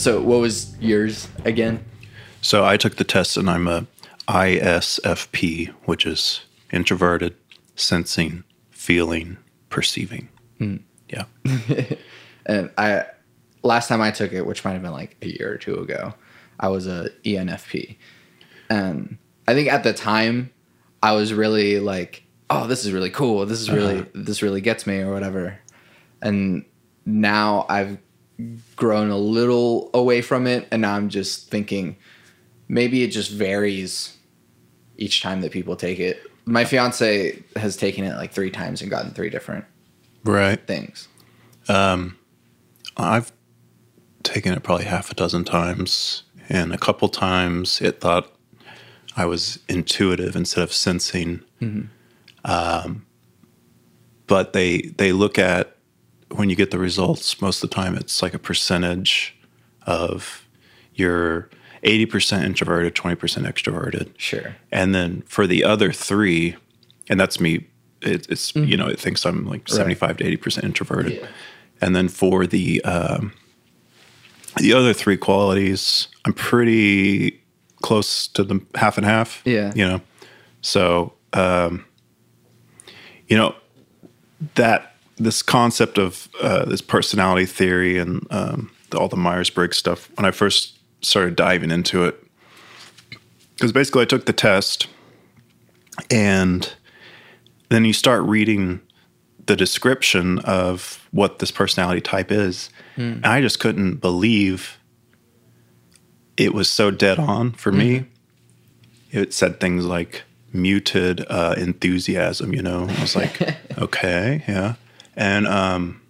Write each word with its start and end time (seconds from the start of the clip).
So 0.00 0.22
what 0.22 0.40
was 0.40 0.74
yours 0.80 1.28
again? 1.44 1.84
So 2.40 2.64
I 2.64 2.78
took 2.78 2.96
the 2.96 3.04
test 3.04 3.36
and 3.36 3.50
I'm 3.50 3.68
a 3.68 3.86
ISFP, 4.28 5.68
which 5.84 6.06
is 6.06 6.40
introverted, 6.72 7.34
sensing, 7.74 8.44
feeling, 8.70 9.36
perceiving. 9.68 10.30
Hmm. 10.58 10.76
Yeah. 11.08 11.24
And 12.46 12.70
I 12.78 13.04
last 13.62 13.88
time 13.88 14.00
I 14.00 14.10
took 14.10 14.32
it, 14.32 14.46
which 14.46 14.64
might 14.64 14.72
have 14.72 14.82
been 14.82 14.90
like 14.90 15.16
a 15.20 15.28
year 15.28 15.52
or 15.52 15.58
two 15.58 15.74
ago, 15.74 16.14
I 16.58 16.68
was 16.68 16.86
a 16.86 17.10
ENFP. 17.22 17.96
And 18.70 19.18
I 19.46 19.52
think 19.52 19.70
at 19.70 19.84
the 19.84 19.92
time 19.92 20.50
I 21.02 21.12
was 21.12 21.34
really 21.34 21.78
like, 21.78 22.24
oh, 22.48 22.66
this 22.66 22.86
is 22.86 22.92
really 22.92 23.10
cool. 23.10 23.44
This 23.44 23.60
is 23.60 23.70
really 23.70 23.98
uh-huh. 24.00 24.08
this 24.14 24.40
really 24.40 24.62
gets 24.62 24.86
me 24.86 25.00
or 25.00 25.12
whatever. 25.12 25.58
And 26.22 26.64
now 27.04 27.66
I've 27.68 27.98
grown 28.76 29.10
a 29.10 29.18
little 29.18 29.90
away 29.94 30.22
from 30.22 30.46
it 30.46 30.66
and 30.70 30.82
now 30.82 30.94
I'm 30.94 31.08
just 31.08 31.50
thinking 31.50 31.96
maybe 32.68 33.02
it 33.02 33.08
just 33.08 33.30
varies 33.30 34.16
each 34.96 35.22
time 35.22 35.40
that 35.40 35.50
people 35.52 35.76
take 35.76 35.98
it. 35.98 36.22
My 36.44 36.64
fiance 36.64 37.42
has 37.56 37.76
taken 37.76 38.04
it 38.04 38.16
like 38.16 38.32
3 38.32 38.50
times 38.50 38.80
and 38.82 38.90
gotten 38.90 39.12
3 39.12 39.30
different 39.30 39.64
Right. 40.24 40.64
things. 40.66 41.08
Um, 41.68 42.16
I've 42.96 43.32
taken 44.22 44.52
it 44.52 44.62
probably 44.62 44.84
half 44.84 45.10
a 45.10 45.14
dozen 45.14 45.44
times, 45.44 46.24
and 46.48 46.72
a 46.74 46.78
couple 46.78 47.08
times 47.08 47.80
it 47.80 48.00
thought 48.00 48.30
I 49.16 49.24
was 49.24 49.60
intuitive 49.68 50.36
instead 50.36 50.62
of 50.62 50.72
sensing. 50.72 51.40
Um, 52.44 53.06
but 54.26 54.52
they 54.52 54.82
they 54.96 55.12
look 55.12 55.38
at 55.38 55.76
when 56.30 56.50
you 56.50 56.56
get 56.56 56.70
the 56.70 56.78
results. 56.78 57.40
Most 57.40 57.62
of 57.62 57.70
the 57.70 57.74
time, 57.74 57.96
it's 57.96 58.22
like 58.22 58.34
a 58.34 58.38
percentage 58.38 59.36
of 59.86 60.46
your 60.94 61.50
eighty 61.82 62.06
percent 62.06 62.44
introverted, 62.44 62.94
twenty 62.94 63.16
percent 63.16 63.46
extroverted. 63.46 64.12
Sure. 64.16 64.56
And 64.70 64.94
then 64.94 65.22
for 65.22 65.46
the 65.46 65.64
other 65.64 65.92
three, 65.92 66.56
and 67.08 67.18
that's 67.18 67.40
me, 67.40 67.66
it, 68.02 68.26
it's, 68.30 68.54
you 68.54 68.76
know, 68.76 68.86
it 68.86 68.98
thinks 68.98 69.24
I'm 69.24 69.46
like 69.46 69.68
75 69.68 70.18
to 70.18 70.24
80% 70.24 70.64
introverted. 70.64 71.12
Yeah. 71.12 71.26
And 71.80 71.94
then 71.94 72.08
for 72.08 72.46
the, 72.46 72.82
um, 72.82 73.32
the 74.56 74.72
other 74.72 74.92
three 74.92 75.16
qualities, 75.16 76.08
I'm 76.24 76.32
pretty 76.32 77.42
close 77.82 78.26
to 78.28 78.44
the 78.44 78.60
half 78.74 78.96
and 78.96 79.06
half. 79.06 79.42
Yeah. 79.44 79.72
You 79.74 79.86
know, 79.86 80.00
so, 80.60 81.12
um, 81.32 81.84
you 83.28 83.36
know, 83.36 83.54
that 84.54 84.89
this 85.20 85.42
concept 85.42 85.98
of 85.98 86.28
uh, 86.40 86.64
this 86.64 86.80
personality 86.80 87.46
theory 87.46 87.98
and 87.98 88.26
um, 88.30 88.70
the, 88.90 88.98
all 88.98 89.08
the 89.08 89.16
Myers 89.16 89.50
Briggs 89.50 89.76
stuff, 89.76 90.10
when 90.16 90.24
I 90.24 90.30
first 90.30 90.78
started 91.02 91.36
diving 91.36 91.70
into 91.70 92.04
it, 92.04 92.22
because 93.54 93.72
basically 93.72 94.02
I 94.02 94.06
took 94.06 94.26
the 94.26 94.32
test 94.32 94.86
and 96.10 96.72
then 97.68 97.84
you 97.84 97.92
start 97.92 98.22
reading 98.22 98.80
the 99.46 99.56
description 99.56 100.38
of 100.40 101.06
what 101.10 101.38
this 101.38 101.50
personality 101.50 102.00
type 102.00 102.30
is. 102.32 102.70
And 103.14 103.26
I 103.26 103.40
just 103.40 103.60
couldn't 103.60 103.96
believe 103.96 104.78
it 106.36 106.54
was 106.54 106.70
so 106.70 106.90
dead 106.90 107.18
on 107.18 107.52
for 107.52 107.72
me. 107.72 108.06
It 109.10 109.34
said 109.34 109.60
things 109.60 109.84
like 109.84 110.22
muted 110.52 111.24
uh, 111.28 111.54
enthusiasm, 111.56 112.54
you 112.54 112.62
know. 112.62 112.86
I 112.88 113.00
was 113.00 113.16
like, 113.16 113.40
okay, 113.78 114.44
yeah. 114.48 114.76
And 115.20 115.46
um, 115.46 116.00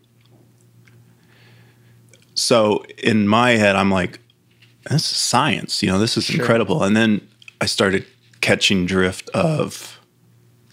so 2.35 2.85
in 3.03 3.27
my 3.27 3.51
head, 3.53 3.75
I'm 3.75 3.91
like, 3.91 4.21
this 4.89 5.03
is 5.11 5.19
science, 5.19 5.83
you 5.83 5.89
know, 5.91 5.99
this 5.99 6.17
is 6.17 6.31
incredible. 6.31 6.85
And 6.85 6.97
then 6.97 7.29
I 7.61 7.67
started 7.67 8.07
catching 8.41 8.87
drift 8.87 9.29
of 9.31 9.99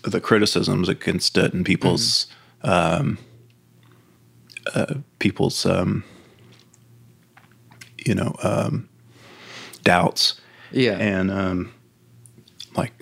the 0.04 0.22
criticisms 0.22 0.88
against 0.88 1.36
it 1.36 1.52
and 1.54 1.66
people's 1.66 2.28
um, 2.62 3.18
uh, 4.76 4.96
people's 5.20 5.66
um, 5.66 6.04
you 8.06 8.14
know 8.16 8.34
um, 8.44 8.88
doubts 9.84 10.40
Yeah. 10.72 10.98
and 10.98 11.32
um, 11.32 11.74
like 12.76 12.94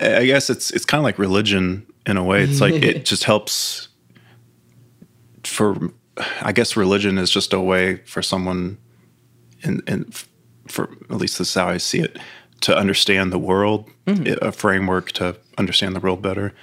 I, 0.00 0.16
I 0.18 0.26
guess 0.26 0.50
it's 0.50 0.70
it's 0.72 0.84
kind 0.84 0.98
of 0.98 1.04
like 1.04 1.18
religion 1.18 1.86
in 2.06 2.16
a 2.16 2.24
way. 2.24 2.42
It's 2.42 2.60
like 2.60 2.74
it 2.74 3.04
just 3.10 3.24
helps 3.24 3.87
for 5.58 5.90
I 6.40 6.52
guess 6.52 6.76
religion 6.76 7.18
is 7.18 7.32
just 7.32 7.52
a 7.52 7.60
way 7.60 7.96
for 8.04 8.22
someone 8.22 8.78
and 9.64 9.82
and 9.88 10.14
for 10.68 10.84
at 11.10 11.16
least 11.16 11.38
this 11.38 11.48
is 11.48 11.54
how 11.54 11.68
I 11.68 11.78
see 11.78 11.98
it 11.98 12.16
to 12.60 12.76
understand 12.76 13.32
the 13.32 13.40
world, 13.40 13.90
a 14.06 14.52
framework 14.52 15.10
to 15.12 15.36
understand 15.56 15.96
the 15.96 16.00
world 16.00 16.22
better. 16.22 16.54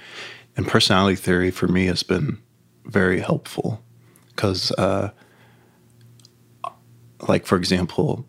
And 0.56 0.66
personality 0.66 1.16
theory 1.16 1.50
for 1.50 1.68
me 1.68 1.84
has 1.86 2.02
been 2.02 2.38
very 2.86 3.20
helpful 3.20 3.84
because, 4.28 4.72
uh, 4.72 5.10
like 7.28 7.44
for 7.44 7.56
example, 7.56 8.26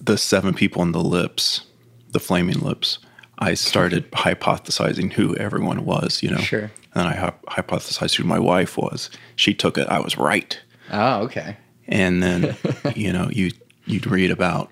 the 0.00 0.18
seven 0.18 0.54
people 0.54 0.82
in 0.82 0.90
the 0.90 1.04
lips, 1.04 1.66
the 2.10 2.20
flaming 2.20 2.58
lips. 2.58 2.98
I 3.38 3.54
started 3.54 4.10
hypothesizing 4.12 5.12
who 5.12 5.34
everyone 5.36 5.84
was, 5.84 6.22
you 6.22 6.30
know. 6.30 6.38
Sure. 6.38 6.70
And 6.94 7.08
I 7.08 7.14
hy- 7.14 7.32
hypothesized 7.62 8.16
who 8.16 8.24
my 8.24 8.38
wife 8.38 8.76
was. 8.76 9.10
She 9.36 9.54
took 9.54 9.78
it. 9.78 9.88
I 9.88 9.98
was 10.00 10.16
right 10.18 10.58
Oh, 10.92 11.22
okay. 11.22 11.56
and 11.88 12.22
then 12.22 12.56
you 12.94 13.12
know 13.12 13.28
you 13.30 13.50
you'd 13.86 14.06
read 14.06 14.30
about 14.30 14.70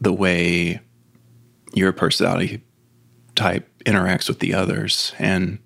the 0.00 0.12
way 0.12 0.80
your 1.74 1.92
personality 1.92 2.62
type 3.34 3.68
interacts 3.84 4.28
with 4.28 4.38
the 4.40 4.54
others 4.54 5.12
and 5.18 5.58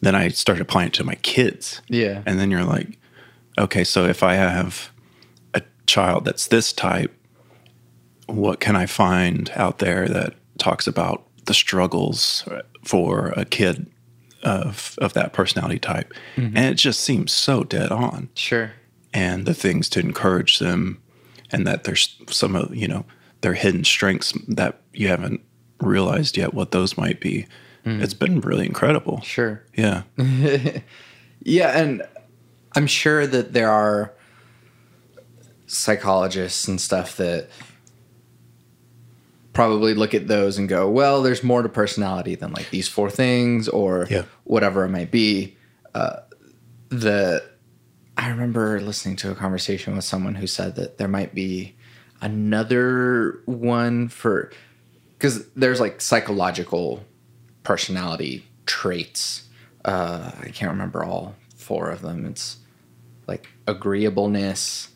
then 0.00 0.14
i 0.14 0.28
started 0.28 0.62
applying 0.62 0.88
it 0.88 0.92
to 0.94 1.04
my 1.04 1.14
kids 1.16 1.80
Yeah. 1.88 2.22
and 2.26 2.38
then 2.40 2.50
you're 2.50 2.64
like 2.64 2.98
okay 3.58 3.84
so 3.84 4.04
if 4.06 4.22
i 4.22 4.34
have 4.34 4.90
a 5.54 5.62
child 5.86 6.24
that's 6.24 6.48
this 6.48 6.72
type 6.72 7.12
what 8.26 8.58
can 8.60 8.74
i 8.76 8.86
find 8.86 9.50
out 9.54 9.78
there 9.78 10.08
that 10.08 10.34
talks 10.58 10.86
about 10.86 11.26
the 11.46 11.54
struggles 11.54 12.46
for 12.84 13.28
a 13.36 13.44
kid 13.44 13.90
of 14.42 14.98
of 15.00 15.12
that 15.14 15.32
personality 15.32 15.78
type. 15.78 16.12
Mm-hmm. 16.36 16.56
And 16.56 16.66
it 16.66 16.74
just 16.74 17.00
seems 17.00 17.32
so 17.32 17.64
dead 17.64 17.90
on. 17.92 18.28
Sure. 18.34 18.72
and 19.12 19.46
the 19.46 19.54
things 19.54 19.88
to 19.90 20.00
encourage 20.00 20.58
them 20.58 21.00
and 21.50 21.66
that 21.66 21.84
there's 21.84 22.16
some 22.28 22.56
of 22.56 22.74
you 22.74 22.88
know 22.88 23.04
their 23.42 23.54
hidden 23.54 23.84
strengths 23.84 24.32
that 24.48 24.80
you 24.92 25.08
haven't 25.08 25.40
realized 25.80 26.36
yet 26.36 26.54
what 26.54 26.70
those 26.72 26.96
might 26.96 27.20
be. 27.20 27.46
Mm-hmm. 27.84 28.02
It's 28.02 28.14
been 28.14 28.40
really 28.40 28.66
incredible. 28.66 29.20
Sure. 29.22 29.62
yeah. 29.76 30.02
Yeah, 31.46 31.78
and 31.78 32.02
I'm 32.74 32.86
sure 32.86 33.26
that 33.26 33.52
there 33.52 33.68
are 33.70 34.14
psychologists 35.66 36.66
and 36.68 36.80
stuff 36.80 37.16
that 37.18 37.50
probably 39.54 39.94
look 39.94 40.12
at 40.14 40.28
those 40.28 40.58
and 40.58 40.68
go, 40.68 40.88
well, 40.90 41.22
there's 41.22 41.42
more 41.42 41.62
to 41.62 41.68
personality 41.68 42.34
than 42.34 42.52
like 42.52 42.68
these 42.70 42.88
four 42.88 43.08
things 43.08 43.68
or 43.68 44.06
Yeah. 44.10 44.24
whatever 44.44 44.84
it 44.84 44.90
might 44.90 45.10
be. 45.10 45.56
Uh, 45.94 46.16
the 46.90 47.42
I 48.16 48.28
remember 48.28 48.80
listening 48.80 49.16
to 49.16 49.30
a 49.30 49.34
conversation 49.34 49.96
with 49.96 50.04
someone 50.04 50.34
who 50.36 50.46
said 50.46 50.76
that 50.76 50.98
there 50.98 51.08
might 51.08 51.34
be 51.34 51.74
another 52.20 53.40
one 53.46 54.08
for 54.08 54.50
because 55.16 55.48
there's 55.54 55.80
like 55.80 56.00
psychological 56.00 57.04
personality 57.62 58.44
traits. 58.66 59.44
Uh, 59.84 60.30
I 60.40 60.48
can't 60.50 60.70
remember 60.70 61.02
all 61.04 61.34
four 61.56 61.90
of 61.90 62.02
them. 62.02 62.26
It's 62.26 62.58
like 63.26 63.48
agreeableness, 63.66 64.88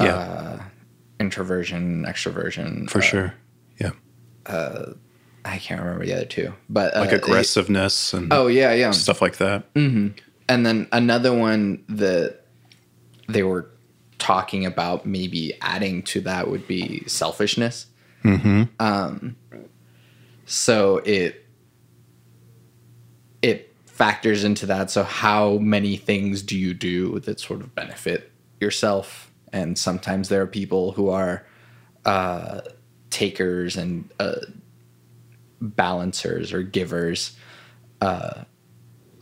Yeah. 0.00 0.16
uh, 0.16 0.62
introversion, 1.20 2.04
extroversion. 2.06 2.88
for 2.90 2.98
uh, 2.98 3.02
sure 3.02 3.34
yeah 4.48 4.94
I 5.44 5.58
can't 5.58 5.80
remember 5.80 6.06
the 6.06 6.14
other 6.14 6.24
two, 6.24 6.54
but 6.70 6.96
uh, 6.96 7.00
like 7.00 7.12
aggressiveness 7.12 8.14
and 8.14 8.32
Oh 8.32 8.46
yeah, 8.46 8.72
yeah. 8.72 8.92
stuff 8.92 9.20
like 9.20 9.36
that 9.38 9.64
and 10.48 10.66
then 10.66 10.88
another 10.92 11.32
one 11.34 11.84
that 11.88 12.40
they 13.28 13.42
were 13.42 13.70
talking 14.18 14.64
about 14.64 15.06
maybe 15.06 15.52
adding 15.60 16.02
to 16.02 16.20
that 16.22 16.48
would 16.48 16.66
be 16.66 17.04
selfishness. 17.06 17.86
Mm-hmm. 18.24 18.64
Um, 18.78 19.36
so 20.46 20.98
it 20.98 21.46
it 23.42 23.74
factors 23.86 24.44
into 24.44 24.66
that. 24.66 24.90
So 24.90 25.02
how 25.02 25.58
many 25.58 25.96
things 25.96 26.42
do 26.42 26.58
you 26.58 26.74
do 26.74 27.18
that 27.20 27.40
sort 27.40 27.60
of 27.60 27.74
benefit 27.74 28.32
yourself? 28.60 29.30
And 29.52 29.78
sometimes 29.78 30.28
there 30.28 30.42
are 30.42 30.46
people 30.46 30.92
who 30.92 31.10
are 31.10 31.46
uh, 32.04 32.62
takers 33.14 33.76
and 33.76 34.10
uh, 34.18 34.40
balancers 35.60 36.52
or 36.52 36.62
givers. 36.62 37.36
Uh, 38.00 38.42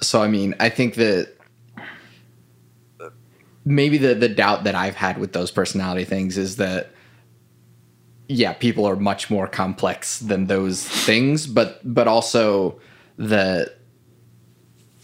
so 0.00 0.22
I 0.22 0.28
mean, 0.28 0.54
I 0.58 0.70
think 0.70 0.94
that 0.94 1.36
maybe 3.64 3.98
the 3.98 4.14
the 4.14 4.30
doubt 4.30 4.64
that 4.64 4.74
I've 4.74 4.96
had 4.96 5.18
with 5.18 5.34
those 5.34 5.50
personality 5.50 6.04
things 6.04 6.38
is 6.38 6.56
that 6.56 6.90
yeah, 8.28 8.54
people 8.54 8.86
are 8.86 8.96
much 8.96 9.28
more 9.30 9.46
complex 9.46 10.18
than 10.18 10.46
those 10.46 10.82
things, 10.82 11.46
but 11.46 11.80
but 11.84 12.08
also 12.08 12.80
that 13.18 13.78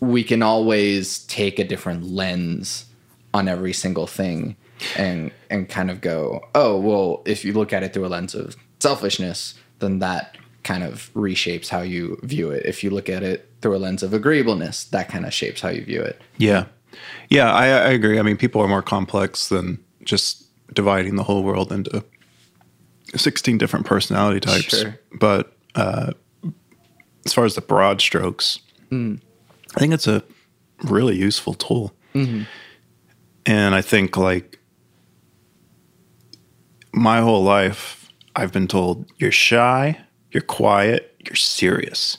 we 0.00 0.25
can 0.25 0.43
always 0.43 1.19
take 1.26 1.58
a 1.58 1.64
different 1.64 2.05
lens 2.05 2.87
on 3.35 3.49
every 3.49 3.75
single 3.75 4.06
thing 4.06 4.56
and 4.96 5.31
and 5.50 5.69
kind 5.69 5.90
of 5.90 6.00
go, 6.00 6.40
oh, 6.55 6.81
well, 6.81 7.23
if 7.26 7.44
you 7.44 7.52
look 7.52 7.75
at 7.75 7.82
it 7.82 7.93
through 7.93 8.06
a 8.06 8.08
lens 8.08 8.35
of 8.35 8.56
selfishness, 8.81 9.55
then 9.79 9.99
that 10.01 10.37
kind 10.63 10.83
of 10.83 11.11
reshapes 11.15 11.69
how 11.69 11.81
you 11.81 12.19
view 12.23 12.51
it. 12.51 12.67
If 12.67 12.85
you 12.85 12.91
look 12.91 13.09
at 13.09 13.23
it 13.23 13.49
through 13.61 13.77
a 13.77 13.79
lens 13.79 14.03
of 14.03 14.13
agreeableness, 14.13 14.85
that 14.85 15.09
kind 15.09 15.25
of 15.25 15.33
shapes 15.33 15.61
how 15.61 15.69
you 15.71 15.85
view 15.85 16.03
it. 16.03 16.21
Yeah. 16.37 16.67
Yeah, 17.29 17.53
I, 17.53 17.67
I 17.67 17.91
agree. 17.91 18.19
I 18.19 18.23
mean, 18.23 18.37
people 18.37 18.61
are 18.61 18.69
more 18.69 18.83
complex 18.83 19.49
than 19.49 19.79
just 20.05 20.45
dividing 20.75 21.17
the 21.17 21.23
whole 21.23 21.43
world 21.43 21.73
into 21.73 22.05
16 23.15 23.57
different 23.59 23.87
personality 23.87 24.41
types. 24.41 24.79
Sure. 24.79 24.99
But 25.19 25.53
uh, 25.75 26.13
as 27.25 27.33
far 27.33 27.45
as 27.45 27.55
the 27.55 27.61
broad 27.61 28.01
strokes, 28.01 28.61
I 28.91 29.79
think 29.79 29.95
it's 29.95 30.07
a 30.07 30.23
really 30.85 31.17
useful 31.17 31.55
tool. 31.55 31.95
And 33.47 33.75
I 33.75 33.81
think, 33.81 34.17
like, 34.17 34.59
my 36.93 37.21
whole 37.21 37.43
life, 37.45 38.08
I've 38.38 38.52
been 38.52 38.69
told 38.69 39.11
you're 39.17 39.32
shy, 39.32 39.99
you're 40.31 40.43
quiet, 40.43 41.14
you're 41.26 41.35
serious. 41.35 42.19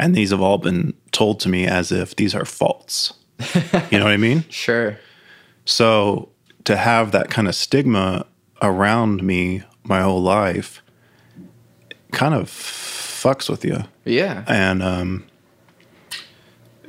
And 0.00 0.16
these 0.16 0.30
have 0.32 0.40
all 0.40 0.58
been 0.58 0.94
told 1.12 1.38
to 1.40 1.48
me 1.48 1.64
as 1.64 1.92
if 1.92 2.16
these 2.16 2.34
are 2.34 2.44
faults. 2.44 3.14
you 3.90 3.98
know 3.98 4.04
what 4.04 4.12
I 4.12 4.16
mean? 4.16 4.44
Sure. 4.48 4.98
So 5.64 6.30
to 6.64 6.76
have 6.76 7.12
that 7.12 7.30
kind 7.30 7.46
of 7.46 7.54
stigma 7.54 8.26
around 8.62 9.22
me 9.22 9.62
my 9.84 10.00
whole 10.00 10.22
life 10.22 10.82
kind 12.10 12.34
of 12.34 12.48
fucks 12.48 13.48
with 13.48 13.64
you. 13.64 13.84
Yeah. 14.04 14.44
And 14.48 14.82
um, 14.82 15.24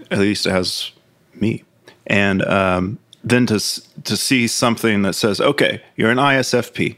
at 0.09 0.17
least 0.17 0.47
it 0.47 0.51
has 0.51 0.91
me. 1.35 1.63
And 2.07 2.43
um, 2.43 2.97
then 3.23 3.45
to 3.45 3.59
to 4.03 4.17
see 4.17 4.47
something 4.47 5.01
that 5.01 5.13
says, 5.13 5.41
"Okay, 5.41 5.81
you're 5.95 6.11
an 6.11 6.17
ISFP. 6.17 6.95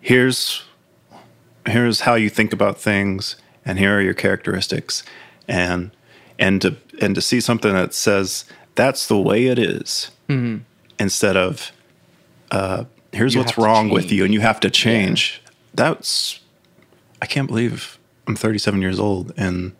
Here's 0.00 0.62
here's 1.66 2.00
how 2.00 2.14
you 2.14 2.30
think 2.30 2.52
about 2.52 2.80
things, 2.80 3.36
and 3.64 3.78
here 3.78 3.96
are 3.98 4.02
your 4.02 4.14
characteristics." 4.14 5.02
And 5.48 5.90
and 6.38 6.62
to 6.62 6.76
and 7.00 7.14
to 7.14 7.20
see 7.20 7.40
something 7.40 7.72
that 7.72 7.94
says 7.94 8.44
that's 8.74 9.06
the 9.06 9.18
way 9.18 9.46
it 9.46 9.58
is, 9.58 10.10
instead 10.98 11.36
of 11.36 11.72
uh, 12.50 12.84
here's 13.12 13.34
You 13.34 13.40
what's 13.40 13.58
wrong 13.58 13.88
with 13.90 14.12
you, 14.12 14.24
and 14.24 14.32
you 14.32 14.40
have 14.40 14.60
to 14.60 14.70
change. 14.70 15.42
That's 15.74 16.40
I 17.22 17.26
can't 17.26 17.48
believe 17.48 17.98
I'm 18.26 18.36
37 18.36 18.80
years 18.80 18.98
old 19.00 19.32
and 19.36 19.72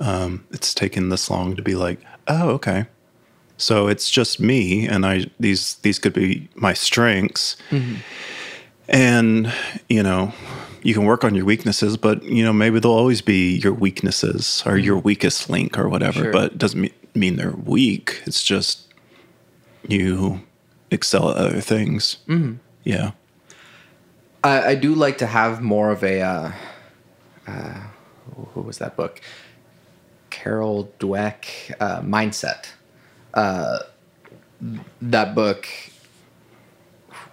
um, 0.00 0.44
it's 0.50 0.74
taken 0.74 1.10
this 1.10 1.30
long 1.30 1.54
to 1.56 1.62
be 1.62 1.74
like, 1.74 2.00
oh, 2.26 2.50
okay. 2.50 2.86
So 3.56 3.86
it's 3.86 4.10
just 4.10 4.40
me, 4.40 4.88
and 4.88 5.06
I 5.06 5.26
these 5.38 5.74
these 5.82 6.00
could 6.00 6.12
be 6.14 6.48
my 6.56 6.72
strengths, 6.74 7.56
and 8.88 9.52
you 9.88 10.02
know, 10.02 10.32
you 10.82 10.94
can 10.94 11.04
work 11.04 11.24
on 11.24 11.34
your 11.34 11.44
weaknesses, 11.44 11.96
but 11.96 12.22
you 12.22 12.44
know 12.44 12.52
maybe 12.52 12.80
they'll 12.80 12.92
always 12.92 13.22
be 13.22 13.56
your 13.56 13.72
weaknesses 13.72 14.62
or 14.66 14.76
your 14.76 14.98
weakest 14.98 15.48
link 15.48 15.78
or 15.78 15.88
whatever. 15.88 16.24
Sure. 16.24 16.32
But 16.32 16.52
it 16.52 16.58
doesn't 16.58 16.80
mean, 16.80 16.94
mean 17.14 17.36
they're 17.36 17.52
weak. 17.52 18.22
It's 18.26 18.42
just 18.42 18.92
you 19.86 20.42
excel 20.90 21.30
at 21.30 21.36
other 21.36 21.60
things. 21.60 22.18
Yeah. 22.84 23.12
I, 24.44 24.70
I 24.70 24.74
do 24.74 24.94
like 24.94 25.18
to 25.18 25.26
have 25.26 25.62
more 25.62 25.90
of 25.90 26.02
a 26.02 26.20
uh, 26.20 26.52
uh, 27.46 27.80
who 28.54 28.60
was 28.60 28.78
that 28.78 28.96
book? 28.96 29.20
Carol 30.30 30.92
Dweck, 30.98 31.74
uh, 31.78 32.00
Mindset. 32.00 32.66
Uh, 33.34 33.80
that 35.00 35.34
book, 35.34 35.68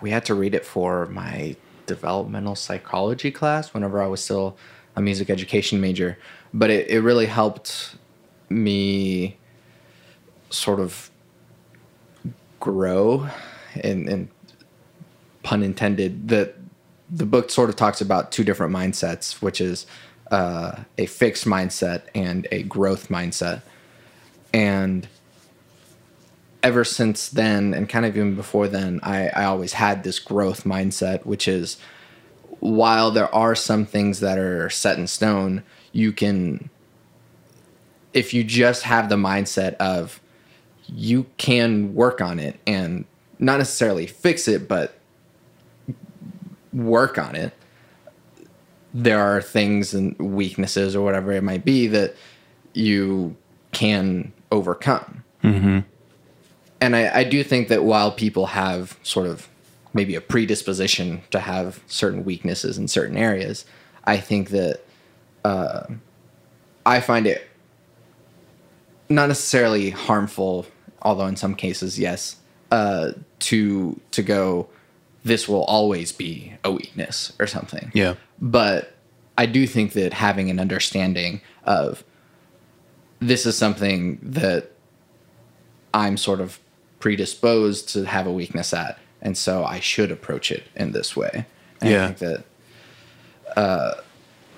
we 0.01 0.12
had 0.12 0.25
to 0.25 0.34
read 0.34 0.54
it 0.54 0.66
for 0.66 1.06
my 1.07 1.56
developmental 1.89 2.56
psychology 2.56 3.31
class 3.31 3.74
whenever 3.74 4.01
I 4.01 4.07
was 4.07 4.24
still 4.24 4.56
a 4.95 5.01
music 5.01 5.30
education 5.30 5.81
major. 5.81 6.18
But 6.53 6.69
it, 6.69 6.88
it 6.88 7.01
really 7.01 7.25
helped 7.25 7.95
me 8.50 9.38
sort 10.51 10.80
of 10.80 11.09
grow 12.59 13.27
and, 13.83 14.07
and 14.07 14.30
pun 15.44 15.63
intended 15.63 16.30
that 16.30 16.56
the 17.09 17.25
book 17.25 17.50
sort 17.50 17.69
of 17.69 17.75
talks 17.75 18.01
about 18.01 18.31
two 18.31 18.44
different 18.44 18.74
mindsets 18.74 19.41
which 19.41 19.62
is 19.62 19.86
uh, 20.31 20.83
a 20.97 21.06
fixed 21.06 21.45
mindset 21.45 22.03
and 22.13 22.47
a 22.51 22.63
growth 22.63 23.09
mindset 23.09 23.62
and 24.53 25.07
ever 26.64 26.84
since 26.84 27.30
then 27.30 27.74
and 27.74 27.88
kind 27.88 28.06
of 28.06 28.16
even 28.16 28.36
before 28.36 28.68
then 28.68 29.00
I, 29.04 29.30
I 29.30 29.46
always 29.46 29.74
had 29.74 30.04
this 30.04 30.20
growth 30.20 30.64
mindset 30.66 31.26
which 31.26 31.48
is 31.48 31.78
while 32.60 33.12
there 33.12 33.34
are 33.34 33.56
some 33.56 33.86
things 33.86 34.20
that 34.20 34.38
are 34.38 34.70
set 34.70 34.98
in 34.98 35.08
stone 35.08 35.64
you 35.94 36.12
can 36.12 36.70
if 38.14 38.34
you 38.34 38.44
just 38.44 38.84
have 38.84 39.10
the 39.10 39.16
mindset 39.16 39.76
of 39.76 40.20
you 40.88 41.26
can 41.38 41.94
work 41.94 42.20
on 42.22 42.40
it 42.40 42.60
and 42.68 43.06
not 43.38 43.58
necessarily 43.58 44.06
fix 44.06 44.48
it 44.48 44.68
but 44.68 44.96
work 46.74 47.18
on 47.18 47.36
it 47.36 47.54
there 48.94 49.22
are 49.22 49.42
things 49.42 49.94
and 49.94 50.18
weaknesses 50.20 50.96
or 50.96 51.06
whatever 51.06 51.32
it 51.32 51.44
might 51.44 51.64
be 51.64 51.88
that 51.88 52.16
you 52.74 53.36
can 53.72 54.34
overcome 54.52 55.24
mm-hmm. 55.44 55.80
And 56.81 56.96
I, 56.96 57.20
I 57.20 57.24
do 57.24 57.44
think 57.44 57.68
that 57.68 57.84
while 57.84 58.12
people 58.12 58.48
have 58.48 58.98
sort 59.04 59.28
of 59.28 59.48
maybe 59.94 60.16
a 60.16 60.22
predisposition 60.22 61.22
to 61.31 61.40
have 61.40 61.82
certain 61.88 62.24
weaknesses 62.24 62.77
in 62.77 62.88
certain 62.88 63.18
areas 63.18 63.65
i 64.06 64.18
think 64.18 64.50
that 64.50 64.82
uh, 65.44 65.86
i 66.86 67.00
find 67.00 67.27
it 67.27 67.50
not 69.10 69.27
necessarily 69.27 69.89
harmful, 69.89 70.68
although 71.01 71.25
in 71.25 71.36
some 71.36 71.56
cases, 71.56 72.00
yes, 72.00 72.38
uh, 72.72 73.13
to 73.39 74.00
to 74.12 74.22
go, 74.22 74.70
this 75.24 75.50
will 75.50 75.63
always 75.63 76.12
be 76.12 76.53
a 76.63 76.72
weakness 76.72 77.34
or 77.39 77.48
something. 77.48 77.92
Yeah. 77.94 78.15
But 78.39 78.96
I 79.38 79.48
do 79.48 79.65
think 79.65 79.94
that 79.94 80.13
having 80.13 80.50
an 80.50 80.60
understanding 80.60 81.42
of 81.63 82.03
this 83.20 83.46
is 83.46 83.58
something 83.58 84.20
that 84.22 84.72
I'm 85.94 86.15
sort 86.15 86.39
of 86.39 86.60
predisposed 87.00 87.89
to 87.89 88.03
have 88.06 88.27
a 88.27 88.32
weakness 88.32 88.74
at, 88.74 88.98
and 89.22 89.38
so 89.38 89.63
I 89.65 89.79
should 89.79 90.12
approach 90.12 90.51
it 90.51 90.63
in 90.75 90.91
this 90.91 91.15
way. 91.15 91.46
And 91.82 91.89
Yeah. 91.89 92.03
I 92.06 92.13
think 92.13 92.18
that 92.20 92.44
uh, 93.58 93.94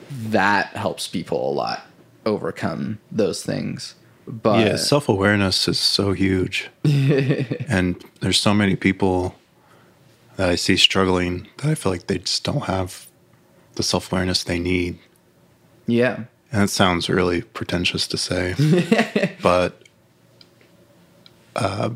that 0.09 0.67
helps 0.75 1.07
people 1.07 1.49
a 1.49 1.53
lot 1.53 1.87
overcome 2.25 2.99
those 3.11 3.43
things. 3.43 3.95
But 4.27 4.65
yeah, 4.65 4.75
self 4.75 5.09
awareness 5.09 5.67
is 5.67 5.79
so 5.79 6.13
huge. 6.13 6.69
and 6.83 8.03
there's 8.21 8.39
so 8.39 8.53
many 8.53 8.75
people 8.75 9.35
that 10.37 10.49
I 10.49 10.55
see 10.55 10.77
struggling 10.77 11.47
that 11.57 11.67
I 11.67 11.75
feel 11.75 11.91
like 11.91 12.07
they 12.07 12.19
just 12.19 12.43
don't 12.43 12.63
have 12.65 13.07
the 13.75 13.83
self 13.83 14.11
awareness 14.11 14.43
they 14.43 14.59
need. 14.59 14.99
yeah, 15.87 16.25
And 16.51 16.63
it 16.63 16.69
sounds 16.69 17.09
really 17.09 17.41
pretentious 17.41 18.07
to 18.07 18.17
say, 18.17 18.55
but, 19.41 19.81
uh, 21.55 21.91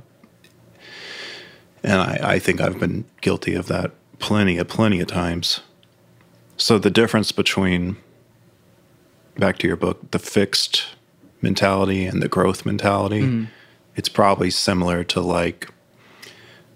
and 1.85 2.01
I, 2.01 2.19
I 2.23 2.39
think 2.39 2.59
I've 2.59 2.79
been 2.79 3.05
guilty 3.21 3.53
of 3.53 3.67
that 3.67 3.91
plenty 4.19 4.57
of 4.57 4.67
plenty 4.67 4.99
of 4.99 5.07
times. 5.07 5.61
So 6.57 6.79
the 6.79 6.89
difference 6.89 7.31
between, 7.31 7.97
back 9.37 9.59
to 9.59 9.67
your 9.67 9.75
book, 9.75 10.11
the 10.11 10.19
fixed 10.19 10.87
mentality 11.41 12.05
and 12.05 12.23
the 12.23 12.27
growth 12.27 12.65
mentality, 12.65 13.21
mm. 13.21 13.47
it's 13.95 14.09
probably 14.09 14.49
similar 14.49 15.03
to 15.03 15.21
like 15.21 15.69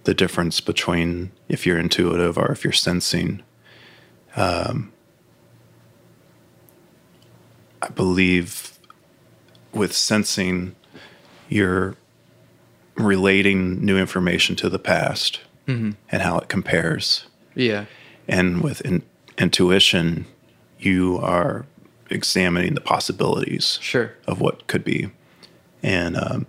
the 0.04 0.14
difference 0.14 0.62
between 0.62 1.32
if 1.48 1.66
you're 1.66 1.80
intuitive 1.80 2.38
or 2.38 2.52
if 2.52 2.64
you're 2.64 2.72
sensing. 2.72 3.42
Um, 4.36 4.94
I 7.82 7.90
believe 7.90 8.78
with 9.74 9.94
sensing, 9.94 10.76
you're 11.48 11.96
relating 13.00 13.84
new 13.86 13.98
information 13.98 14.56
to 14.58 14.70
the 14.70 14.80
past 14.80 15.40
and 15.68 15.96
how 16.12 16.40
it 16.40 16.50
compares. 16.50 17.28
yeah, 17.54 17.86
And 18.28 18.64
with 18.64 18.82
in, 18.82 19.04
intuition, 19.38 20.26
you 20.80 21.20
are 21.20 21.68
examining 22.10 22.74
the 22.74 22.82
possibilities 22.82 23.78
sure, 23.80 24.14
of 24.26 24.42
what 24.42 24.66
could 24.66 24.84
be. 24.84 25.12
And 25.84 26.18
um, 26.18 26.48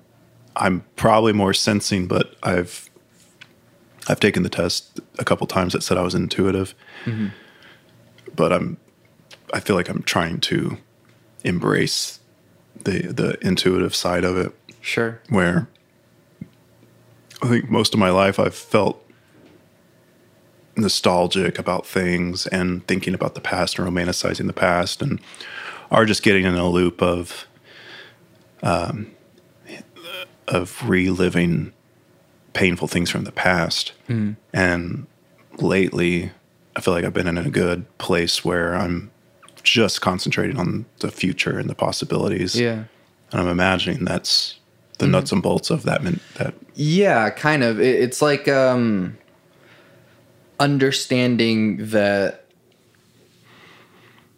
I'm 0.57 0.85
probably 0.97 1.35
more 1.35 1.53
sensing, 1.53 2.07
but 2.09 2.35
I've 2.43 2.89
I've 4.09 4.21
taken 4.21 4.43
the 4.43 4.49
test 4.49 5.01
a 5.19 5.25
couple 5.25 5.47
times 5.47 5.75
that 5.75 5.83
said 5.83 5.99
I 5.99 6.03
was 6.03 6.15
intuitive, 6.15 6.75
but 8.35 8.53
I'm 8.55 8.79
I 9.53 9.61
feel 9.61 9.77
like 9.77 9.91
I'm 9.91 10.03
trying 10.03 10.41
to 10.41 10.79
embrace 11.45 12.21
the 12.85 13.03
the 13.13 13.37
intuitive 13.47 13.95
side 13.95 14.25
of 14.25 14.39
it 14.39 14.53
Sure. 14.81 15.21
where 15.29 15.69
I 17.43 17.49
think 17.49 17.71
most 17.71 17.95
of 17.95 18.01
my 18.01 18.11
life 18.11 18.39
I've 18.39 18.55
felt 18.55 19.05
nostalgic 20.77 21.59
about 21.59 21.87
things 21.87 22.47
and 22.47 22.87
thinking 22.87 23.15
about 23.15 23.35
the 23.35 23.41
past 23.41 23.79
and 23.79 23.89
romanticizing 23.89 24.47
the 24.47 24.53
past 24.53 25.03
and 25.03 25.21
are 25.91 26.05
just 26.05 26.23
getting 26.23 26.45
in 26.45 26.55
a 26.55 26.69
loop 26.69 27.03
of 27.03 27.47
um, 28.63 29.11
of 30.47 30.89
reliving 30.89 31.73
painful 32.53 32.89
things 32.89 33.11
from 33.11 33.25
the 33.25 33.33
past. 33.33 33.93
And 34.53 35.07
lately 35.59 36.31
I 36.77 36.81
feel 36.81 36.95
like 36.95 37.05
I've 37.05 37.15
been 37.15 37.27
in 37.27 37.39
a 37.39 37.51
good 37.51 37.87
place 37.99 38.45
where 38.45 38.75
I'm 38.77 39.11
just 39.63 40.01
concentrating 40.01 40.59
on 40.59 40.87
the 41.01 41.11
future 41.11 41.59
and 41.59 41.69
the 41.69 41.75
possibilities. 41.75 42.59
Yeah. 42.59 42.85
And 43.33 43.41
I'm 43.41 43.49
imagining 43.49 44.05
that's 44.05 44.60
the 45.01 45.07
nuts 45.07 45.33
and 45.33 45.43
bolts 45.43 45.71
of 45.71 45.83
that. 45.85 46.03
min- 46.03 46.21
That 46.37 46.55
Yeah, 46.75 47.31
kind 47.31 47.63
of. 47.63 47.81
It, 47.81 48.01
it's 48.03 48.23
like 48.23 48.49
um 48.49 49.19
understanding 50.59 51.79
that 51.89 52.47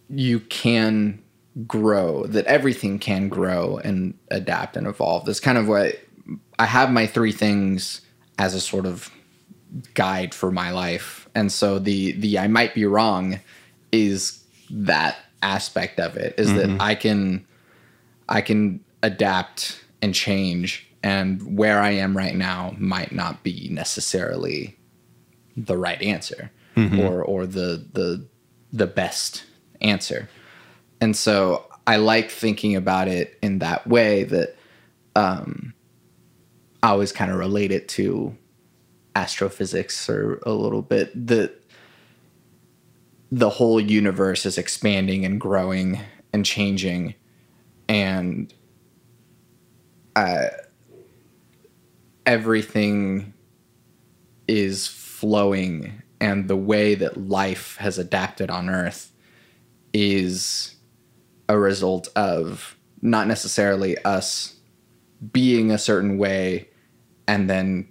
you 0.09 0.40
can 0.40 1.23
grow, 1.66 2.25
that 2.26 2.47
everything 2.47 2.99
can 2.99 3.28
grow 3.28 3.78
and 3.78 4.14
adapt 4.31 4.76
and 4.76 4.87
evolve. 4.87 5.25
That's 5.25 5.40
kind 5.40 5.59
of 5.59 5.69
what 5.69 5.99
I 6.59 6.66
have 6.66 6.90
my 6.90 7.07
three 7.07 7.33
things 7.33 8.00
as 8.38 8.54
a 8.54 8.61
sort 8.61 8.87
of 8.87 9.11
guide 9.95 10.35
for 10.35 10.50
my 10.50 10.71
life. 10.71 11.28
And 11.35 11.50
so 11.50 11.78
the 11.78 12.12
the 12.12 12.38
I 12.38 12.47
might 12.47 12.75
be 12.75 12.85
wrong 12.87 13.40
is 13.90 14.42
that 14.71 15.16
aspect 15.42 15.99
of 15.99 16.16
it 16.16 16.35
is 16.38 16.54
that 16.54 16.81
I 16.81 16.95
can 16.95 17.45
I 18.28 18.40
can 18.40 18.81
adapt 19.02 19.82
and 20.03 20.15
change 20.15 20.93
and 21.03 21.57
where 21.57 21.81
I 21.81 21.91
am 21.91 22.17
right 22.17 22.35
now 22.35 22.75
might 22.79 23.13
not 23.13 23.43
be 23.43 23.69
necessarily 23.71 24.77
the 25.57 25.77
right 25.77 26.01
answer 26.03 26.51
or 27.01 27.23
or 27.23 27.47
the 27.47 27.87
the 27.93 28.27
the 28.73 28.87
best 28.87 29.45
answer. 29.81 30.29
And 31.01 31.17
so 31.17 31.67
I 31.87 31.97
like 31.97 32.31
thinking 32.31 32.77
about 32.77 33.09
it 33.09 33.39
in 33.43 33.59
that 33.59 33.87
way 33.87 34.25
that 34.25 34.57
um 35.17 35.75
I 36.83 36.89
always 36.91 37.13
kind 37.13 37.31
of 37.31 37.39
relate 37.39 37.71
it 37.71 37.89
to 37.91 38.37
astrophysics 39.15 40.09
or 40.09 40.41
a 40.45 40.53
little 40.53 40.83
bit 40.83 41.27
that 41.27 41.63
the 43.31 43.51
whole 43.51 43.81
universe 43.81 44.45
is 44.47 44.59
expanding 44.59 45.25
and 45.25 45.41
growing 45.41 46.01
and 46.33 46.45
changing 46.45 47.15
and 47.89 48.53
uh, 50.16 50.47
everything 52.26 53.33
is 54.49 54.87
flowing 54.87 56.02
and 56.21 56.49
the 56.49 56.57
way 56.57 56.95
that 56.95 57.28
life 57.28 57.76
has 57.76 57.99
adapted 57.99 58.50
on 58.50 58.69
earth 58.69 59.12
is 59.92 60.76
a 61.49 61.59
result 61.59 62.09
of 62.14 62.76
not 63.00 63.26
necessarily 63.26 63.99
us 64.04 64.57
being 65.33 65.71
a 65.71 65.78
certain 65.78 66.19
way 66.19 66.69
and 67.26 67.50
then 67.50 67.88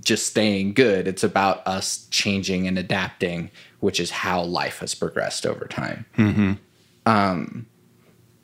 just 0.00 0.26
staying 0.26 0.72
good. 0.72 1.08
It's 1.08 1.24
about 1.24 1.66
us 1.66 2.06
changing 2.10 2.66
and 2.66 2.78
adapting, 2.78 3.50
which 3.80 3.98
is 3.98 4.10
how 4.10 4.42
life 4.42 4.78
has 4.80 4.94
progressed 4.94 5.46
over 5.46 5.66
time. 5.66 6.06
Um, 7.06 7.66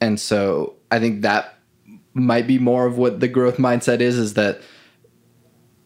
and 0.01 0.19
so 0.19 0.75
I 0.91 0.99
think 0.99 1.23
that 1.23 1.56
might 2.17 2.47
be 2.47 2.59
more 2.59 2.87
of 2.87 2.99
what 2.99 3.21
the 3.21 3.29
growth 3.29 3.59
mindset 3.59 4.01
is: 4.01 4.19
is 4.19 4.35
that 4.35 4.61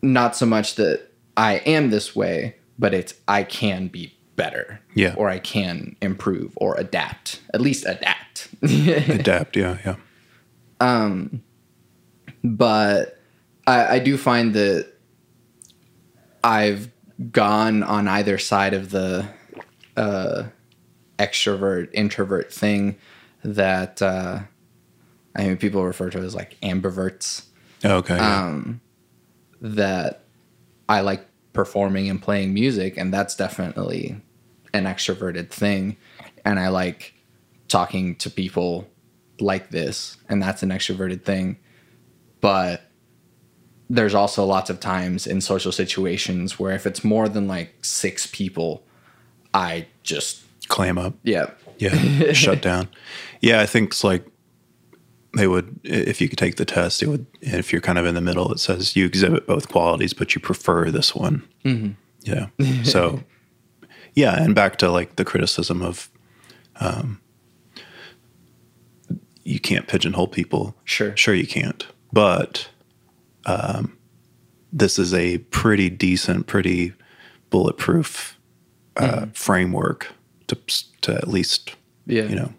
not 0.02 0.36
so 0.36 0.46
much 0.46 0.76
that 0.76 1.08
I 1.36 1.54
am 1.66 1.90
this 1.90 2.14
way, 2.16 2.56
but 2.78 2.94
it's 2.94 3.14
I 3.28 3.42
can 3.42 3.88
be 3.88 4.16
better, 4.36 4.80
Yeah. 4.94 5.14
or 5.16 5.28
I 5.28 5.38
can 5.38 5.96
improve 6.00 6.52
or 6.56 6.74
adapt. 6.78 7.40
At 7.52 7.60
least 7.60 7.84
adapt. 7.86 8.48
adapt. 8.62 9.56
Yeah, 9.56 9.76
yeah. 9.84 9.96
Um 10.80 11.42
but 12.42 13.18
I, 13.66 13.96
I 13.96 13.98
do 13.98 14.16
find 14.16 14.54
that 14.54 14.90
I've 16.42 16.88
gone 17.32 17.82
on 17.82 18.08
either 18.08 18.38
side 18.38 18.72
of 18.72 18.90
the 18.90 19.28
uh, 19.96 20.44
extrovert 21.18 21.90
introvert 21.92 22.50
thing 22.50 22.96
that 23.44 24.00
uh, 24.00 24.40
I 25.36 25.44
mean 25.44 25.56
people 25.56 25.84
refer 25.84 26.10
to 26.10 26.18
it 26.18 26.24
as 26.24 26.34
like 26.34 26.56
ambiverts. 26.60 27.44
Okay. 27.84 28.16
yeah. 28.16 28.46
Um, 28.46 28.80
that 29.60 30.24
I 30.88 31.00
like 31.00 31.26
performing 31.52 32.08
and 32.08 32.20
playing 32.20 32.52
music, 32.54 32.96
and 32.96 33.12
that's 33.12 33.34
definitely 33.36 34.16
an 34.72 34.84
extroverted 34.84 35.50
thing. 35.50 35.96
And 36.44 36.58
I 36.58 36.68
like 36.68 37.14
talking 37.68 38.16
to 38.16 38.30
people 38.30 38.88
like 39.40 39.70
this, 39.70 40.16
and 40.28 40.42
that's 40.42 40.62
an 40.62 40.70
extroverted 40.70 41.22
thing. 41.24 41.58
But 42.40 42.82
there's 43.88 44.14
also 44.14 44.44
lots 44.44 44.70
of 44.70 44.80
times 44.80 45.26
in 45.26 45.40
social 45.40 45.72
situations 45.72 46.58
where 46.58 46.74
if 46.74 46.86
it's 46.86 47.02
more 47.04 47.28
than 47.28 47.48
like 47.48 47.84
six 47.84 48.26
people, 48.26 48.84
I 49.52 49.86
just, 50.02 50.42
Clam 50.68 50.96
up. 50.96 51.14
yeah, 51.22 51.50
Yeah. 51.78 52.32
shut 52.32 52.62
down. 52.62 52.88
Yeah, 53.42 53.60
I 53.62 53.66
think 53.66 53.90
it's 53.92 54.04
like 54.04 54.26
they 55.34 55.46
would 55.46 55.78
if 55.84 56.20
you 56.20 56.28
could 56.28 56.38
take 56.38 56.56
the 56.56 56.64
test, 56.64 57.02
it 57.02 57.08
would 57.08 57.26
if 57.40 57.72
you're 57.72 57.80
kind 57.80 57.98
of 57.98 58.06
in 58.06 58.14
the 58.14 58.20
middle, 58.20 58.52
it 58.52 58.58
says 58.58 58.96
you 58.96 59.06
exhibit 59.06 59.46
both 59.46 59.68
qualities, 59.68 60.12
but 60.12 60.34
you 60.34 60.40
prefer 60.40 60.90
this 60.90 61.14
one. 61.14 61.46
Yeah. 62.22 62.46
So 62.84 63.22
yeah, 64.14 64.42
and 64.42 64.54
back 64.54 64.76
to 64.78 64.90
like 64.90 65.16
the 65.16 65.24
criticism 65.24 65.82
of 65.82 66.10
um 66.76 67.20
you 69.44 69.60
can't 69.60 69.86
pigeonhole 69.86 70.28
people. 70.28 70.76
Sure. 70.84 71.16
Sure 71.16 71.34
you 71.34 71.46
can't. 71.46 71.86
But 72.12 72.68
um 73.46 73.96
this 74.72 74.98
is 74.98 75.12
a 75.12 75.38
pretty 75.38 75.90
decent, 75.90 76.46
pretty 76.46 76.92
bulletproof 77.50 78.38
uh, 78.96 79.26
framework 79.32 80.12
to 80.46 80.56
to 81.00 81.14
at 81.14 81.28
least 81.28 81.74
yeah. 82.06 82.24
you 82.24 82.34
know 82.34 82.52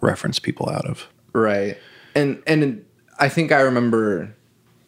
reference 0.00 0.38
people 0.38 0.68
out 0.68 0.86
of. 0.86 1.08
Right. 1.32 1.78
And 2.18 2.42
and 2.46 2.84
I 3.18 3.28
think 3.28 3.52
I 3.52 3.60
remember 3.60 4.34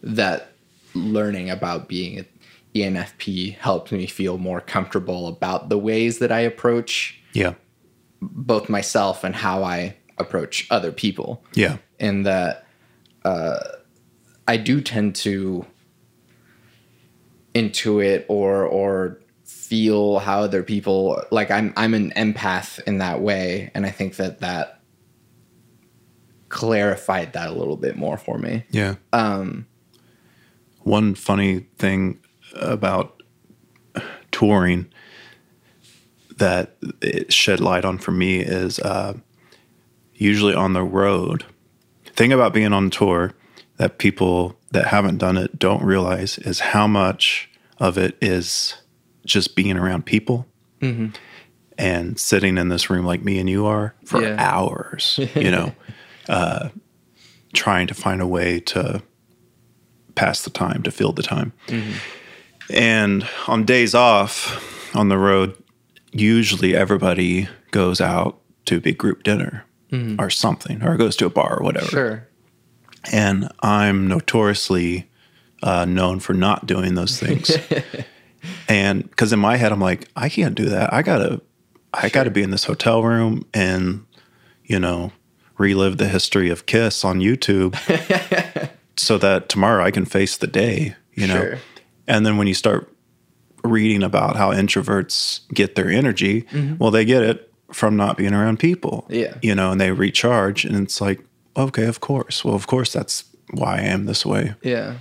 that 0.03 0.53
learning 0.95 1.51
about 1.51 1.89
being 1.89 2.19
an 2.19 2.27
ENFP 2.75 3.57
helped 3.59 3.93
me 3.93 4.07
feel 4.07 4.39
more 4.39 4.61
comfortable 4.61 5.29
about 5.29 5.69
the 5.69 5.79
ways 5.79 6.19
that 6.19 6.33
I 6.33 6.41
approach 6.41 7.21
Yeah. 7.33 7.55
both 8.21 8.69
myself 8.69 9.25
and 9.25 9.35
how 9.35 9.63
I 9.65 9.97
approach 10.19 10.67
other 10.71 10.93
people. 10.93 11.43
Yeah. 11.55 11.77
In 11.99 12.23
that 12.25 12.67
uh, 13.25 13.59
I 14.49 14.57
do 14.57 14.81
tend 14.81 15.15
to 15.17 15.65
intuit 17.55 18.25
or 18.29 18.65
or 18.65 19.19
feel 19.45 20.19
how 20.21 20.41
other 20.43 20.63
people 20.63 21.23
like 21.31 21.51
I'm 21.51 21.73
I'm 21.77 21.95
an 21.95 22.13
empath 22.17 22.81
in 22.87 22.99
that 22.99 23.21
way 23.21 23.71
and 23.75 23.85
I 23.87 23.91
think 23.91 24.17
that 24.17 24.41
that 24.41 24.80
clarified 26.51 27.33
that 27.33 27.49
a 27.49 27.53
little 27.53 27.77
bit 27.77 27.97
more 27.97 28.17
for 28.19 28.37
me. 28.39 28.65
Yeah. 28.71 28.97
Um, 29.13 29.67
One 30.81 31.15
funny 31.15 31.67
thing 31.79 32.19
about 32.55 33.23
touring 34.31 34.87
that 36.37 36.77
it 37.03 37.33
shed 37.33 37.61
light 37.61 37.85
on 37.85 37.99
for 37.99 38.13
me 38.13 38.41
is 38.41 38.79
uh, 38.81 39.15
usually 40.15 40.55
on 40.55 40.73
the 40.73 40.83
road. 40.83 41.45
Thing 42.17 42.33
about 42.33 42.53
being 42.53 42.73
on 42.73 42.91
tour 42.91 43.33
that 43.77 43.99
people 43.99 44.57
that 44.73 44.87
haven't 44.89 45.19
done 45.19 45.37
it 45.37 45.59
don't 45.59 45.83
realize 45.83 46.39
is 46.39 46.61
how 46.61 46.87
much 46.87 47.51
of 47.79 47.97
it 47.99 48.17
is 48.21 48.75
just 49.27 49.55
being 49.57 49.77
around 49.77 50.07
people 50.07 50.47
and 51.79 52.19
sitting 52.19 52.57
in 52.59 52.69
this 52.69 52.89
room 52.91 53.05
like 53.05 53.23
me 53.23 53.39
and 53.39 53.49
you 53.51 53.67
are 53.67 53.95
for 54.07 54.23
Yeah. 54.23 54.37
hours, 54.39 55.21
you 55.35 55.51
know, 55.51 55.75
uh, 56.29 56.69
trying 57.53 57.87
to 57.89 57.95
find 57.95 58.21
a 58.21 58.27
way 58.27 58.61
to 58.61 59.03
pass 60.15 60.43
the 60.43 60.51
time, 60.51 60.83
to 60.83 60.91
fill 60.91 61.13
the 61.13 61.23
time. 61.23 61.53
And 62.73 63.27
on 63.49 63.65
days 63.65 63.95
off 63.95 64.95
on 64.95 65.09
the 65.09 65.19
road, 65.19 65.57
usually 66.13 66.77
everybody 66.77 67.49
goes 67.71 68.01
out 68.01 68.39
to 68.67 68.77
a 68.77 68.81
big 68.81 68.99
group 68.99 69.23
dinner 69.23 69.65
or 70.21 70.31
something, 70.31 70.85
or 70.85 70.97
goes 70.97 71.17
to 71.17 71.27
a 71.27 71.31
bar 71.31 71.59
or 71.59 71.65
whatever 71.65 71.87
Sure. 71.87 72.29
and 73.13 73.51
I'm 73.61 74.07
notoriously 74.07 75.11
uh, 75.65 75.85
known 75.85 76.21
for 76.21 76.33
not 76.33 76.65
doing 76.67 76.95
those 76.95 77.19
things. 77.19 77.51
and 78.69 79.03
because 79.11 79.33
in 79.33 79.41
my 79.41 79.57
head, 79.57 79.73
I'm 79.73 79.81
like, 79.81 80.09
I 80.15 80.29
can't 80.29 80.55
do 80.55 80.67
that. 80.67 80.93
I 80.95 81.03
gotta, 81.03 81.41
I 81.93 82.09
gotta 82.09 82.31
be 82.31 82.43
in 82.45 82.51
this 82.51 82.65
hotel 82.67 83.03
room 83.03 83.45
and, 83.53 84.07
you 84.65 84.79
know, 84.79 85.11
relive 85.61 85.99
the 85.99 86.09
history 86.09 86.49
of 86.51 86.65
Kiss 86.67 87.05
on 87.05 87.21
YouTube, 87.21 87.77
so 88.97 89.19
that 89.19 89.49
tomorrow 89.49 89.85
I 89.85 89.91
can 89.91 90.05
face 90.07 90.37
the 90.37 90.47
day. 90.47 90.95
You 91.15 91.27
know, 91.27 91.41
Sure. 91.41 91.59
and 92.09 92.25
then 92.25 92.37
when 92.39 92.47
you 92.47 92.55
start 92.55 92.89
reading 93.63 94.03
about 94.03 94.37
how 94.37 94.51
introverts 94.53 95.41
get 95.53 95.75
their 95.75 95.91
energy, 95.91 96.47
well, 96.79 96.91
they 96.91 97.05
get 97.05 97.23
it 97.23 97.53
from 97.73 97.97
not 97.97 98.17
being 98.17 98.33
around 98.33 98.59
people. 98.59 99.07
Yeah. 99.11 99.35
You 99.43 99.55
know, 99.55 99.71
and 99.73 99.81
they 99.81 99.93
recharge, 99.93 100.65
and 100.65 100.77
it's 100.77 101.01
like, 101.01 101.21
okay, 101.57 101.85
of 101.87 102.01
course. 102.01 102.43
Well, 102.45 102.55
of 102.55 102.67
course, 102.67 102.93
that's 102.93 103.25
why 103.53 103.77
I 103.79 103.81
am 103.83 104.07
this 104.07 104.25
way. 104.25 104.55
Yeah. 104.63 104.95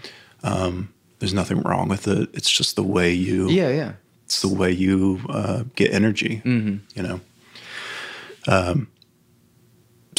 There's 1.19 1.33
nothing 1.33 1.61
wrong 1.63 1.89
with 1.89 2.07
it. 2.07 2.29
It's 2.33 2.49
just 2.49 2.75
the 2.75 2.83
way 2.83 3.11
you. 3.13 3.49
Yeah. 3.49 3.69
Yeah. 3.69 3.91
It's 4.25 4.41
the 4.41 4.47
way 4.53 4.71
you 4.71 5.19
uh, 5.29 5.63
get 5.75 5.93
energy. 5.93 6.41
Mm-hmm. 6.45 6.77
You 6.95 7.03
know. 7.03 7.19
Um. 8.47 8.87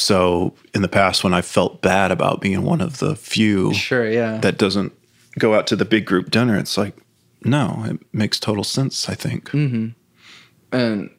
So 0.01 0.55
in 0.75 0.83
the 0.83 0.89
past, 0.89 1.23
when 1.23 1.35
I 1.35 1.43
felt 1.43 1.83
bad 1.83 2.11
about 2.11 2.41
being 2.41 2.63
one 2.63 2.81
of 2.81 2.99
the 2.99 3.15
few 3.15 3.75
Sure. 3.75 4.11
Yeah. 4.11 4.39
that 4.39 4.59
doesn't 4.59 4.93
go 5.39 5.55
out 5.55 5.67
to 5.69 5.77
the 5.77 5.85
big 5.85 6.07
group 6.07 6.31
dinner, 6.31 6.59
it's 6.59 6.77
like, 6.77 6.97
no, 7.45 7.85
it 7.87 8.01
makes 8.13 8.41
total 8.41 8.65
sense. 8.65 9.09
I 9.09 9.15
think. 9.15 9.53
and 9.53 11.11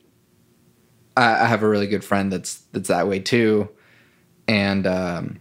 I, 1.15 1.43
I 1.43 1.45
have 1.45 1.63
a 1.63 1.69
really 1.69 1.88
good 1.88 2.03
friend 2.03 2.31
that's 2.31 2.59
that's 2.71 2.89
that 2.89 3.07
way 3.07 3.19
too, 3.19 3.69
and 4.47 4.85
um, 4.88 5.39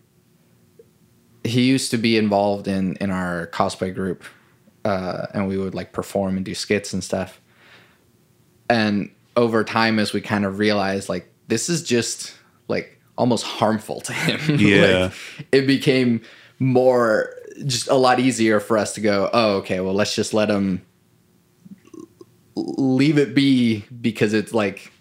he 1.45 1.63
used 1.63 1.91
to 1.93 1.99
be 1.99 2.17
involved 2.17 2.69
in 2.69 2.97
in 2.97 3.11
our 3.11 3.49
cosplay 3.49 3.95
group, 3.95 4.25
uh, 4.85 5.27
and 5.35 5.49
we 5.49 5.57
would 5.59 5.75
like 5.75 5.93
perform 5.93 6.37
and 6.37 6.45
do 6.45 6.55
skits 6.55 6.93
and 6.93 7.03
stuff. 7.03 7.41
And 8.69 9.11
over 9.37 9.65
time, 9.65 9.99
as 9.99 10.13
we 10.13 10.21
kind 10.21 10.45
of 10.45 10.59
realized, 10.59 11.09
like 11.09 11.33
this 11.49 11.69
is 11.69 11.83
just 11.83 12.35
like 12.69 13.00
almost 13.17 13.45
harmful 13.45 14.01
to 14.03 14.13
him. 14.13 14.59
Yeah. 14.61 15.05
like, 15.05 15.13
it 15.53 15.67
became 15.67 16.23
more 16.59 17.35
just 17.67 17.89
a 17.89 17.95
lot 17.95 18.21
easier 18.21 18.61
for 18.61 18.79
us 18.79 18.95
to 18.95 19.01
go. 19.01 19.29
Oh, 19.33 19.57
okay. 19.57 19.81
Well, 19.81 19.95
let's 19.95 20.15
just 20.15 20.33
let 20.33 20.49
him 20.49 20.83
leave 22.57 23.19
it 23.19 23.35
be 23.35 23.85
because 24.01 24.33
it's 24.35 24.53
like 24.53 24.93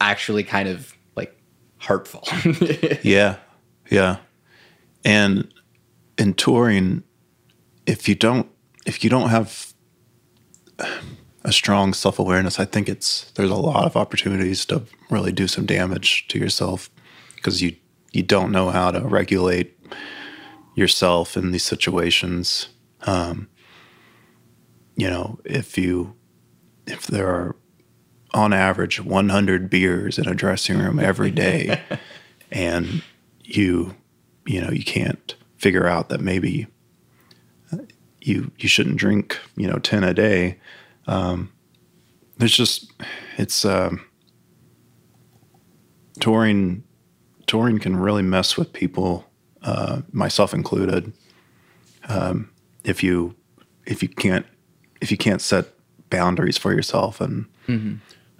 actually 0.00 0.44
kind 0.44 0.68
of 0.68 0.94
like 1.16 1.36
hurtful. 1.78 2.26
Yeah, 3.02 3.36
yeah, 3.90 4.18
and 5.04 5.52
in 6.18 6.34
touring, 6.34 7.02
if 7.86 8.08
you 8.08 8.14
don't 8.14 8.48
if 8.86 9.02
you 9.04 9.10
don't 9.10 9.30
have 9.30 9.72
a 11.44 11.52
strong 11.52 11.92
self 11.92 12.18
awareness, 12.18 12.58
I 12.58 12.64
think 12.64 12.88
it's 12.88 13.30
there's 13.32 13.50
a 13.50 13.56
lot 13.56 13.84
of 13.84 13.96
opportunities 13.96 14.64
to 14.66 14.82
really 15.10 15.32
do 15.32 15.46
some 15.46 15.66
damage 15.66 16.28
to 16.28 16.38
yourself 16.38 16.90
because 17.40 17.62
you 17.62 17.74
you 18.12 18.22
don't 18.22 18.52
know 18.52 18.70
how 18.70 18.90
to 18.90 19.00
regulate 19.00 19.78
yourself 20.74 21.36
in 21.36 21.52
these 21.52 21.62
situations. 21.62 22.68
Um, 23.02 23.48
you 24.96 25.08
know, 25.08 25.40
if 25.44 25.78
you 25.78 26.14
if 26.86 27.06
there 27.06 27.28
are 27.28 27.56
on 28.32 28.52
average 28.52 29.00
100 29.00 29.70
beers 29.70 30.18
in 30.18 30.28
a 30.28 30.34
dressing 30.34 30.78
room 30.78 31.00
every 31.00 31.30
day 31.30 31.80
and 32.52 33.02
you 33.42 33.94
you 34.46 34.60
know 34.60 34.70
you 34.70 34.84
can't 34.84 35.34
figure 35.56 35.88
out 35.88 36.08
that 36.10 36.20
maybe 36.20 36.68
uh, 37.72 37.78
you 38.20 38.52
you 38.58 38.68
shouldn't 38.68 38.96
drink 38.96 39.36
you 39.56 39.66
know 39.66 39.78
10 39.78 40.04
a 40.04 40.14
day 40.14 40.60
um 41.08 41.52
there's 42.38 42.56
just 42.56 42.92
it's 43.36 43.64
um 43.64 44.04
touring 46.20 46.84
touring 47.50 47.80
can 47.80 47.96
really 47.96 48.22
mess 48.22 48.56
with 48.56 48.72
people 48.72 49.28
uh 49.62 50.02
myself 50.12 50.54
included 50.54 51.12
um 52.08 52.48
if 52.84 53.02
you 53.02 53.34
if 53.86 54.04
you 54.04 54.08
can't 54.08 54.46
if 55.00 55.10
you 55.10 55.16
can't 55.16 55.42
set 55.42 55.64
boundaries 56.10 56.56
for 56.56 56.72
yourself 56.72 57.20
and 57.20 57.46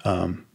um, 0.04 0.46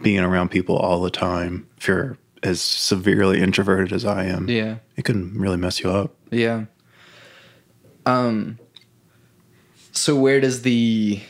being 0.00 0.20
around 0.20 0.48
people 0.48 0.76
all 0.76 1.02
the 1.02 1.10
time 1.10 1.68
if 1.76 1.88
you're 1.88 2.16
as 2.44 2.60
severely 2.60 3.40
introverted 3.40 3.92
as 3.92 4.04
i 4.04 4.22
am 4.24 4.48
yeah. 4.48 4.76
it 4.96 5.04
can 5.04 5.36
really 5.36 5.56
mess 5.56 5.80
you 5.80 5.90
up 5.90 6.14
Yeah. 6.30 6.66
Um 8.06 8.60
so 9.90 10.14
where 10.14 10.40
does 10.40 10.62
the 10.62 11.20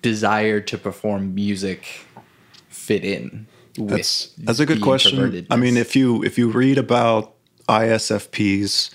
desire 0.00 0.60
to 0.62 0.78
perform 0.78 1.34
music 1.34 2.06
fit 2.70 3.04
in? 3.04 3.46
That's 3.78 4.26
that's 4.38 4.58
a 4.60 4.66
good 4.66 4.80
question. 4.80 5.46
i 5.50 5.56
mean 5.56 5.76
if 5.76 5.94
you 5.96 6.22
if 6.24 6.38
you 6.38 6.50
read 6.50 6.78
about 6.78 7.34
isfps 7.68 8.90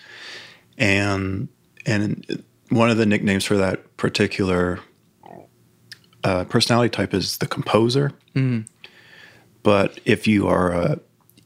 and 0.77 1.47
and 1.85 2.43
one 2.69 2.89
of 2.89 2.97
the 2.97 3.05
nicknames 3.05 3.43
for 3.43 3.57
that 3.57 3.97
particular 3.97 4.79
uh, 6.23 6.45
personality 6.45 6.89
type 6.89 7.13
is 7.13 7.37
the 7.39 7.47
composer. 7.47 8.11
But 9.63 9.99
if 10.05 10.27
you 10.27 10.47
are 10.47 10.71
a 10.71 10.99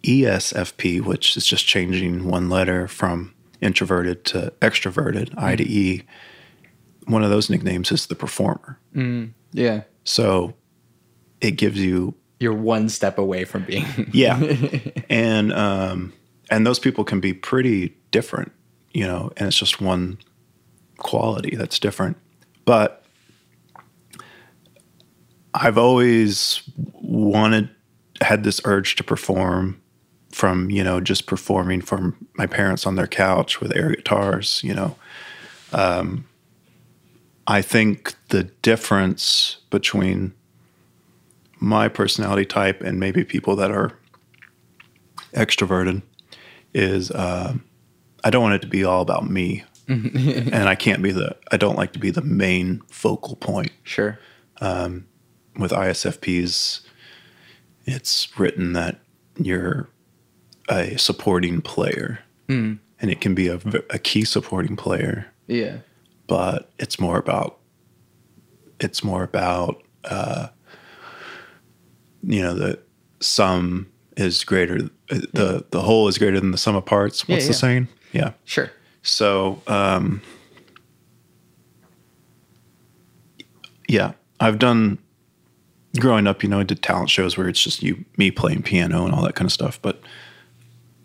esfp 0.04 1.02
which 1.04 1.36
is 1.36 1.48
just 1.48 1.66
changing 1.66 2.26
one 2.26 2.48
letter 2.48 2.88
from 2.88 3.34
introverted 3.60 4.24
to 4.24 4.54
extroverted 4.62 5.34
i 5.36 5.56
to 5.56 5.64
e 5.64 6.04
one 7.08 7.24
of 7.24 7.32
those 7.32 7.50
nicknames 7.50 7.92
is 7.92 8.06
the 8.06 8.16
performer. 8.16 8.78
Yeah. 9.52 9.82
so 10.04 10.54
it 11.42 11.52
gives 11.52 11.80
you 11.80 12.14
You're 12.40 12.54
one 12.54 12.90
step 12.90 13.18
away 13.18 13.46
from 13.46 13.64
being 13.64 13.86
Yeah. 14.12 14.40
and 15.10 15.54
um 15.54 16.14
and 16.50 16.66
those 16.66 16.80
people 16.80 17.04
can 17.04 17.20
be 17.20 17.34
pretty 17.34 17.96
different, 18.12 18.52
you 18.92 19.06
know, 19.06 19.32
and 19.38 19.48
it's 19.48 19.58
just 19.58 19.82
one 19.82 20.20
quality 20.98 21.56
that's 21.56 21.80
different. 21.80 22.18
But 22.66 23.04
I've 25.54 25.78
always 25.78 26.62
wanted 26.94 27.70
had 28.22 28.44
this 28.44 28.62
urge 28.66 28.96
to 28.98 29.04
perform 29.04 29.82
from, 30.32 30.70
you 30.70 30.84
know, 30.84 31.00
just 31.00 31.28
performing 31.28 31.82
from 31.82 32.16
my 32.36 32.46
parents 32.46 32.86
on 32.86 32.96
their 32.96 33.08
couch 33.08 33.62
with 33.62 33.76
air 33.76 33.90
guitars, 33.96 34.62
you 34.64 34.74
know. 34.74 34.96
Um 35.72 36.26
I 37.48 37.62
think 37.62 38.16
the 38.30 38.44
difference 38.44 39.58
between 39.70 40.34
my 41.66 41.88
personality 41.88 42.46
type 42.46 42.82
and 42.82 43.00
maybe 43.00 43.24
people 43.24 43.56
that 43.56 43.72
are 43.72 43.92
extroverted 45.34 46.04
is 46.76 47.10
uh, 47.10 47.56
I 48.24 48.30
don't 48.30 48.44
want 48.44 48.54
it 48.54 48.62
to 48.62 48.68
be 48.68 48.84
all 48.84 49.02
about 49.02 49.28
me. 49.28 49.64
and 49.88 50.70
I 50.70 50.76
can't 50.76 51.02
be 51.02 51.12
the, 51.12 51.36
I 51.52 51.58
don't 51.58 51.76
like 51.76 51.94
to 51.94 52.00
be 52.00 52.12
the 52.12 52.22
main 52.22 52.82
focal 52.92 53.36
point. 53.36 53.72
Sure. 53.84 54.20
With 54.62 55.72
ISFPs, 55.72 56.82
it's 57.86 58.40
written 58.40 58.74
that 58.74 59.00
you're 59.38 59.90
a 60.70 60.98
supporting 60.98 61.62
player. 61.62 62.20
And 62.48 62.80
it 63.00 63.22
can 63.22 63.34
be 63.34 63.48
a 63.48 64.00
key 64.00 64.24
supporting 64.24 64.76
player, 64.76 65.26
Yeah. 65.48 65.78
but 66.28 66.72
it's 66.78 67.00
more 67.00 67.18
about, 67.18 67.58
it's 68.80 69.04
more 69.04 69.24
about, 69.24 69.82
uh, 70.04 70.48
you 72.26 72.42
know, 72.42 72.54
the 72.54 72.80
sum 73.20 73.92
is 74.18 74.44
greater, 74.44 74.90
the, 75.10 75.66
the 75.70 75.82
whole 75.82 76.08
is 76.08 76.18
greater 76.18 76.40
than 76.40 76.52
the 76.52 76.58
sum 76.58 76.76
of 76.76 76.86
parts. 76.86 77.28
What's 77.28 77.44
Yeah, 77.44 77.48
the 77.48 77.54
saying? 77.54 77.88
Yeah. 78.12 78.32
Sure. 78.46 78.72
So, 79.04 79.62
um, 79.68 80.22
yeah, 83.88 84.14
I've 84.40 84.58
done 84.58 84.98
growing 86.00 86.28
up. 86.28 86.44
You 86.44 86.50
know, 86.50 86.60
I 86.60 86.64
did 86.64 86.82
talent 86.82 87.10
shows 87.10 87.38
where 87.38 87.48
it's 87.48 87.62
just 87.62 87.84
you, 87.84 88.04
me 88.18 88.32
playing 88.32 88.64
piano 88.64 89.06
and 89.06 89.14
all 89.14 89.22
that 89.24 89.36
kind 89.36 89.48
of 89.48 89.52
stuff. 89.52 89.80
But 89.82 90.02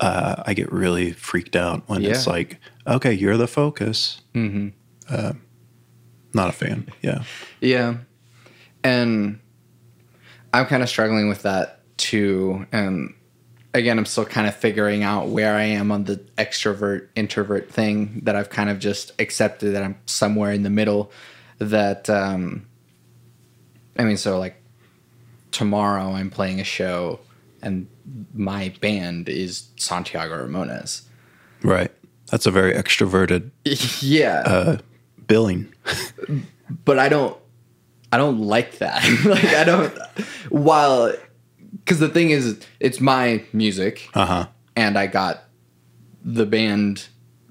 uh, 0.00 0.42
I 0.46 0.54
get 0.54 0.72
really 0.72 1.12
freaked 1.12 1.56
out 1.56 1.82
when 1.88 2.04
it's 2.04 2.26
like, 2.26 2.58
okay, 2.86 3.12
you're 3.12 3.36
the 3.36 3.46
focus. 3.46 4.22
Mm-hmm. 4.34 4.68
Uh, 5.08 5.32
not 6.32 6.48
a 6.48 6.52
fan. 6.52 6.88
Yeah. 7.02 7.24
Yeah. 7.60 7.96
And 8.82 9.40
I'm 10.52 10.66
kind 10.66 10.82
of 10.82 10.88
struggling 10.88 11.28
with 11.28 11.42
that 11.42 11.80
too. 11.96 12.66
And 12.72 13.14
again, 13.74 13.98
I'm 13.98 14.06
still 14.06 14.24
kind 14.24 14.46
of 14.46 14.54
figuring 14.54 15.02
out 15.02 15.28
where 15.28 15.54
I 15.54 15.62
am 15.62 15.92
on 15.92 16.04
the 16.04 16.16
extrovert 16.38 17.08
introvert 17.14 17.70
thing 17.70 18.20
that 18.24 18.36
I've 18.36 18.50
kind 18.50 18.70
of 18.70 18.78
just 18.78 19.12
accepted 19.18 19.74
that 19.74 19.82
I'm 19.82 19.98
somewhere 20.06 20.52
in 20.52 20.62
the 20.62 20.70
middle. 20.70 21.12
That, 21.58 22.08
um, 22.08 22.66
I 23.96 24.04
mean, 24.04 24.16
so 24.16 24.38
like 24.38 24.60
tomorrow 25.50 26.12
I'm 26.12 26.30
playing 26.30 26.60
a 26.60 26.64
show 26.64 27.20
and 27.62 27.86
my 28.34 28.72
band 28.80 29.28
is 29.28 29.68
Santiago 29.76 30.46
Ramones. 30.46 31.02
Right. 31.62 31.90
That's 32.30 32.46
a 32.46 32.50
very 32.50 32.72
extroverted 32.72 33.50
yeah. 34.02 34.78
billing. 35.26 35.72
but 36.84 36.98
I 36.98 37.08
don't 37.08 37.36
I 38.12 38.16
don't 38.16 38.40
like 38.40 38.78
that. 38.78 39.02
like 39.24 39.44
I 39.44 39.64
don't 39.64 39.92
while 40.50 41.12
cuz 41.86 41.98
the 41.98 42.08
thing 42.08 42.30
is 42.30 42.58
it's 42.80 43.00
my 43.00 43.44
music 43.52 44.08
Uh 44.14 44.26
huh. 44.26 44.46
and 44.76 44.98
I 44.98 45.06
got 45.06 45.44
the 46.24 46.46
band 46.46 47.08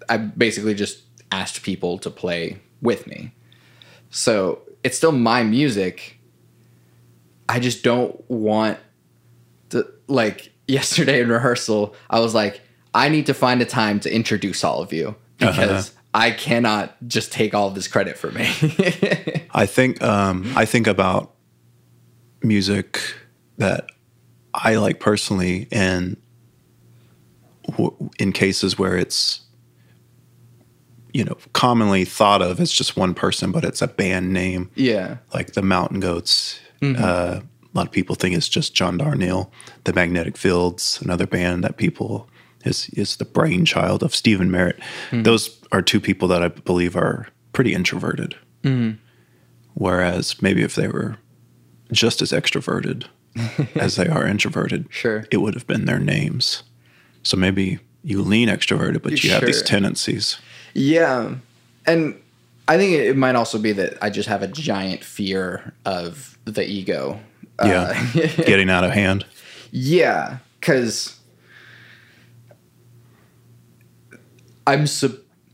I 0.09 0.17
basically 0.17 0.73
just 0.73 0.99
asked 1.31 1.61
people 1.63 1.97
to 1.99 2.09
play 2.09 2.59
with 2.81 3.05
me. 3.07 3.31
So, 4.09 4.61
it's 4.83 4.97
still 4.97 5.11
my 5.11 5.43
music. 5.43 6.17
I 7.47 7.59
just 7.59 7.83
don't 7.83 8.19
want 8.29 8.79
to 9.69 9.85
like 10.07 10.51
yesterday 10.67 11.21
in 11.21 11.29
rehearsal, 11.29 11.95
I 12.09 12.19
was 12.19 12.33
like 12.33 12.61
I 12.93 13.09
need 13.09 13.27
to 13.27 13.33
find 13.35 13.61
a 13.61 13.65
time 13.65 13.99
to 14.01 14.13
introduce 14.13 14.63
all 14.63 14.81
of 14.81 14.91
you 14.91 15.15
because 15.37 15.93
I 16.13 16.31
cannot 16.31 16.95
just 17.07 17.31
take 17.31 17.53
all 17.53 17.67
of 17.67 17.75
this 17.75 17.87
credit 17.87 18.17
for 18.17 18.31
me. 18.31 18.47
I 19.51 19.65
think 19.65 20.01
um, 20.01 20.51
I 20.55 20.65
think 20.65 20.87
about 20.87 21.35
music 22.41 22.99
that 23.57 23.89
I 24.53 24.75
like 24.75 24.99
personally, 24.99 25.67
and 25.71 26.17
w- 27.67 28.09
in 28.17 28.31
cases 28.31 28.79
where 28.79 28.97
it's 28.97 29.41
you 31.13 31.23
know 31.23 31.37
commonly 31.53 32.05
thought 32.05 32.41
of 32.41 32.59
as 32.59 32.71
just 32.71 32.97
one 32.97 33.13
person, 33.13 33.51
but 33.51 33.63
it's 33.63 33.81
a 33.81 33.87
band 33.87 34.33
name, 34.33 34.71
yeah. 34.75 35.17
like 35.33 35.53
the 35.53 35.61
Mountain 35.61 35.99
Goats. 35.99 36.59
Uh, 36.81 37.41
a 37.41 37.77
lot 37.77 37.87
of 37.87 37.91
people 37.91 38.15
think 38.15 38.35
it's 38.35 38.47
just 38.47 38.73
John 38.73 38.97
Darnielle. 38.97 39.51
The 39.83 39.93
Magnetic 39.93 40.37
Fields, 40.37 40.99
another 41.01 41.27
band 41.27 41.63
that 41.63 41.77
people 41.77 42.29
is 42.65 42.89
is 42.93 43.15
the 43.17 43.25
brainchild 43.25 44.03
of 44.03 44.13
Stephin 44.15 44.49
Merritt. 44.51 44.79
Those 45.11 45.59
are 45.71 45.81
two 45.81 45.99
people 45.99 46.27
that 46.29 46.43
I 46.43 46.47
believe 46.49 46.95
are 46.95 47.27
pretty 47.53 47.73
introverted. 47.73 48.35
Whereas 49.73 50.41
maybe 50.41 50.61
if 50.63 50.75
they 50.75 50.87
were 50.87 51.17
just 51.91 52.21
as 52.21 52.31
extroverted 52.31 53.05
as 53.75 53.95
they 53.95 54.07
are 54.07 54.25
introverted, 54.27 54.87
Sure. 54.89 55.25
it 55.31 55.37
would 55.37 55.53
have 55.53 55.67
been 55.67 55.85
their 55.85 55.99
names. 55.99 56.63
So 57.23 57.37
maybe 57.37 57.79
you 58.03 58.21
lean 58.21 58.49
extroverted, 58.49 59.01
but 59.01 59.23
you 59.23 59.31
have 59.31 59.45
these 59.45 59.61
tendencies. 59.61 60.37
Yeah. 60.73 61.35
And 61.85 62.19
I 62.67 62.77
think 62.77 62.93
it 62.93 63.15
might 63.17 63.35
also 63.35 63.57
be 63.57 63.71
that 63.73 63.97
I 64.01 64.09
just 64.09 64.29
have 64.29 64.41
a 64.43 64.47
giant 64.47 65.03
fear 65.03 65.73
of 65.85 66.37
the 66.45 66.63
ego. 66.67 67.19
Yeah, 67.63 67.91
Uh, 68.15 68.27
getting 68.45 68.69
out 68.69 68.83
of 68.83 68.91
hand. 68.91 69.25
yeah, 69.71 70.37
because 70.59 71.18
I'm 74.69 74.87
sup 74.87 75.11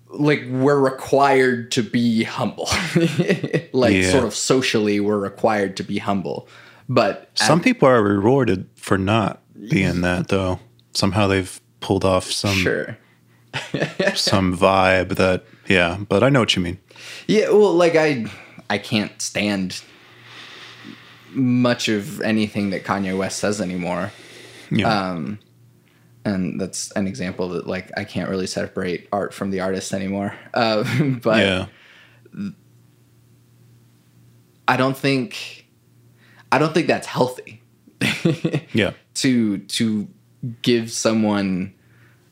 like 0.09 0.43
we're 0.49 0.79
required 0.79 1.71
to 1.73 1.83
be 1.83 2.23
humble. 2.23 2.67
like 3.73 3.93
Yeah. 3.95 4.11
sort 4.11 4.23
of 4.23 4.33
socially, 4.35 4.99
we're 4.99 5.19
required 5.19 5.75
to 5.77 5.83
be 5.83 5.97
humble. 5.97 6.47
But 6.87 7.29
Some 7.35 7.61
people 7.61 7.87
are 7.89 8.01
rewarded 8.01 8.67
for 8.75 8.97
not 8.97 9.41
being 9.69 10.01
that, 10.01 10.27
though. 10.27 10.59
Somehow 10.93 11.27
they've 11.27 11.59
pulled 11.79 12.05
off 12.05 12.31
some 12.31 12.55
sure. 12.55 12.97
some 14.15 14.55
vibe 14.57 15.15
that, 15.15 15.43
yeah. 15.67 15.97
But 16.07 16.23
I 16.23 16.29
know 16.29 16.39
what 16.41 16.55
you 16.55 16.61
mean. 16.61 16.77
Yeah, 17.27 17.49
well, 17.49 17.73
like 17.73 17.95
I, 17.95 18.25
I 18.69 18.77
can't 18.77 19.19
stand 19.21 19.81
much 21.31 21.87
of 21.89 22.21
anything 22.21 22.69
that 22.69 22.83
Kanye 22.83 23.17
West 23.17 23.39
says 23.39 23.59
anymore. 23.59 24.11
Yeah, 24.71 25.11
Um, 25.11 25.39
and 26.25 26.59
that's 26.59 26.91
an 26.91 27.07
example 27.07 27.49
that 27.49 27.67
like 27.67 27.91
I 27.95 28.03
can't 28.03 28.29
really 28.29 28.47
separate 28.47 29.07
art 29.11 29.33
from 29.33 29.51
the 29.51 29.61
artist 29.61 29.93
anymore. 29.93 30.35
Uh, 30.53 30.83
but 31.21 31.37
yeah, 31.39 31.65
I 34.67 34.77
don't 34.77 34.97
think, 34.97 35.67
I 36.51 36.57
don't 36.57 36.73
think 36.73 36.87
that's 36.87 37.07
healthy. 37.07 37.61
yeah, 38.73 38.91
to 39.15 39.59
to 39.59 40.07
give 40.61 40.91
someone 40.91 41.73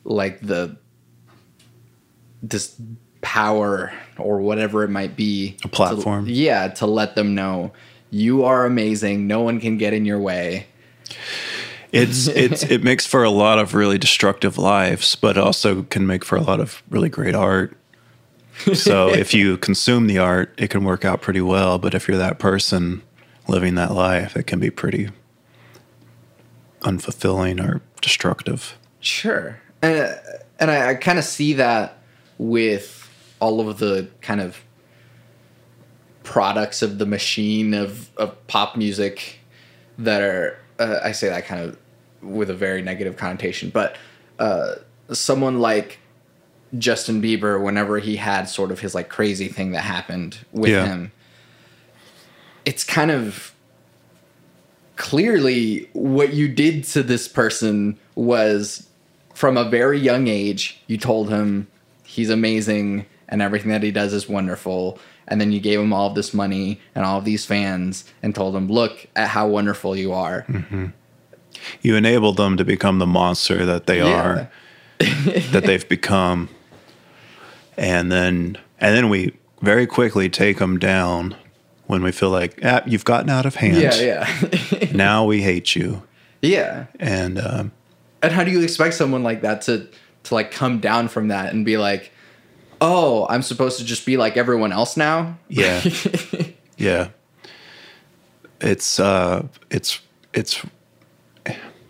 like 0.04 0.40
the 0.40 0.76
this 2.42 2.80
power 3.22 3.92
or 4.18 4.40
whatever 4.40 4.84
it 4.84 4.90
might 4.90 5.16
be 5.16 5.56
A 5.64 5.68
platform. 5.68 6.26
to, 6.26 6.32
yeah 6.32 6.68
to 6.68 6.86
let 6.86 7.14
them 7.14 7.34
know 7.34 7.72
you 8.10 8.44
are 8.44 8.66
amazing 8.66 9.26
no 9.26 9.40
one 9.40 9.58
can 9.60 9.78
get 9.78 9.94
in 9.94 10.04
your 10.04 10.20
way 10.20 10.66
It's 11.94 12.26
it's 12.28 12.64
it 12.64 12.82
makes 12.82 13.06
for 13.06 13.22
a 13.22 13.30
lot 13.30 13.58
of 13.58 13.74
really 13.74 13.98
destructive 13.98 14.58
lives, 14.58 15.14
but 15.14 15.38
also 15.38 15.84
can 15.84 16.06
make 16.06 16.24
for 16.24 16.36
a 16.36 16.42
lot 16.42 16.60
of 16.60 16.82
really 16.90 17.08
great 17.08 17.34
art. 17.34 17.76
So 18.74 19.08
if 19.12 19.32
you 19.32 19.56
consume 19.58 20.06
the 20.06 20.18
art, 20.18 20.54
it 20.58 20.70
can 20.70 20.84
work 20.84 21.04
out 21.04 21.22
pretty 21.22 21.40
well. 21.40 21.78
But 21.78 21.94
if 21.94 22.08
you're 22.08 22.18
that 22.18 22.38
person 22.38 23.02
living 23.46 23.76
that 23.76 23.92
life, 23.92 24.36
it 24.36 24.46
can 24.46 24.58
be 24.58 24.70
pretty 24.70 25.10
unfulfilling 26.80 27.64
or 27.64 27.80
destructive. 28.00 28.76
Sure. 29.00 29.60
And 29.80 30.18
and 30.58 30.70
I, 30.70 30.90
I 30.90 30.94
kind 30.94 31.18
of 31.18 31.24
see 31.24 31.54
that 31.54 31.98
with 32.38 33.08
all 33.40 33.68
of 33.68 33.78
the 33.78 34.08
kind 34.20 34.40
of 34.40 34.58
products 36.22 36.82
of 36.82 36.98
the 36.98 37.06
machine 37.06 37.74
of, 37.74 38.10
of 38.16 38.46
pop 38.46 38.76
music 38.76 39.40
that 39.98 40.22
are 40.22 40.58
uh, 40.78 41.00
I 41.04 41.12
say 41.12 41.28
that 41.28 41.44
kind 41.46 41.62
of 41.62 41.78
with 42.24 42.50
a 42.50 42.54
very 42.54 42.82
negative 42.82 43.16
connotation, 43.16 43.70
but 43.70 43.96
uh, 44.38 44.74
someone 45.12 45.60
like 45.60 45.98
Justin 46.78 47.22
Bieber, 47.22 47.62
whenever 47.62 47.98
he 47.98 48.16
had 48.16 48.44
sort 48.48 48.70
of 48.72 48.80
his 48.80 48.94
like 48.94 49.08
crazy 49.08 49.48
thing 49.48 49.72
that 49.72 49.82
happened 49.82 50.38
with 50.52 50.70
Yeah. 50.70 50.86
him, 50.86 51.12
it's 52.64 52.82
kind 52.82 53.10
of 53.10 53.52
clearly 54.96 55.88
what 55.92 56.32
you 56.32 56.48
did 56.48 56.84
to 56.84 57.02
this 57.02 57.26
person 57.28 57.98
was 58.14 58.88
from 59.34 59.56
a 59.56 59.64
very 59.68 59.98
young 59.98 60.28
age 60.28 60.80
you 60.86 60.96
told 60.96 61.28
him 61.28 61.66
he's 62.04 62.30
amazing 62.30 63.04
and 63.28 63.42
everything 63.42 63.70
that 63.72 63.82
he 63.82 63.90
does 63.90 64.12
is 64.12 64.28
wonderful 64.28 64.96
and 65.26 65.40
then 65.40 65.50
you 65.50 65.58
gave 65.58 65.80
him 65.80 65.92
all 65.92 66.08
of 66.08 66.14
this 66.14 66.32
money 66.32 66.80
and 66.94 67.04
all 67.04 67.18
of 67.18 67.24
these 67.24 67.44
fans 67.44 68.04
and 68.22 68.34
told 68.36 68.54
him 68.54 68.68
look 68.68 69.06
at 69.16 69.26
how 69.28 69.48
wonderful 69.48 69.96
you 69.96 70.12
are 70.12 70.46
You 71.82 71.96
enable 71.96 72.32
them 72.32 72.56
to 72.56 72.64
become 72.64 72.98
the 72.98 73.06
monster 73.06 73.64
that 73.66 73.86
they 73.86 73.98
Yeah. 73.98 74.22
are, 74.22 74.50
that 75.52 75.64
they've 75.66 75.88
become, 75.88 76.48
and 77.76 78.10
then 78.12 78.56
and 78.80 78.96
then 78.96 79.08
we 79.08 79.32
very 79.62 79.86
quickly 79.86 80.28
take 80.28 80.58
them 80.58 80.78
down 80.78 81.34
when 81.86 82.02
we 82.02 82.12
feel 82.12 82.30
like 82.30 82.58
ah, 82.64 82.82
you've 82.86 83.04
gotten 83.04 83.30
out 83.30 83.46
of 83.46 83.56
hand. 83.56 83.76
yeah 83.78 83.94
yeah 84.00 84.88
Now 84.92 85.24
we 85.24 85.42
hate 85.42 85.74
you, 85.74 86.02
yeah 86.42 86.86
and 87.00 87.38
um, 87.38 87.72
and 88.22 88.32
how 88.32 88.44
do 88.44 88.50
you 88.50 88.62
expect 88.62 88.94
someone 88.94 89.22
like 89.22 89.42
that 89.42 89.62
to 89.62 89.88
to 90.24 90.34
like 90.34 90.50
come 90.50 90.80
down 90.80 91.08
from 91.08 91.28
that 91.28 91.52
and 91.52 91.64
be 91.66 91.76
like 91.76 92.10
oh 92.80 93.26
i'm 93.28 93.42
supposed 93.42 93.78
to 93.78 93.84
just 93.84 94.04
be 94.06 94.16
like 94.16 94.36
everyone 94.36 94.72
else 94.72 94.96
now 94.96 95.36
Yeah. 95.48 95.82
yeah, 96.78 97.08
it's 98.60 98.98
uh, 99.00 99.46
it's 99.70 100.00
it's 100.32 100.64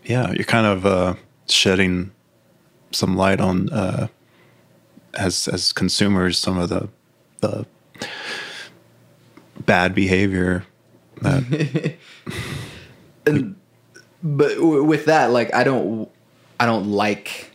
yeah. 0.05 0.31
You're 0.31 0.45
kind 0.45 0.65
of 0.65 0.85
uh, 0.85 1.15
shedding 1.47 2.11
some 2.91 3.15
light 3.15 3.39
on 3.39 3.69
uh, 3.69 4.07
as 5.15 5.47
as 5.47 5.73
consumers 5.73 6.37
some 6.37 6.57
of 6.57 6.69
the 6.69 6.89
the 7.41 7.65
bad 9.65 9.95
behavior 9.95 10.65
that 11.21 11.95
and 13.25 13.55
but 14.23 14.59
with 14.59 15.05
that 15.05 15.31
like 15.31 15.53
i 15.53 15.63
don't 15.63 16.09
i 16.59 16.65
don't 16.65 16.87
like 16.87 17.51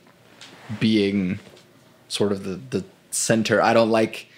being 0.79 1.39
sort 2.09 2.33
of 2.33 2.45
the 2.45 2.61
the 2.71 2.85
center 3.11 3.63
i 3.63 3.73
don't 3.73 3.91
like 3.91 4.29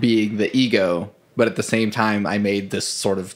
being 0.00 0.36
the 0.36 0.54
ego 0.56 1.10
but 1.36 1.46
at 1.46 1.56
the 1.56 1.62
same 1.62 1.90
time 1.90 2.26
i 2.26 2.38
made 2.38 2.70
this 2.70 2.88
sort 2.88 3.18
of 3.18 3.34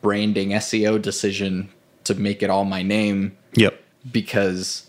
branding 0.00 0.50
seo 0.50 1.00
decision 1.00 1.68
to 2.04 2.14
make 2.14 2.42
it 2.42 2.50
all 2.50 2.64
my 2.64 2.82
name 2.82 3.36
yep 3.54 3.80
because 4.10 4.86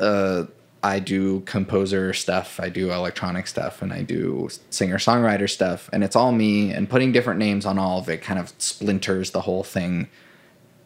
uh 0.00 0.44
I 0.82 0.98
do 0.98 1.40
composer 1.46 2.12
stuff, 2.12 2.60
I 2.60 2.68
do 2.68 2.92
electronic 2.92 3.46
stuff, 3.46 3.80
and 3.80 3.90
I 3.90 4.02
do 4.02 4.50
singer 4.68 4.98
songwriter 4.98 5.48
stuff, 5.48 5.88
and 5.94 6.04
it's 6.04 6.14
all 6.14 6.30
me. 6.30 6.72
And 6.72 6.90
putting 6.90 7.10
different 7.10 7.38
names 7.38 7.64
on 7.64 7.78
all 7.78 7.98
of 8.00 8.10
it 8.10 8.20
kind 8.20 8.38
of 8.38 8.52
splinters 8.58 9.30
the 9.30 9.40
whole 9.40 9.64
thing. 9.64 10.08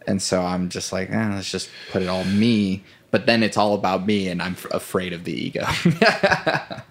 And 0.07 0.23
so 0.23 0.43
I'm 0.43 0.69
just 0.69 0.93
like, 0.93 1.11
eh, 1.11 1.35
let's 1.35 1.51
just 1.51 1.69
put 1.91 2.03
it 2.03 2.09
all 2.09 2.23
me. 2.23 2.85
But 3.11 3.27
then 3.27 3.43
it's 3.43 3.57
all 3.57 3.75
about 3.75 4.07
me, 4.07 4.29
and 4.29 4.41
I'm 4.41 4.53
f- 4.53 4.67
afraid 4.71 5.13
of 5.13 5.25
the 5.25 5.33
ego. 5.33 5.67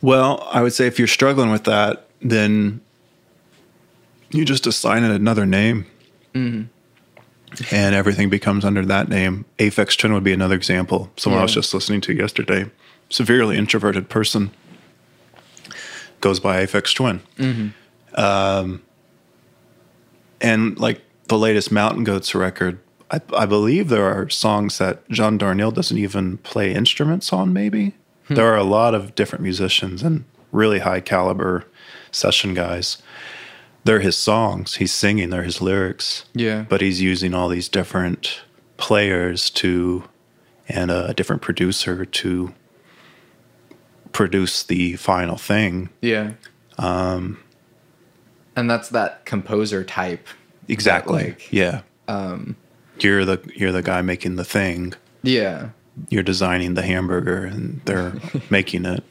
Well, 0.00 0.48
I 0.50 0.62
would 0.62 0.72
say 0.72 0.86
if 0.88 0.98
you're 0.98 1.06
struggling 1.06 1.50
with 1.52 1.64
that, 1.64 2.06
then 2.20 2.80
you 4.30 4.44
just 4.44 4.66
assign 4.66 5.04
it 5.04 5.12
another 5.12 5.46
name. 5.46 5.86
And 7.70 7.94
everything 7.94 8.30
becomes 8.30 8.64
under 8.64 8.84
that 8.86 9.08
name. 9.08 9.44
Aphex 9.58 9.96
Twin 9.96 10.12
would 10.14 10.24
be 10.24 10.32
another 10.32 10.54
example. 10.54 11.10
Someone 11.16 11.40
I 11.40 11.42
was 11.44 11.54
just 11.54 11.74
listening 11.74 12.00
to 12.02 12.14
yesterday, 12.14 12.70
severely 13.10 13.56
introverted 13.56 14.08
person, 14.08 14.50
goes 16.20 16.40
by 16.40 16.64
Aphex 16.64 16.94
Twin. 16.94 17.20
Um, 18.14 18.82
and 20.40 20.78
like 20.78 21.00
the 21.28 21.38
latest 21.38 21.70
Mountain 21.72 22.04
Goats 22.04 22.34
record, 22.34 22.78
I, 23.10 23.20
I 23.36 23.46
believe 23.46 23.88
there 23.88 24.04
are 24.06 24.28
songs 24.30 24.78
that 24.78 25.08
John 25.10 25.38
Darnielle 25.38 25.74
doesn't 25.74 25.98
even 25.98 26.38
play 26.38 26.72
instruments 26.74 27.32
on, 27.32 27.52
maybe. 27.52 27.94
There 28.28 28.46
are 28.46 28.56
a 28.56 28.64
lot 28.64 28.94
of 28.94 29.14
different 29.14 29.42
musicians 29.42 30.02
and 30.02 30.24
really 30.52 30.78
high 30.78 31.00
caliber 31.00 31.66
session 32.10 32.54
guys. 32.54 33.02
They're 33.84 34.00
his 34.00 34.16
songs. 34.16 34.76
He's 34.76 34.92
singing, 34.92 35.30
they're 35.30 35.42
his 35.42 35.60
lyrics 35.60 36.24
Yeah. 36.34 36.64
but 36.68 36.80
he's 36.80 37.00
using 37.00 37.34
all 37.34 37.48
these 37.48 37.68
different 37.68 38.40
players 38.76 39.50
to 39.50 40.04
and 40.68 40.90
a 40.90 41.12
different 41.14 41.42
producer 41.42 42.04
to 42.04 42.54
produce 44.12 44.62
the 44.62 44.94
final 44.96 45.36
thing 45.36 45.88
Yeah. 46.00 46.32
Um, 46.78 47.38
and 48.56 48.70
that's 48.70 48.88
that 48.90 49.24
composer 49.24 49.84
type. 49.84 50.26
exactly 50.68 51.24
like, 51.24 51.52
yeah 51.52 51.80
um 52.08 52.54
you're 53.00 53.24
the 53.24 53.40
you're 53.56 53.72
the 53.72 53.82
guy 53.82 54.00
making 54.02 54.36
the 54.36 54.44
thing 54.44 54.94
Yeah. 55.22 55.70
you're 56.08 56.22
designing 56.22 56.74
the 56.74 56.82
hamburger 56.82 57.44
and 57.44 57.80
they're 57.84 58.12
making 58.50 58.84
it 58.84 59.02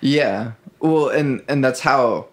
Yeah. 0.00 0.52
Well, 0.80 1.08
and 1.08 1.42
and 1.48 1.64
that's 1.64 1.80
how 1.80 2.26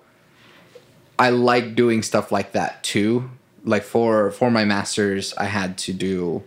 I 1.21 1.29
like 1.29 1.75
doing 1.75 2.01
stuff 2.01 2.31
like 2.31 2.53
that 2.53 2.83
too. 2.83 3.29
Like 3.63 3.83
for 3.83 4.31
for 4.31 4.49
my 4.49 4.65
masters, 4.65 5.35
I 5.35 5.45
had 5.45 5.77
to 5.79 5.93
do 5.93 6.41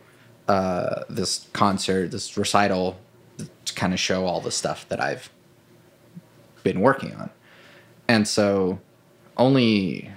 uh, 0.49 1.05
this 1.09 1.47
concert, 1.53 2.11
this 2.11 2.37
recital, 2.37 2.99
to 3.39 3.75
kind 3.75 3.93
of 3.93 4.01
show 4.01 4.27
all 4.27 4.41
the 4.41 4.51
stuff 4.51 4.85
that 4.89 5.01
I've 5.01 5.31
been 6.65 6.81
working 6.81 7.15
on, 7.15 7.31
and 8.09 8.27
so 8.27 8.81
only 9.37 10.11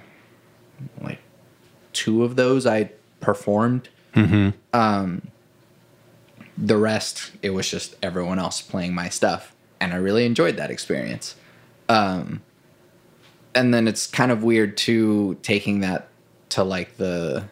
like 1.00 1.20
two 1.92 2.24
of 2.24 2.34
those 2.34 2.66
I 2.66 2.90
performed. 3.20 3.88
Um, 4.72 5.28
the 6.56 6.76
rest, 6.76 7.30
it 7.42 7.50
was 7.50 7.70
just 7.70 7.94
everyone 8.02 8.40
else 8.40 8.60
playing 8.60 8.92
my 8.92 9.08
stuff, 9.08 9.54
and 9.80 9.92
I 9.92 9.98
really 9.98 10.26
enjoyed 10.26 10.56
that 10.56 10.72
experience. 10.72 11.36
Um, 11.88 12.42
and 13.58 13.74
then 13.74 13.88
it's 13.88 14.06
kind 14.06 14.30
of 14.30 14.42
weird 14.42 14.76
too 14.76 15.36
taking 15.42 15.80
that 15.80 16.08
to 16.50 16.62
like 16.62 16.96
the 16.96 17.44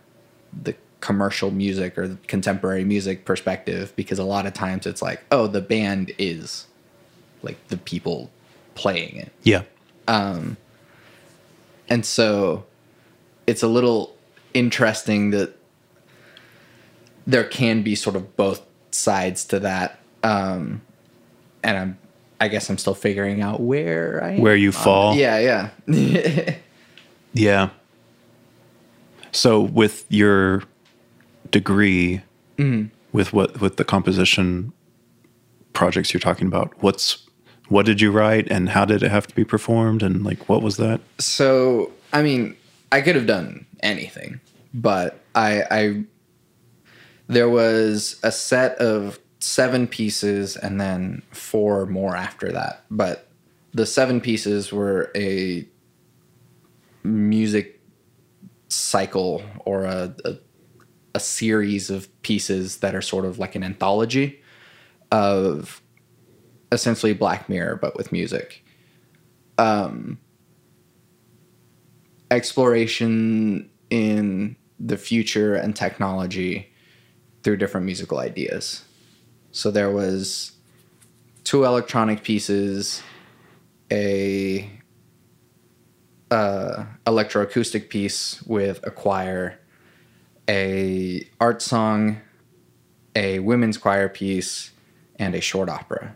the 0.62 0.75
commercial 1.01 1.51
music 1.51 1.99
or 1.99 2.09
the 2.09 2.16
contemporary 2.27 2.85
music 2.85 3.25
perspective 3.25 3.92
because 3.97 4.19
a 4.19 4.25
lot 4.25 4.47
of 4.47 4.55
times 4.55 4.87
it's 4.87 5.03
like 5.03 5.23
oh 5.31 5.47
the 5.47 5.61
band 5.61 6.12
is 6.19 6.66
like 7.42 7.57
the 7.69 7.77
people 7.77 8.31
playing 8.75 9.16
it 9.16 9.33
yeah 9.42 9.62
um 10.09 10.57
and 11.88 12.05
so 12.05 12.64
it's 13.47 13.62
a 13.62 13.69
little 13.69 14.16
interesting 14.55 15.31
that 15.31 15.57
there 17.27 17.45
can 17.45 17.83
be 17.83 17.95
sort 17.95 18.16
of 18.16 18.37
both 18.37 18.62
sides 18.90 19.45
to 19.47 19.61
that. 19.61 19.99
Um, 20.23 20.83
and 21.62 21.77
I'm, 21.77 21.99
I 22.40 22.49
guess 22.49 22.68
I'm 22.68 22.79
still 22.79 22.94
figuring 22.94 23.40
out 23.40 23.61
where 23.61 24.22
I 24.22 24.33
am 24.33 24.40
Where 24.40 24.57
you 24.57 24.68
on 24.68 24.72
fall? 24.72 25.14
Yeah, 25.16 25.70
yeah. 25.87 26.57
yeah 27.33 27.70
so 29.33 29.61
with 29.61 30.07
your 30.09 30.62
degree 31.51 32.22
mm-hmm. 32.57 32.88
with 33.12 33.35
what 33.35 33.61
with 33.61 33.77
the 33.77 33.85
composition 33.85 34.72
projects 35.75 36.14
you're 36.14 36.20
talking 36.20 36.46
about 36.46 36.72
what's 36.83 37.27
what 37.68 37.85
did 37.85 38.01
you 38.01 38.11
write 38.11 38.49
and 38.51 38.70
how 38.70 38.87
did 38.87 39.03
it 39.03 39.11
have 39.11 39.27
to 39.27 39.35
be 39.35 39.44
performed 39.44 40.03
and 40.03 40.25
like 40.25 40.49
what 40.49 40.62
was 40.62 40.79
that 40.79 41.01
so 41.18 41.92
I 42.12 42.22
mean, 42.22 42.57
I 42.92 43.01
could 43.03 43.14
have 43.14 43.27
done 43.27 43.66
anything, 43.83 44.40
but 44.72 45.20
I, 45.35 45.64
I 45.70 46.05
there 47.29 47.49
was 47.49 48.18
a 48.22 48.31
set 48.33 48.79
of 48.79 49.18
seven 49.47 49.87
pieces 49.87 50.57
and 50.57 50.81
then 50.81 51.23
four 51.31 51.87
more 51.87 52.17
after 52.17 52.51
that. 52.53 52.85
But 52.91 53.29
the 53.73 53.87
seven 53.87 54.21
pieces 54.21 54.73
were 54.73 55.11
a 55.15 55.67
music 57.05 57.81
cycle 58.69 59.43
or 59.65 59.85
a, 59.85 60.15
a 60.25 60.37
a 61.17 61.21
series 61.21 61.89
of 61.89 62.11
pieces 62.21 62.79
that 62.79 62.95
are 62.95 63.01
sort 63.01 63.25
of 63.25 63.39
like 63.39 63.55
an 63.55 63.65
anthology 63.65 64.39
of 65.11 65.81
essentially 66.71 67.15
Black 67.15 67.49
Mirror 67.49 67.77
but 67.77 67.97
with 67.97 68.13
music. 68.13 68.63
Um, 69.57 70.19
exploration 72.31 73.71
in 73.89 74.57
the 74.79 74.99
future 74.99 75.55
and 75.55 75.75
technology 75.75 76.71
through 77.43 77.57
different 77.57 77.87
musical 77.87 78.19
ideas. 78.19 78.85
So 79.57 79.71
there 79.71 79.90
was 79.90 80.53
two 81.42 81.64
electronic 81.64 82.23
pieces, 82.23 83.03
a 83.90 84.71
uh, 86.31 86.85
electroacoustic 87.07 87.88
piece 87.88 88.42
with 88.42 88.87
a 88.87 88.90
choir, 88.90 89.59
a 90.47 91.27
art 91.40 91.62
song, 91.62 92.21
a 93.14 93.38
women's 93.38 93.79
choir 93.79 94.11
piece, 94.11 94.73
and 95.19 95.35
a 95.35 95.40
short 95.40 95.71
opera 95.71 96.14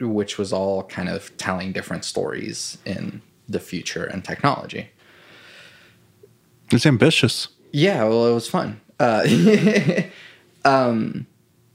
which 0.00 0.36
was 0.36 0.52
all 0.52 0.82
kind 0.82 1.08
of 1.08 1.34
telling 1.36 1.72
different 1.72 2.04
stories 2.04 2.76
in 2.84 3.22
the 3.48 3.60
future 3.60 4.04
and 4.04 4.24
technology. 4.24 4.90
it's 6.70 6.84
ambitious 6.84 7.48
Yeah, 7.72 8.04
well, 8.04 8.26
it 8.26 8.34
was 8.34 8.48
fun. 8.48 8.80
Uh, 8.98 9.26
um, 10.64 11.26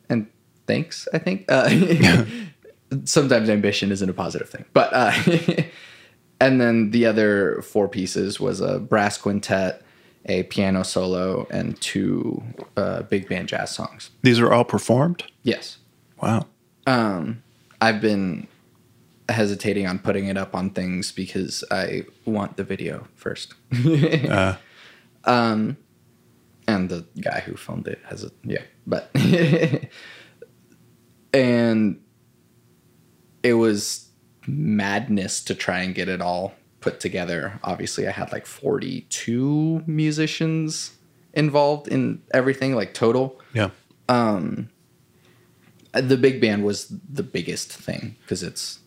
and 0.10 0.28
thanks, 0.68 1.08
I 1.14 1.18
think. 1.20 1.46
Uh, 1.50 1.70
sometimes 3.06 3.50
ambition 3.50 3.92
isn't 3.92 4.10
a 4.10 4.14
positive 4.14 4.50
thing, 4.50 4.66
but 4.74 4.90
uh, 4.94 5.14
and 6.42 6.60
then 6.60 6.92
the 6.92 7.06
other 7.06 7.62
four 7.62 7.88
pieces 7.88 8.40
was 8.40 8.60
a 8.62 8.80
brass 8.80 9.18
quintet, 9.18 9.82
a 10.26 10.44
piano 10.44 10.84
solo, 10.84 11.48
and 11.50 11.80
two 11.82 12.44
uh, 12.78 13.04
big 13.04 13.30
band 13.30 13.48
jazz 13.48 13.72
songs. 13.72 14.10
these 14.24 14.40
are 14.40 14.52
all 14.52 14.66
performed 14.66 15.24
Yes. 15.44 15.78
wow 16.22 16.46
Um, 16.88 17.42
I've 17.80 18.02
been 18.02 18.48
hesitating 19.30 19.88
on 19.88 20.00
putting 20.00 20.26
it 20.28 20.38
up 20.38 20.54
on 20.56 20.70
things 20.72 21.12
because 21.12 21.64
I 21.72 22.04
want 22.26 22.58
the 22.58 22.64
video 22.64 23.08
first. 23.16 23.54
uh, 23.74 24.56
and 26.68 26.90
the 26.90 27.06
guy 27.20 27.42
who 27.42 27.56
filmed 27.56 27.88
it 27.88 28.00
has 28.06 28.24
a 28.24 28.32
yeah, 28.44 28.62
but 28.86 29.10
and 31.34 32.02
it 33.44 33.54
was 33.54 34.10
madness 34.48 35.44
to 35.44 35.56
try 35.56 35.80
and 35.80 35.96
get 35.96 36.10
it 36.10 36.22
all 36.22 36.54
put 36.80 37.00
together. 37.00 37.60
Obviously, 37.64 38.08
I 38.08 38.12
had 38.12 38.32
like 38.32 38.46
42 38.46 39.84
musicians 39.88 40.96
involved 41.34 41.88
in 41.88 42.22
everything 42.34 42.76
like 42.76 42.94
total. 42.94 43.40
yeah 43.54 43.70
Um 44.10 44.70
the 45.94 46.18
big 46.18 46.40
band 46.40 46.64
was 46.64 46.88
the 46.88 47.24
biggest 47.24 47.72
thing 47.72 48.16
because 48.22 48.44
it's 48.44 48.80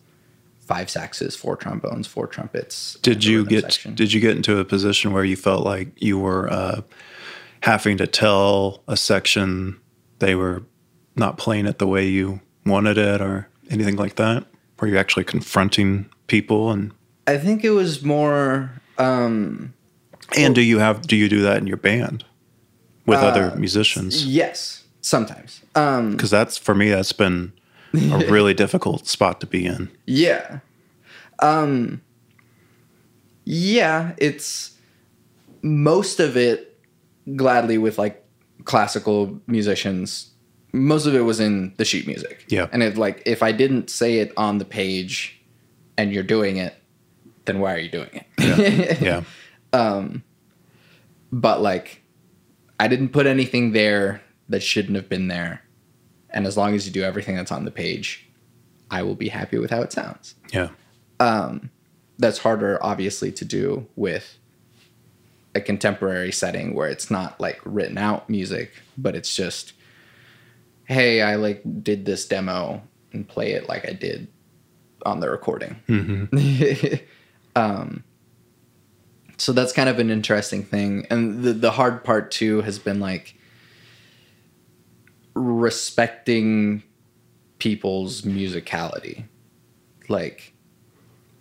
five 0.59 0.87
saxes, 0.87 1.37
four 1.37 1.55
trombones, 1.55 2.07
four 2.07 2.25
trumpets. 2.25 2.97
did 3.01 3.23
you 3.23 3.45
get 3.45 3.61
section. 3.61 3.93
did 3.93 4.11
you 4.11 4.19
get 4.19 4.35
into 4.35 4.57
a 4.57 4.65
position 4.65 5.13
where 5.13 5.23
you 5.23 5.35
felt 5.35 5.63
like 5.63 5.89
you 6.01 6.17
were 6.17 6.51
uh, 6.51 6.81
having 7.65 7.97
to 7.97 8.05
tell 8.05 8.83
a 8.87 8.95
section 8.95 9.75
they 10.19 10.35
were 10.35 10.61
not 11.15 11.35
playing 11.39 11.65
it 11.65 11.79
the 11.79 11.87
way 11.87 12.07
you 12.07 12.39
wanted 12.63 12.95
it 12.95 13.21
or 13.21 13.49
anything 13.71 13.95
like 13.95 14.17
that 14.17 14.45
were 14.79 14.87
you 14.87 14.99
actually 14.99 15.23
confronting 15.23 16.07
people 16.27 16.69
and 16.69 16.93
I 17.25 17.39
think 17.39 17.63
it 17.63 17.71
was 17.71 18.03
more. 18.03 18.69
Um, 18.99 19.73
and 20.37 20.53
do 20.53 20.61
you 20.61 20.77
have 20.77 21.07
do 21.07 21.15
you 21.15 21.27
do 21.27 21.41
that 21.41 21.57
in 21.57 21.65
your 21.65 21.77
band 21.77 22.23
with 23.07 23.17
Uh, 23.17 23.25
other 23.25 23.55
musicians 23.55 24.27
yes, 24.27 24.83
sometimes. 25.01 25.61
Um, 25.73 26.11
because 26.11 26.29
that's 26.29 26.59
for 26.59 26.75
me 26.75 26.89
that's 26.89 27.13
been 27.13 27.51
a 27.95 28.19
really 28.29 28.53
difficult 28.53 29.07
spot 29.07 29.41
to 29.41 29.47
be 29.47 29.65
in 29.65 29.89
yeah. 30.05 30.59
Um, 31.39 32.03
yeah, 33.43 34.13
it's 34.19 34.77
most 35.63 36.19
of 36.19 36.37
it 36.37 36.74
gladly 37.35 37.77
with 37.77 37.97
like 37.97 38.25
classical 38.65 39.39
musicians. 39.47 40.31
Most 40.73 41.05
of 41.05 41.15
it 41.15 41.21
was 41.21 41.39
in 41.39 41.73
the 41.77 41.85
sheet 41.85 42.07
music. 42.07 42.45
Yeah. 42.49 42.67
And 42.71 42.83
it 42.83 42.97
like 42.97 43.23
if 43.25 43.41
I 43.41 43.51
didn't 43.51 43.89
say 43.89 44.19
it 44.19 44.33
on 44.37 44.57
the 44.57 44.65
page 44.65 45.41
and 45.97 46.13
you're 46.13 46.23
doing 46.23 46.57
it, 46.57 46.75
then 47.45 47.59
why 47.59 47.73
are 47.73 47.79
you 47.79 47.89
doing 47.89 48.09
it? 48.37 49.01
yeah 49.01 49.23
Um 49.73 50.23
but 51.31 51.61
like 51.61 52.01
I 52.79 52.87
didn't 52.87 53.09
put 53.09 53.25
anything 53.25 53.71
there 53.71 54.21
that 54.49 54.61
shouldn't 54.61 54.95
have 54.95 55.09
been 55.09 55.27
there. 55.27 55.61
And 56.29 56.45
as 56.45 56.57
long 56.57 56.75
as 56.75 56.85
you 56.85 56.91
do 56.91 57.03
everything 57.03 57.35
that's 57.35 57.51
on 57.51 57.63
the 57.65 57.71
page, 57.71 58.29
I 58.91 59.01
will 59.03 59.15
be 59.15 59.29
happy 59.29 59.57
with 59.57 59.71
how 59.71 59.81
it 59.81 59.93
sounds. 59.93 60.35
Yeah. 60.51 60.69
Um 61.19 61.71
that's 62.17 62.39
harder 62.39 62.79
obviously 62.81 63.31
to 63.33 63.45
do 63.45 63.87
with 63.95 64.37
a 65.55 65.61
contemporary 65.61 66.31
setting 66.31 66.75
where 66.75 66.89
it's 66.89 67.09
not 67.09 67.39
like 67.39 67.59
written 67.63 67.97
out 67.97 68.29
music, 68.29 68.71
but 68.97 69.15
it's 69.15 69.35
just 69.35 69.73
hey, 70.85 71.21
I 71.21 71.35
like 71.35 71.61
did 71.83 72.05
this 72.05 72.27
demo 72.27 72.81
and 73.11 73.27
play 73.27 73.53
it 73.53 73.67
like 73.67 73.87
I 73.87 73.93
did 73.93 74.27
on 75.05 75.19
the 75.19 75.29
recording. 75.29 75.79
um, 77.55 78.03
so 79.37 79.51
that's 79.51 79.73
kind 79.73 79.89
of 79.89 79.99
an 79.99 80.09
interesting 80.09 80.63
thing. 80.63 81.07
And 81.09 81.43
the, 81.43 81.53
the 81.53 81.71
hard 81.71 82.03
part 82.03 82.31
too 82.31 82.61
has 82.61 82.79
been 82.79 82.99
like 82.99 83.35
respecting 85.33 86.83
people's 87.59 88.21
musicality. 88.21 89.25
Like, 90.07 90.53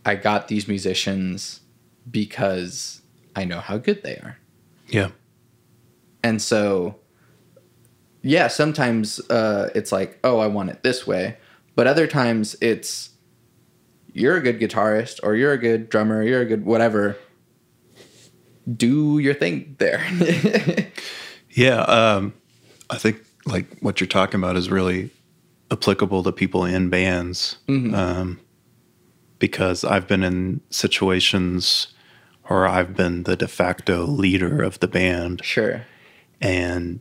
I 0.06 0.16
got 0.16 0.48
these 0.48 0.68
musicians 0.68 1.60
because 2.10 3.02
I 3.36 3.44
know 3.44 3.60
how 3.60 3.78
good 3.78 4.02
they 4.02 4.16
are. 4.16 4.38
Yeah. 4.88 5.10
And 6.22 6.40
so, 6.40 6.96
yeah, 8.22 8.48
sometimes 8.48 9.20
uh, 9.30 9.70
it's 9.74 9.92
like, 9.92 10.18
oh, 10.24 10.38
I 10.38 10.46
want 10.46 10.70
it 10.70 10.82
this 10.82 11.06
way. 11.06 11.36
But 11.74 11.86
other 11.86 12.06
times 12.06 12.56
it's, 12.60 13.10
you're 14.12 14.36
a 14.36 14.40
good 14.40 14.60
guitarist 14.60 15.20
or 15.22 15.34
you're 15.34 15.52
a 15.52 15.58
good 15.58 15.88
drummer, 15.88 16.22
you're 16.22 16.40
a 16.40 16.46
good 16.46 16.64
whatever. 16.64 17.16
Do 18.72 19.18
your 19.18 19.34
thing 19.34 19.76
there. 19.78 20.02
Yeah, 21.54 21.82
um, 21.82 22.34
I 22.90 22.98
think 22.98 23.24
like 23.46 23.78
what 23.78 24.00
you're 24.00 24.08
talking 24.08 24.40
about 24.40 24.56
is 24.56 24.70
really 24.70 25.10
applicable 25.70 26.24
to 26.24 26.32
people 26.32 26.64
in 26.64 26.90
bands, 26.90 27.58
um, 27.68 28.40
because 29.38 29.84
I've 29.84 30.08
been 30.08 30.24
in 30.24 30.60
situations 30.70 31.93
where 32.46 32.66
I've 32.66 32.94
been 32.94 33.24
the 33.24 33.36
de 33.36 33.48
facto 33.48 34.04
leader 34.04 34.62
of 34.62 34.80
the 34.80 34.88
band, 34.88 35.44
sure. 35.44 35.86
and 36.40 37.00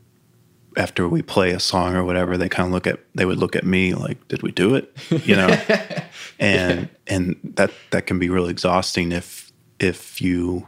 after 0.77 1.07
we 1.07 1.21
play 1.21 1.51
a 1.51 1.59
song 1.59 1.95
or 1.95 2.03
whatever, 2.03 2.37
they 2.37 2.49
kind 2.49 2.67
of 2.67 2.73
look 2.73 2.87
at 2.87 2.99
they 3.13 3.25
would 3.25 3.37
look 3.37 3.55
at 3.55 3.65
me 3.65 3.93
like, 3.93 4.27
"Did 4.27 4.41
we 4.41 4.51
do 4.51 4.75
it?" 4.75 4.95
You 5.25 5.35
know, 5.35 5.47
and 6.39 6.89
and 7.07 7.35
that 7.55 7.71
that 7.91 8.07
can 8.07 8.19
be 8.19 8.29
really 8.29 8.49
exhausting 8.49 9.11
if 9.11 9.51
if 9.79 10.21
you 10.21 10.67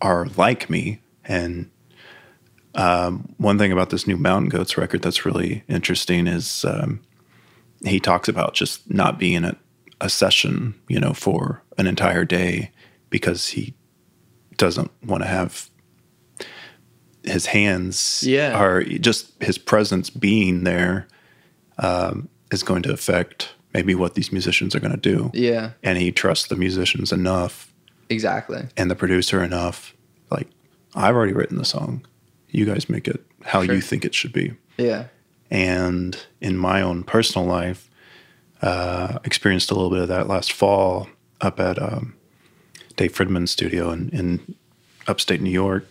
are 0.00 0.26
like 0.36 0.70
me. 0.70 1.00
And 1.24 1.70
um, 2.74 3.34
one 3.36 3.58
thing 3.58 3.72
about 3.72 3.90
this 3.90 4.06
new 4.06 4.16
Mountain 4.16 4.48
Goats 4.48 4.76
record 4.76 5.02
that's 5.02 5.26
really 5.26 5.62
interesting 5.68 6.26
is 6.26 6.64
um, 6.64 7.00
he 7.84 8.00
talks 8.00 8.28
about 8.28 8.54
just 8.54 8.90
not 8.90 9.18
being 9.18 9.44
at 9.44 9.56
a 10.00 10.08
session, 10.08 10.74
you 10.88 10.98
know, 10.98 11.12
for 11.12 11.62
an 11.78 11.86
entire 11.86 12.24
day 12.24 12.70
because 13.10 13.48
he 13.48 13.74
doesn't 14.56 14.90
want 15.04 15.22
to 15.22 15.28
have 15.28 15.68
his 17.24 17.46
hands 17.46 18.22
Yeah. 18.26 18.56
are 18.58 18.82
just 18.82 19.32
his 19.42 19.58
presence 19.58 20.08
being 20.10 20.64
there 20.64 21.06
um, 21.78 22.28
is 22.50 22.62
going 22.62 22.82
to 22.82 22.92
affect 22.92 23.52
maybe 23.74 23.94
what 23.94 24.14
these 24.14 24.32
musicians 24.32 24.74
are 24.74 24.80
going 24.80 24.92
to 24.92 24.96
do. 24.98 25.30
Yeah, 25.34 25.72
And 25.82 25.98
he 25.98 26.10
trusts 26.12 26.48
the 26.48 26.56
musicians 26.56 27.12
enough 27.12 27.72
exactly. 28.08 28.66
and 28.76 28.90
the 28.90 28.96
producer 28.96 29.42
enough. 29.44 29.94
Like, 30.30 30.48
I've 30.94 31.14
already 31.14 31.32
written 31.32 31.56
the 31.56 31.64
song. 31.64 32.04
You 32.48 32.64
guys 32.66 32.88
make 32.88 33.06
it 33.06 33.24
how 33.44 33.62
Sure. 33.64 33.74
you 33.74 33.80
think 33.80 34.04
it 34.04 34.14
should 34.14 34.32
be. 34.32 34.54
Yeah. 34.76 35.04
And 35.50 36.18
in 36.40 36.56
my 36.56 36.82
own 36.82 37.04
personal 37.04 37.46
life, 37.46 37.88
uh, 38.62 39.18
experienced 39.24 39.70
a 39.70 39.74
little 39.74 39.90
bit 39.90 40.00
of 40.00 40.08
that 40.08 40.26
last 40.26 40.52
fall 40.52 41.08
up 41.40 41.60
at 41.60 41.80
um, 41.80 42.14
Dave 43.00 43.14
Fridmann's 43.14 43.50
studio 43.50 43.92
in, 43.92 44.10
in 44.10 44.54
upstate 45.06 45.40
New 45.40 45.48
York, 45.50 45.88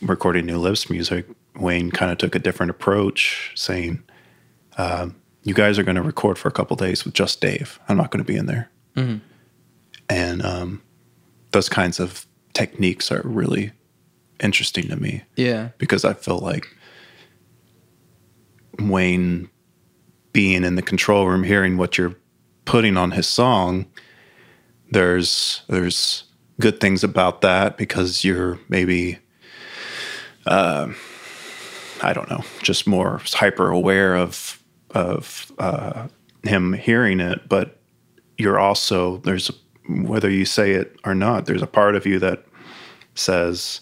recording 0.00 0.44
New 0.44 0.58
Lips 0.58 0.90
music. 0.90 1.24
Wayne 1.54 1.92
kind 1.92 2.10
of 2.10 2.18
took 2.18 2.34
a 2.34 2.40
different 2.40 2.70
approach, 2.70 3.52
saying, 3.54 4.02
um, 4.76 5.14
"You 5.44 5.54
guys 5.54 5.78
are 5.78 5.84
going 5.84 5.94
to 5.94 6.02
record 6.02 6.38
for 6.38 6.48
a 6.48 6.50
couple 6.50 6.74
days 6.74 7.04
with 7.04 7.14
just 7.14 7.40
Dave. 7.40 7.78
I'm 7.88 7.96
not 7.96 8.10
going 8.10 8.24
to 8.24 8.32
be 8.32 8.36
in 8.36 8.46
there." 8.46 8.68
And 10.08 10.44
um, 10.44 10.82
those 11.52 11.68
kinds 11.68 12.00
of 12.00 12.26
techniques 12.54 13.12
are 13.12 13.22
really 13.24 13.70
interesting 14.40 14.88
to 14.88 14.96
me 14.96 15.22
Yeah. 15.36 15.68
because 15.78 16.04
I 16.04 16.12
feel 16.14 16.38
like 16.40 16.66
Wayne 18.80 19.48
being 20.32 20.64
in 20.64 20.74
the 20.74 20.82
control 20.82 21.28
room, 21.28 21.44
hearing 21.44 21.76
what 21.76 21.96
you're 21.96 22.16
putting 22.64 22.96
on 22.96 23.12
his 23.12 23.28
song, 23.28 23.86
there's 24.90 25.62
there's 25.68 26.24
good 26.62 26.80
things 26.80 27.02
about 27.04 27.40
that 27.42 27.76
because 27.76 28.24
you're 28.24 28.58
maybe 28.68 29.18
uh, 30.46 30.92
I 32.02 32.12
don't 32.12 32.30
know, 32.30 32.42
just 32.62 32.86
more 32.86 33.20
hyper 33.26 33.68
aware 33.70 34.16
of 34.16 34.62
of 34.92 35.50
uh, 35.58 36.08
him 36.44 36.72
hearing 36.72 37.20
it, 37.20 37.48
but 37.48 37.80
you're 38.38 38.58
also 38.58 39.18
there's 39.18 39.50
whether 39.88 40.30
you 40.30 40.44
say 40.44 40.72
it 40.72 40.96
or 41.04 41.14
not, 41.14 41.46
there's 41.46 41.62
a 41.62 41.66
part 41.66 41.96
of 41.96 42.06
you 42.06 42.18
that 42.20 42.44
says, 43.14 43.80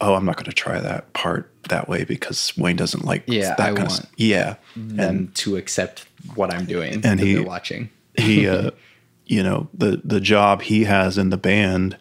"Oh, 0.00 0.14
I'm 0.14 0.24
not 0.24 0.36
going 0.36 0.46
to 0.46 0.52
try 0.52 0.80
that 0.80 1.12
part 1.12 1.52
that 1.68 1.88
way 1.88 2.04
because 2.04 2.52
Wayne 2.56 2.76
doesn't 2.76 3.04
like 3.04 3.24
Yeah, 3.26 3.54
that 3.56 3.72
I 3.72 3.74
kind 3.74 3.90
of 3.92 4.06
yeah." 4.16 4.56
Them 4.76 5.28
to 5.34 5.56
accept 5.56 6.06
what 6.34 6.52
I'm 6.52 6.66
doing 6.66 6.94
and 6.94 7.04
and 7.06 7.20
he- 7.20 7.38
watching. 7.38 7.90
he 8.16 8.48
uh 8.48 8.70
you 9.30 9.42
know 9.42 9.68
the 9.72 10.00
the 10.04 10.20
job 10.20 10.62
he 10.62 10.84
has 10.84 11.16
in 11.16 11.30
the 11.30 11.36
band 11.36 11.96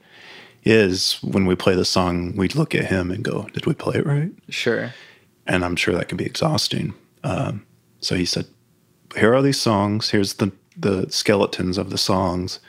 is 0.63 1.13
when 1.21 1.45
we 1.45 1.55
play 1.55 1.75
the 1.75 1.85
song 1.85 2.35
we 2.35 2.47
look 2.49 2.73
at 2.75 2.85
him 2.85 3.11
and 3.11 3.23
go 3.23 3.43
did 3.53 3.65
we 3.65 3.73
play 3.73 3.97
it 3.99 4.05
right? 4.05 4.31
Sure. 4.49 4.91
and 5.47 5.63
i'm 5.63 5.75
sure 5.75 5.93
that 5.95 6.09
can 6.09 6.17
be 6.17 6.25
exhausting. 6.25 6.93
Um 7.23 7.65
so 8.01 8.15
he 8.15 8.25
said 8.25 8.45
here 9.15 9.33
are 9.33 9.41
these 9.41 9.59
songs. 9.59 10.09
Here's 10.09 10.33
the 10.35 10.51
the 10.75 11.09
skeletons 11.11 11.77
of 11.77 11.89
the 11.89 11.97
songs. 11.97 12.59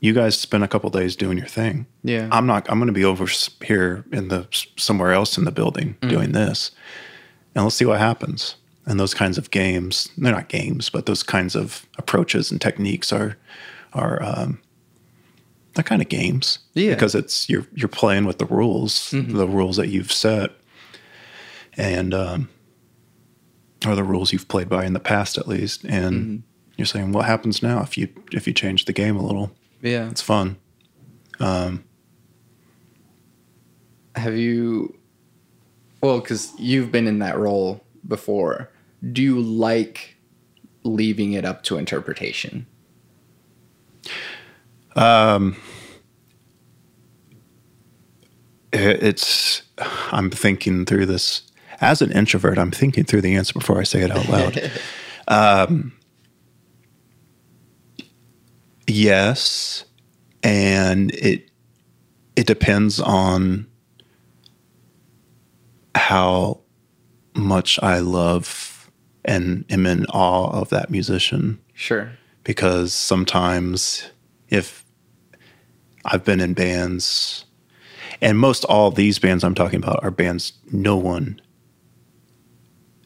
You 0.00 0.12
guys 0.12 0.38
spend 0.38 0.64
a 0.64 0.68
couple 0.68 0.90
days 0.90 1.16
doing 1.16 1.38
your 1.38 1.46
thing. 1.46 1.86
Yeah. 2.02 2.28
i'm 2.32 2.46
not 2.46 2.68
i'm 2.70 2.78
going 2.78 2.88
to 2.94 3.00
be 3.02 3.04
over 3.04 3.26
here 3.64 4.04
in 4.12 4.28
the 4.28 4.46
somewhere 4.76 5.12
else 5.12 5.38
in 5.38 5.44
the 5.44 5.52
building 5.52 5.96
doing 6.00 6.32
this 6.32 6.72
and 7.54 7.62
let's 7.64 7.76
see 7.76 7.84
what 7.86 8.00
happens. 8.00 8.56
And 8.86 8.98
those 9.00 9.14
kinds 9.14 9.38
of 9.38 9.50
games 9.50 10.08
they're 10.18 10.32
not 10.32 10.48
games 10.48 10.90
but 10.90 11.06
those 11.06 11.22
kinds 11.22 11.54
of 11.56 11.86
approaches 11.96 12.50
and 12.50 12.60
techniques 12.60 13.12
are 13.12 13.36
are 13.94 14.22
um 14.22 14.60
they're 15.74 15.84
kind 15.84 16.02
of 16.02 16.08
games 16.08 16.60
Yeah. 16.74 16.94
because 16.94 17.14
it's 17.14 17.48
you're 17.48 17.66
you're 17.74 17.88
playing 17.88 18.24
with 18.26 18.38
the 18.38 18.46
rules 18.46 19.10
the 19.12 19.46
rules 19.48 19.76
that 19.76 19.88
you've 19.88 20.12
set 20.12 20.50
and 21.76 22.14
um 22.14 22.48
or 23.86 23.94
the 23.94 24.04
rules 24.04 24.32
you've 24.32 24.48
played 24.48 24.68
by 24.68 24.84
in 24.84 24.92
the 24.92 25.00
past 25.00 25.36
at 25.38 25.46
least 25.48 25.84
and 25.84 26.42
you're 26.76 26.86
saying 26.86 27.12
what 27.12 27.26
happens 27.26 27.62
now 27.62 27.82
if 27.82 27.98
you 27.98 28.08
if 28.32 28.46
you 28.46 28.52
change 28.52 28.84
the 28.84 28.92
game 28.92 29.16
a 29.16 29.24
little 29.26 29.50
Yeah. 29.82 30.08
it's 30.10 30.22
fun 30.22 30.56
Um, 31.40 31.84
Have 34.16 34.36
you 34.36 34.96
Well, 36.00 36.20
cuz 36.20 36.52
you've 36.58 36.92
been 36.92 37.06
in 37.06 37.18
that 37.20 37.36
role 37.38 37.84
before. 38.06 38.70
Do 39.12 39.22
you 39.22 39.40
like 39.40 40.16
leaving 40.84 41.32
it 41.32 41.44
up 41.44 41.62
to 41.64 41.76
interpretation? 41.78 42.66
It- 48.72 49.02
it's 49.02 49.62
i'm 50.12 50.30
thinking 50.30 50.84
through 50.84 51.06
this. 51.06 51.42
As 51.80 52.00
an 52.02 52.12
introvert 52.12 52.58
i'm 52.58 52.70
thinking 52.70 53.04
through 53.04 53.20
the 53.22 53.34
answer 53.34 53.52
before 53.52 53.78
i 53.80 53.84
say 53.84 54.02
it 54.02 54.10
out 54.10 54.28
loud. 54.28 54.70
Um, 55.26 55.92
yes 58.86 59.86
and 60.42 61.10
it 61.14 61.50
it 62.36 62.46
depends 62.46 63.00
on 63.00 63.66
how 65.94 66.60
much 67.34 67.78
i 67.82 68.00
love 68.00 68.90
and 69.24 69.64
am 69.70 69.86
in 69.86 70.04
awe 70.06 70.50
of 70.50 70.68
that 70.68 70.90
musician. 70.90 71.58
Sure. 71.72 72.12
Because 72.44 72.94
sometimes 72.94 74.10
if 74.48 74.84
I've 76.04 76.24
been 76.24 76.40
in 76.40 76.54
bands, 76.54 77.46
and 78.20 78.38
most 78.38 78.64
all 78.64 78.90
these 78.90 79.18
bands 79.18 79.42
I'm 79.42 79.54
talking 79.54 79.82
about 79.82 80.04
are 80.04 80.10
bands 80.10 80.52
no 80.70 80.96
one 80.96 81.40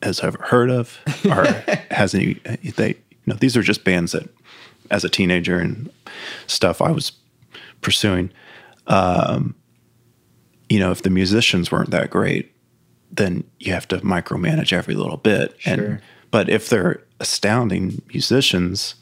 has 0.03 0.21
ever 0.21 0.39
heard 0.43 0.71
of 0.71 0.99
or 1.25 1.45
has 1.91 2.15
any. 2.15 2.35
They, 2.77 2.89
you 2.89 2.95
know, 3.27 3.37
these 3.37 3.57
are 3.57 3.63
just 3.63 3.85
bands 3.85 4.13
that, 4.13 4.29
as 4.91 5.05
a 5.05 5.09
teenager 5.09 5.59
and 5.59 5.91
stuff, 6.47 6.83
I 6.83 6.91
was 6.91 7.13
pursuing. 7.81 8.31
Um, 8.87 9.55
you 10.69 10.79
know, 10.79 10.91
if 10.91 11.03
the 11.03 11.11
musicians 11.11 11.71
weren't 11.71 11.91
that 11.91 12.11
great, 12.11 12.55
then 13.11 13.45
you 13.59 13.73
have 13.73 13.89
to 13.89 13.99
micromanage 13.99 14.73
every 14.73 14.95
little 14.95 15.17
bit. 15.17 15.55
Sure. 15.59 15.73
And 15.73 16.03
but 16.31 16.49
if 16.49 16.69
they're 16.69 17.03
astounding 17.21 18.03
musicians, 18.13 18.97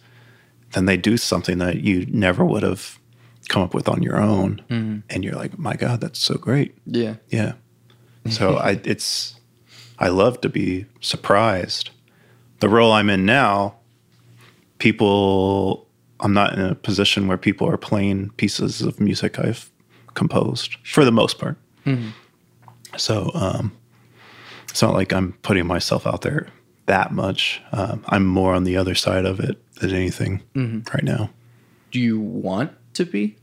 then 0.77 0.85
they 0.85 0.99
do 0.99 1.17
something 1.17 1.57
that 1.57 1.81
you 1.81 2.05
never 2.11 2.45
would 2.45 2.63
have 2.63 2.99
come 3.49 3.63
up 3.63 3.73
with 3.73 3.89
on 3.89 4.03
your 4.03 4.21
own. 4.21 4.61
And 5.09 5.25
you're 5.25 5.35
like, 5.35 5.59
my 5.59 5.75
God, 5.75 6.03
that's 6.03 6.19
so 6.19 6.35
great. 6.35 6.77
Yeah. 6.85 7.15
Yeah. 7.31 7.55
So 8.29 8.57
I 8.69 8.79
it's 8.85 9.41
I 9.99 10.09
love 10.09 10.43
to 10.43 10.51
be 10.51 10.85
surprised. 11.01 11.91
The 12.61 12.69
role 12.69 12.93
I'm 12.93 13.09
in 13.09 13.25
now, 13.25 13.77
people 14.79 15.89
I'm 16.21 16.35
not 16.35 16.53
in 16.53 16.61
a 16.61 16.75
position 16.75 17.27
where 17.27 17.39
people 17.39 17.67
are 17.69 17.79
playing 17.79 18.31
pieces 18.37 18.83
of 18.83 19.01
music 19.01 19.39
I've 19.39 19.71
composed 20.13 20.77
for 20.85 21.07
the 21.07 21.13
most 21.13 21.39
part. 21.39 21.57
So 22.99 23.31
um 23.35 23.73
it's 24.69 24.83
not 24.83 24.93
like 24.93 25.11
I'm 25.15 25.33
putting 25.41 25.67
myself 25.67 26.07
out 26.07 26.21
there 26.21 26.49
that 26.85 27.13
much. 27.13 27.63
Um, 27.73 28.05
I'm 28.09 28.27
more 28.27 28.55
on 28.55 28.65
the 28.65 28.77
other 28.77 28.95
side 28.95 29.25
of 29.25 29.41
it 29.41 29.57
than 29.81 29.93
anything 29.95 30.43
right 30.93 31.05
now. 31.05 31.31
Do 31.91 32.01
you 32.01 32.21
want 32.21 32.73
to 32.95 33.05
be? 33.05 33.37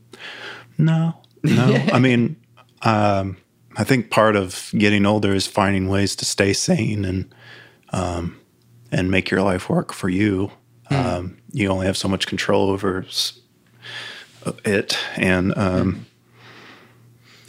No, 0.78 1.14
no. 1.42 1.84
I 1.92 1.98
mean, 1.98 2.36
um, 2.82 3.36
I 3.76 3.84
think 3.84 4.10
part 4.10 4.36
of 4.36 4.70
getting 4.76 5.06
older 5.06 5.34
is 5.34 5.46
finding 5.46 5.88
ways 5.88 6.14
to 6.16 6.24
stay 6.24 6.52
sane 6.52 7.04
and 7.04 7.34
um, 7.92 8.38
and 8.92 9.10
make 9.10 9.30
your 9.30 9.42
life 9.42 9.68
work 9.68 9.92
for 9.92 10.08
you. 10.08 10.50
Um, 10.90 11.38
you 11.52 11.68
only 11.68 11.86
have 11.86 11.96
so 11.96 12.08
much 12.08 12.26
control 12.26 12.70
over 12.70 13.06
it, 14.64 14.98
and 15.16 15.56
um, 15.56 16.06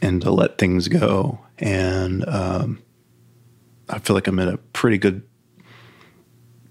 and 0.01 0.21
to 0.21 0.31
let 0.31 0.57
things 0.57 0.87
go. 0.87 1.39
And 1.59 2.27
um, 2.27 2.81
I 3.89 3.99
feel 3.99 4.15
like 4.15 4.27
I'm 4.27 4.39
in 4.39 4.47
a 4.47 4.57
pretty 4.57 4.97
good 4.97 5.23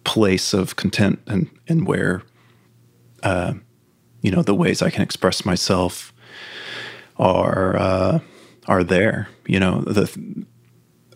place 0.04 0.52
of 0.52 0.76
content 0.76 1.20
and 1.26 1.48
and 1.68 1.86
where 1.86 2.22
uh, 3.22 3.54
you 4.20 4.30
know 4.30 4.42
the 4.42 4.54
ways 4.54 4.82
I 4.82 4.90
can 4.90 5.02
express 5.02 5.44
myself 5.44 6.12
are 7.16 7.76
uh, 7.76 8.18
are 8.66 8.84
there. 8.84 9.28
You 9.46 9.60
know, 9.60 9.80
the 9.82 10.44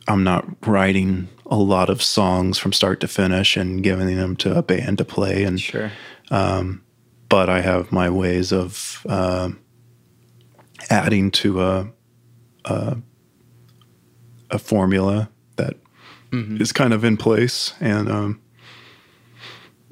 I'm 0.07 0.25
not 0.25 0.45
writing 0.67 1.29
a 1.47 1.57
lot 1.57 1.91
of 1.91 2.03
songs 2.03 2.59
from 2.59 2.73
start 2.73 3.01
to 3.01 3.09
finish 3.09 3.57
and 3.57 3.83
giving 3.83 4.17
them 4.17 4.37
to 4.37 4.57
a 4.57 4.63
band 4.63 4.99
to 4.99 5.05
play, 5.05 5.45
and 5.45 5.61
Sure. 5.61 5.91
but 7.29 7.49
I 7.51 7.61
have 7.61 7.93
my 7.93 8.09
ways 8.11 8.53
of 8.53 9.05
um 9.09 9.59
adding 10.91 11.31
to 11.31 11.63
a, 11.63 11.91
a 12.65 12.97
a 14.51 14.59
formula 14.59 15.29
that 15.57 15.75
is 16.61 16.73
kind 16.73 16.93
of 16.93 17.05
in 17.05 17.17
place, 17.17 17.73
and 17.81 18.11
um, 18.11 18.41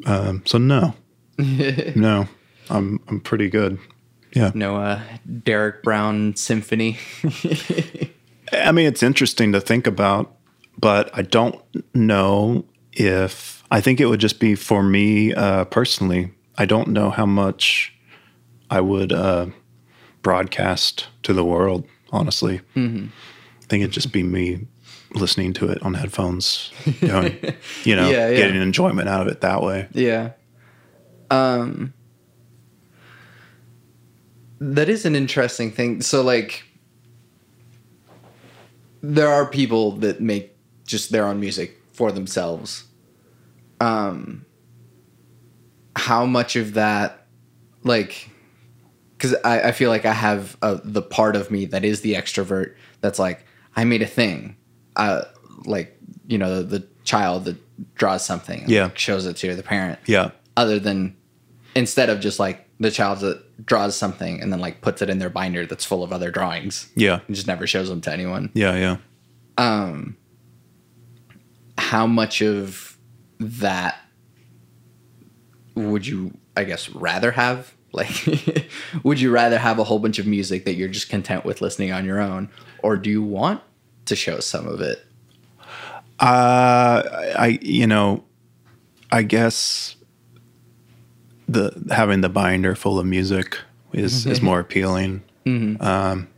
um, 0.06 0.42
so 0.46 0.56
no, 0.56 0.94
no, 1.38 2.26
I'm 2.70 3.00
I'm 3.08 3.20
pretty 3.20 3.50
good. 3.50 3.78
Yeah. 4.32 4.52
No, 4.54 4.76
uh, 4.76 5.00
Derek 5.44 5.82
Brown 5.82 6.36
symphony. 6.36 6.98
I 8.52 8.72
mean, 8.72 8.86
it's 8.86 9.02
interesting 9.02 9.52
to 9.52 9.60
think 9.60 9.86
about, 9.86 10.36
but 10.78 11.10
I 11.16 11.22
don't 11.22 11.60
know 11.94 12.64
if 12.92 13.62
I 13.70 13.80
think 13.80 14.00
it 14.00 14.06
would 14.06 14.20
just 14.20 14.40
be 14.40 14.54
for 14.54 14.82
me 14.82 15.34
uh, 15.34 15.64
personally. 15.66 16.32
I 16.58 16.66
don't 16.66 16.88
know 16.88 17.10
how 17.10 17.26
much 17.26 17.94
I 18.70 18.80
would 18.80 19.12
uh, 19.12 19.46
broadcast 20.22 21.08
to 21.24 21.32
the 21.32 21.44
world. 21.44 21.84
Honestly, 22.12 22.60
I 23.60 23.64
think 23.66 23.82
it'd 23.82 23.92
just 23.92 24.12
be 24.12 24.22
me 24.22 24.66
listening 25.20 25.52
to 25.54 25.68
it 25.68 25.82
on 25.82 25.94
headphones, 25.94 26.70
going, 27.00 27.38
you 27.84 27.96
know, 27.96 28.10
Yeah, 28.10 28.28
yeah. 28.30 28.36
getting 28.36 28.60
enjoyment 28.60 29.08
out 29.08 29.20
of 29.22 29.28
it 29.28 29.40
that 29.42 29.62
way. 29.62 29.88
Yeah. 29.92 30.32
Um 31.30 31.92
that 34.58 34.88
is 34.88 35.04
an 35.04 35.14
interesting 35.14 35.70
thing. 35.70 36.00
So 36.00 36.22
like 36.22 36.64
there 39.02 39.28
are 39.28 39.46
people 39.46 39.92
that 39.98 40.20
make 40.20 40.56
just 40.86 41.10
their 41.12 41.26
own 41.26 41.40
music 41.40 41.76
for 41.92 42.12
themselves. 42.12 42.84
Um 43.80 44.44
how 45.94 46.26
much 46.26 46.56
of 46.56 46.74
that 46.74 47.26
like 47.82 48.28
because 49.16 49.34
I, 49.44 49.68
I 49.68 49.72
feel 49.72 49.88
like 49.90 50.04
I 50.04 50.12
have 50.12 50.56
uh 50.62 50.78
the 50.84 51.02
part 51.02 51.36
of 51.36 51.50
me 51.50 51.64
that 51.66 51.84
is 51.84 52.00
the 52.02 52.14
extrovert 52.14 52.74
that's 53.00 53.18
like 53.18 53.44
I 53.74 53.84
made 53.84 54.00
a 54.02 54.06
thing, 54.06 54.56
uh, 54.96 55.24
like 55.64 55.98
you 56.26 56.38
know 56.38 56.62
the, 56.62 56.78
the 56.78 56.86
child 57.04 57.44
that 57.44 57.56
draws 57.94 58.24
something, 58.24 58.62
and, 58.62 58.70
Yeah. 58.70 58.84
like, 58.84 58.98
shows 58.98 59.26
it 59.26 59.36
to 59.38 59.54
the 59.54 59.62
parent, 59.62 59.98
Yeah, 60.06 60.30
other 60.56 60.78
than 60.78 61.16
instead 61.74 62.08
of 62.10 62.20
just 62.20 62.38
like 62.38 62.66
the 62.80 62.90
child 62.90 63.20
that 63.20 63.64
draws 63.64 63.96
something 63.96 64.40
and 64.42 64.52
then 64.52 64.60
like 64.60 64.80
puts 64.82 65.00
it 65.02 65.08
in 65.08 65.18
their 65.18 65.30
binder 65.30 65.64
that's 65.66 65.84
full 65.84 66.02
of 66.02 66.12
other 66.12 66.30
drawings 66.30 66.88
yeah, 66.94 67.20
and 67.26 67.34
just 67.36 67.46
never 67.46 67.66
shows 67.66 67.88
them 67.88 68.00
to 68.02 68.12
anyone. 68.12 68.50
yeah, 68.54 68.74
yeah. 68.76 68.96
Um, 69.58 70.16
how 71.78 72.06
much 72.06 72.42
of 72.42 72.98
that 73.38 73.98
would 75.74 76.06
you, 76.06 76.36
I 76.56 76.64
guess, 76.64 76.88
rather 76.90 77.32
have? 77.32 77.72
Like, 77.96 78.68
would 79.04 79.18
you 79.20 79.30
rather 79.30 79.56
have 79.58 79.78
a 79.78 79.84
whole 79.84 79.98
bunch 79.98 80.18
of 80.18 80.26
music 80.26 80.66
that 80.66 80.74
you're 80.74 80.88
just 80.90 81.08
content 81.08 81.46
with 81.46 81.62
listening 81.62 81.92
on 81.92 82.04
your 82.04 82.20
own, 82.20 82.50
or 82.82 82.98
do 82.98 83.08
you 83.08 83.22
want 83.22 83.62
to 84.06 84.16
show 84.16 84.40
some 84.40 84.66
of 84.66 84.80
it? 84.80 85.04
Uh, 86.18 87.02
I 87.38 87.58
you 87.60 87.86
know, 87.86 88.24
I 89.10 89.22
guess 89.22 89.96
the 91.48 91.70
having 91.90 92.22
the 92.22 92.28
binder 92.28 92.74
full 92.74 92.98
of 92.98 93.06
music 93.06 93.58
is 93.92 94.26
is 94.26 94.42
more 94.42 94.60
appealing. 94.60 95.22
Um, 95.46 96.28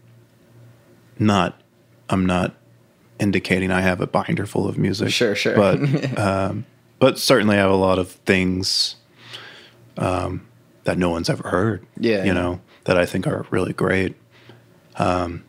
not, 1.19 1.61
I'm 2.11 2.27
not 2.27 2.55
indicating 3.19 3.71
I 3.71 3.81
have 3.81 4.01
a 4.01 4.07
binder 4.07 4.47
full 4.47 4.69
of 4.69 4.79
music. 4.79 5.11
Sure, 5.11 5.35
sure. 5.35 5.57
But 5.57 6.19
um, 6.19 6.67
but 6.99 7.19
certainly 7.19 7.57
I 7.57 7.61
have 7.61 7.71
a 7.71 7.77
lot 7.77 7.99
of 7.99 8.11
things 8.11 8.97
um, 9.97 10.47
that 10.85 10.99
no 10.99 11.11
one's 11.11 11.31
ever 11.31 11.49
heard. 11.49 11.87
Yeah, 11.99 12.25
you 12.25 12.35
know 12.35 12.61
that 12.85 12.99
I 12.99 13.07
think 13.07 13.27
are 13.27 13.47
really 13.51 13.73
great. 13.73 14.17
Um, 14.97 15.45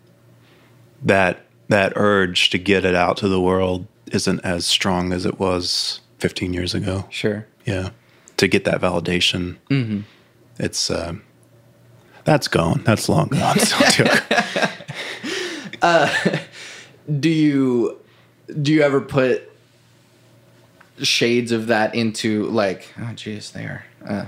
that 1.03 1.45
that 1.69 1.93
urge 1.95 2.49
to 2.49 2.57
get 2.57 2.83
it 2.85 2.95
out 2.95 3.17
to 3.17 3.27
the 3.29 3.39
world 3.41 3.87
isn't 4.11 4.39
as 4.41 4.65
strong 4.65 5.13
as 5.13 5.25
it 5.25 5.39
was 5.39 6.01
15 6.17 6.51
years 6.53 6.73
ago. 6.75 7.05
Sure. 7.09 7.45
Yeah, 7.65 7.91
to 8.37 8.47
get 8.47 8.65
that 8.65 8.81
validation, 8.81 9.57
Mm-hmm. 9.69 10.01
it's 10.57 10.89
um, 10.91 11.21
that's 12.25 12.47
gone. 12.47 12.81
That's 12.83 13.07
long 13.09 13.27
gone. 13.29 13.57
So, 15.81 16.05
do 17.19 17.29
you 17.29 17.97
do 18.61 18.73
you 18.73 18.81
ever 18.81 18.99
put 19.01 19.43
shades 21.01 21.51
of 21.53 21.67
that 21.67 21.95
into 21.95 22.45
like 22.47 22.93
oh 22.99 23.13
geez 23.13 23.51
they 23.51 23.63
are 23.63 23.85
uh, 24.05 24.25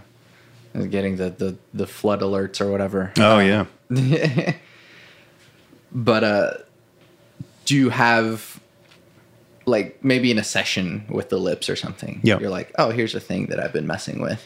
getting 0.89 1.17
the, 1.17 1.29
the 1.31 1.57
the 1.73 1.85
flood 1.87 2.21
alerts 2.21 2.61
or 2.61 2.71
whatever 2.71 3.11
oh 3.17 3.39
yeah, 3.39 3.65
but 5.91 6.23
uh 6.23 6.51
do 7.71 7.77
you 7.77 7.89
have 7.89 8.59
like 9.65 10.03
maybe 10.03 10.29
in 10.29 10.37
a 10.37 10.43
session 10.43 11.05
with 11.09 11.29
the 11.29 11.37
lips 11.37 11.69
or 11.69 11.75
something 11.77 12.19
Yeah. 12.21 12.37
you're 12.39 12.49
like 12.59 12.69
oh 12.77 12.89
here's 12.91 13.15
a 13.15 13.19
thing 13.29 13.45
that 13.47 13.59
i've 13.63 13.71
been 13.71 13.87
messing 13.87 14.19
with 14.21 14.45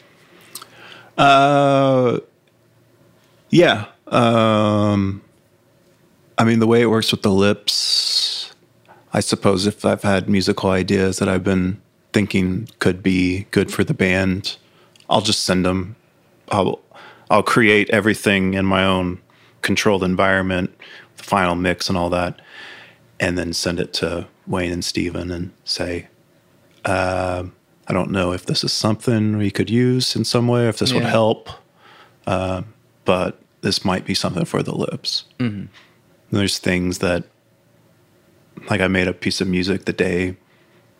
uh, 1.18 2.20
yeah. 3.48 3.86
Um, 4.08 5.22
I 6.36 6.44
mean, 6.44 6.58
the 6.58 6.66
way 6.66 6.82
it 6.82 6.90
works 6.90 7.10
with 7.10 7.22
the 7.22 7.30
lips, 7.32 8.52
I 9.14 9.20
suppose 9.20 9.66
if 9.66 9.84
I've 9.86 10.02
had 10.02 10.28
musical 10.28 10.68
ideas 10.70 11.18
that 11.18 11.28
I've 11.28 11.42
been 11.42 11.80
thinking 12.12 12.68
could 12.80 13.02
be 13.02 13.46
good 13.50 13.72
for 13.72 13.82
the 13.82 13.94
band, 13.94 14.56
I'll 15.08 15.22
just 15.22 15.42
send 15.44 15.64
them. 15.64 15.96
I'll 16.50 16.80
I'll 17.30 17.42
create 17.42 17.88
everything 17.90 18.52
in 18.52 18.66
my 18.66 18.84
own 18.84 19.18
controlled 19.62 20.04
environment, 20.04 20.70
the 21.16 21.24
final 21.24 21.54
mix 21.54 21.88
and 21.88 21.96
all 21.96 22.10
that, 22.10 22.40
and 23.18 23.36
then 23.38 23.52
send 23.52 23.80
it 23.80 23.92
to 23.94 24.26
Wayne 24.46 24.72
and 24.72 24.84
Steven 24.84 25.30
and 25.30 25.52
say, 25.64 26.08
uh, 26.84 27.44
I 27.88 27.92
don't 27.92 28.10
know 28.10 28.32
if 28.32 28.46
this 28.46 28.64
is 28.64 28.72
something 28.72 29.36
we 29.38 29.50
could 29.50 29.70
use 29.70 30.16
in 30.16 30.24
some 30.24 30.48
way, 30.48 30.68
if 30.68 30.78
this 30.78 30.92
would 30.92 31.04
help, 31.04 31.48
uh, 32.26 32.62
but 33.04 33.40
this 33.62 33.84
might 33.84 34.04
be 34.04 34.14
something 34.14 34.44
for 34.44 34.62
the 34.62 34.74
lips. 34.74 35.24
There's 36.30 36.58
things 36.58 36.98
that, 36.98 37.24
like, 38.68 38.80
I 38.80 38.88
made 38.88 39.06
a 39.08 39.12
piece 39.12 39.40
of 39.40 39.48
music 39.48 39.84
the 39.84 39.92
day 39.92 40.36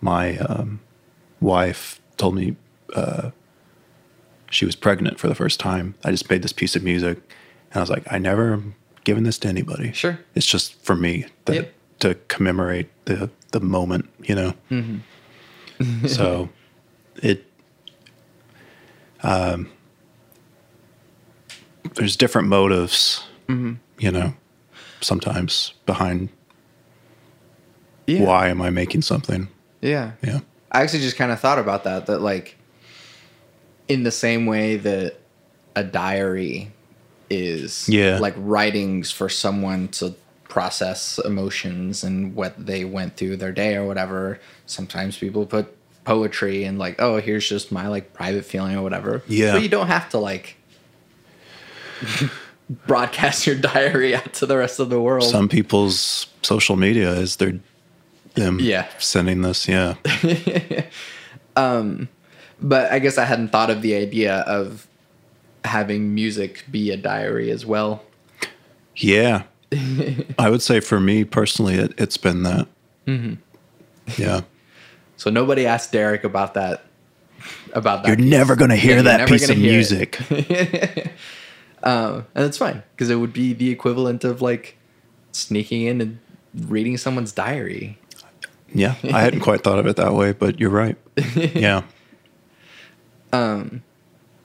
my 0.01 0.37
um, 0.39 0.81
wife 1.41 2.01
told 2.17 2.35
me 2.35 2.57
uh, 2.95 3.31
she 4.51 4.65
was 4.65 4.77
pregnant 4.77 5.19
for 5.19 5.29
the 5.29 5.35
first 5.35 5.59
time. 5.59 5.95
I 6.05 6.11
just 6.11 6.31
made 6.31 6.43
this 6.43 6.53
piece 6.53 6.77
of 6.77 6.83
music, 6.85 7.19
and 7.71 7.77
I 7.77 7.81
was 7.81 7.91
like, 7.91 8.05
I 8.11 8.19
never 8.19 8.63
giving 9.05 9.25
this 9.25 9.39
to 9.39 9.49
anybody. 9.49 9.93
Sure. 9.93 10.19
It's 10.35 10.47
just 10.47 10.75
for 10.85 10.95
me 10.95 11.27
that, 11.47 11.55
Yep. 11.55 11.75
To 12.01 12.15
commemorate 12.29 12.89
the 13.07 13.31
the 13.53 13.61
moment, 13.61 14.09
you 14.23 14.35
know. 14.35 14.53
Mm-hmm. 14.71 16.07
so 16.07 16.49
it 17.23 17.45
um 19.23 19.71
there's 21.95 22.17
different 22.17 22.49
motives, 22.49 23.25
Mm-hmm. 23.49 23.75
you 23.99 24.11
know, 24.11 24.35
sometimes 25.01 25.73
behind 25.87 26.31
Yeah. 28.07 28.23
why 28.25 28.49
am 28.49 28.61
I 28.61 28.71
making 28.71 29.03
something? 29.03 29.49
Yeah. 29.81 30.13
Yeah. 30.23 30.41
I 30.73 30.83
actually 30.83 30.99
just 31.01 31.17
kind 31.17 31.31
of 31.31 31.39
thought 31.41 31.59
about 31.61 31.85
that. 31.85 32.07
That 32.07 32.21
like, 32.21 32.57
in 33.89 34.03
the 34.03 34.11
same 34.11 34.47
way 34.47 34.77
that 34.79 35.21
a 35.77 35.85
diary 35.85 36.73
is, 37.31 37.89
Yeah. 37.89 38.19
like 38.19 38.35
writings 38.37 39.13
for 39.13 39.29
someone 39.29 39.89
to 39.89 40.15
process 40.57 41.19
emotions 41.23 42.03
and 42.03 42.35
what 42.35 42.55
they 42.65 42.83
went 42.83 43.15
through 43.15 43.37
their 43.37 43.53
day 43.53 43.77
or 43.77 43.85
whatever. 43.87 44.41
Sometimes 44.65 45.19
people 45.19 45.45
put 45.45 45.67
poetry 46.05 46.65
and 46.65 46.79
like, 46.79 46.97
oh, 46.99 47.21
here's 47.21 47.47
just 47.47 47.71
my 47.71 47.89
like 47.89 48.15
private 48.15 48.43
feeling 48.43 48.75
or 48.75 48.81
whatever. 48.81 49.23
Yeah. 49.29 49.53
but 49.53 49.63
you 49.63 49.69
don't 49.69 49.89
have 49.89 50.09
to 50.09 50.19
like 50.19 50.57
broadcast 52.87 53.47
your 53.47 53.57
diary 53.57 54.17
out 54.17 54.33
to 54.33 54.47
the 54.47 54.57
rest 54.57 54.81
of 54.81 54.89
the 54.89 54.99
world. 54.99 55.25
Some 55.25 55.47
people's 55.47 56.27
social 56.41 56.77
media 56.77 57.11
is 57.13 57.37
their 57.37 57.61
them 58.33 58.59
Yeah. 58.63 58.89
sending 58.99 59.43
this, 59.43 59.69
yeah. 59.69 59.97
Um 61.55 62.09
but 62.63 62.91
I 62.91 62.99
guess 62.99 63.19
I 63.19 63.27
hadn't 63.27 63.49
thought 63.49 63.69
of 63.69 63.83
the 63.83 63.95
idea 63.95 64.37
of 64.39 64.87
having 65.67 66.15
music 66.15 66.65
be 66.71 66.91
a 66.93 66.97
diary 66.97 67.51
as 67.51 67.67
well. 67.67 68.03
Yeah. 68.97 69.43
I 70.39 70.49
would 70.51 70.63
say 70.63 70.81
for 70.81 71.01
me 71.01 71.25
personally, 71.25 71.75
it, 71.75 71.93
it's 71.99 72.17
been 72.17 72.43
that. 72.45 72.67
Mm-hmm. 73.07 73.35
Yeah. 74.21 74.43
So 75.19 75.31
nobody 75.31 75.65
asked 75.67 75.93
Derek 75.93 76.25
about 76.25 76.53
that. 76.55 76.85
About 77.73 78.03
that. 78.03 78.09
You're 78.09 78.19
piece. 78.19 78.27
never 78.31 78.55
going 78.55 78.69
to 78.69 78.77
hear 78.77 78.97
Yeah, 78.97 79.03
that 79.17 79.29
piece 79.31 79.49
of 79.49 79.57
music. 79.57 80.21
and 81.83 82.27
it's 82.35 82.59
fine 82.59 82.83
because 82.95 83.09
it 83.09 83.15
would 83.15 83.33
be 83.33 83.55
the 83.55 83.71
equivalent 83.71 84.25
of 84.25 84.43
like 84.43 84.77
sneaking 85.33 85.83
in 85.87 86.01
and 86.03 86.19
reading 86.69 86.99
someone's 86.99 87.33
diary. 87.33 87.97
yeah. 88.75 88.97
I 89.05 89.23
hadn't 89.23 89.41
quite 89.41 89.63
thought 89.63 89.79
of 89.79 89.87
it 89.87 89.97
that 89.97 90.13
way, 90.13 90.33
but 90.33 90.61
you're 90.61 90.69
right. 90.69 90.97
Yeah. 91.35 91.85
um, 93.33 93.83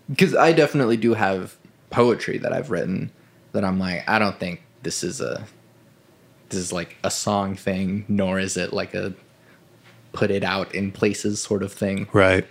Because 0.10 0.36
I 0.36 0.54
definitely 0.54 0.96
do 0.96 1.16
have 1.16 1.58
poetry 1.90 2.38
that 2.38 2.54
I've 2.54 2.72
written 2.72 3.12
that 3.52 3.66
I'm 3.66 3.78
like, 3.78 4.08
I 4.08 4.20
don't 4.20 4.40
think 4.40 4.62
this 4.84 5.04
is 5.04 5.22
a 5.22 5.46
this 6.50 6.60
is 6.60 6.74
like 6.74 6.98
a 7.04 7.12
song 7.12 7.56
thing, 7.56 8.06
nor 8.08 8.40
is 8.40 8.58
it 8.58 8.74
like 8.74 8.94
a 8.94 9.14
put 10.14 10.30
it 10.32 10.44
out 10.44 10.74
in 10.76 10.92
places 10.92 11.42
sort 11.42 11.64
of 11.64 11.72
thing. 11.72 12.08
Right. 12.12 12.46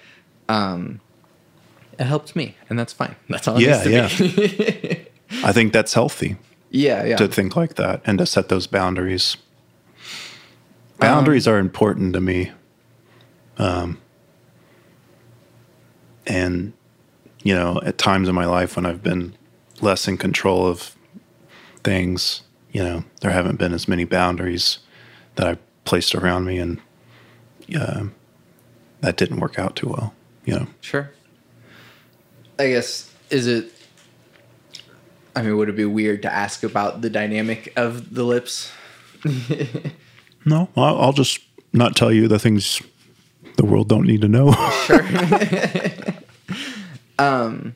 Um, 0.48 1.00
It 1.98 2.04
helped 2.04 2.34
me, 2.34 2.56
and 2.70 2.78
that's 2.78 2.92
fine. 2.94 3.14
That's 3.28 3.46
all 3.46 3.56
it 3.58 3.62
Yeah. 3.62 3.82
to 3.82 3.90
Yeah. 3.90 4.94
I 5.48 5.52
think 5.52 5.72
that's 5.72 5.94
healthy 5.94 6.36
yeah, 6.70 7.04
yeah. 7.04 7.16
to 7.16 7.28
think 7.28 7.54
like 7.54 7.74
that 7.74 8.00
and 8.04 8.18
to 8.18 8.26
set 8.26 8.48
those 8.48 8.66
boundaries. 8.66 9.36
Boundaries 10.98 11.46
are 11.46 11.58
important 11.58 12.14
to 12.14 12.20
me. 12.20 12.50
Um, 13.58 13.98
and, 16.26 16.72
you 17.42 17.54
know, 17.54 17.80
at 17.84 17.96
times 17.98 18.28
in 18.28 18.34
my 18.34 18.44
life 18.46 18.76
when 18.76 18.86
I've 18.86 19.02
been 19.02 19.34
less 19.80 20.08
in 20.08 20.16
control 20.16 20.66
of 20.66 20.94
things, 21.84 22.42
you 22.72 22.82
know, 22.82 23.04
there 23.20 23.30
haven't 23.30 23.58
been 23.58 23.72
as 23.72 23.88
many 23.88 24.04
boundaries 24.04 24.78
that 25.36 25.46
I've 25.46 25.84
placed 25.84 26.14
around 26.14 26.44
me, 26.44 26.58
and 26.58 26.80
uh, 27.78 28.04
that 29.00 29.16
didn't 29.16 29.40
work 29.40 29.58
out 29.58 29.76
too 29.76 29.88
well, 29.88 30.14
you 30.44 30.54
know. 30.54 30.66
Sure. 30.80 31.10
I 32.58 32.68
guess 32.68 33.10
is 33.30 33.46
it 33.46 33.72
I 35.34 35.42
mean, 35.42 35.56
would 35.56 35.68
it 35.68 35.76
be 35.76 35.84
weird 35.84 36.22
to 36.22 36.32
ask 36.32 36.62
about 36.64 37.00
the 37.00 37.10
dynamic 37.10 37.72
of 37.76 38.14
the 38.14 38.24
lips? 38.24 38.70
No, 40.46 40.70
I'll, 40.74 40.98
I'll 40.98 41.12
just 41.12 41.38
not 41.74 41.96
tell 41.96 42.10
you 42.10 42.26
the 42.26 42.38
things 42.38 42.80
the 43.58 43.64
world 43.66 43.90
don't 43.90 44.06
need 44.06 44.22
to 44.22 44.28
know. 44.28 44.52
Sure. 44.86 45.06
um 47.18 47.74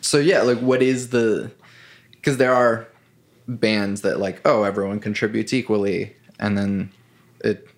so 0.00 0.18
yeah, 0.18 0.42
like 0.42 0.58
what 0.58 0.82
is 0.82 1.10
the 1.10 1.50
cuz 2.22 2.36
there 2.38 2.54
are 2.54 2.86
bands 3.48 4.00
that 4.02 4.18
like, 4.18 4.40
oh, 4.44 4.62
everyone 4.64 4.98
contributes 5.00 5.52
equally 5.52 6.14
and 6.38 6.56
then 6.58 6.90
it 7.44 7.68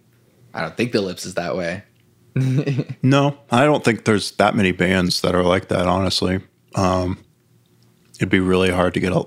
I 0.55 0.63
don't 0.63 0.77
think 0.77 0.93
the 0.93 1.01
lips 1.03 1.27
is 1.27 1.35
that 1.35 1.57
way. 1.57 1.83
no, 3.03 3.37
I 3.51 3.65
don't 3.65 3.85
think 3.85 4.05
there's 4.05 4.31
that 4.33 4.55
many 4.55 4.73
bands 4.73 5.21
that 5.23 5.35
are 5.35 5.43
like 5.43 5.69
that. 5.69 5.87
Honestly, 5.87 6.41
um, 6.75 7.19
it'd 8.17 8.31
be 8.31 8.41
really 8.41 8.71
hard 8.71 8.95
to 8.95 9.01
get 9.01 9.13
a. 9.13 9.25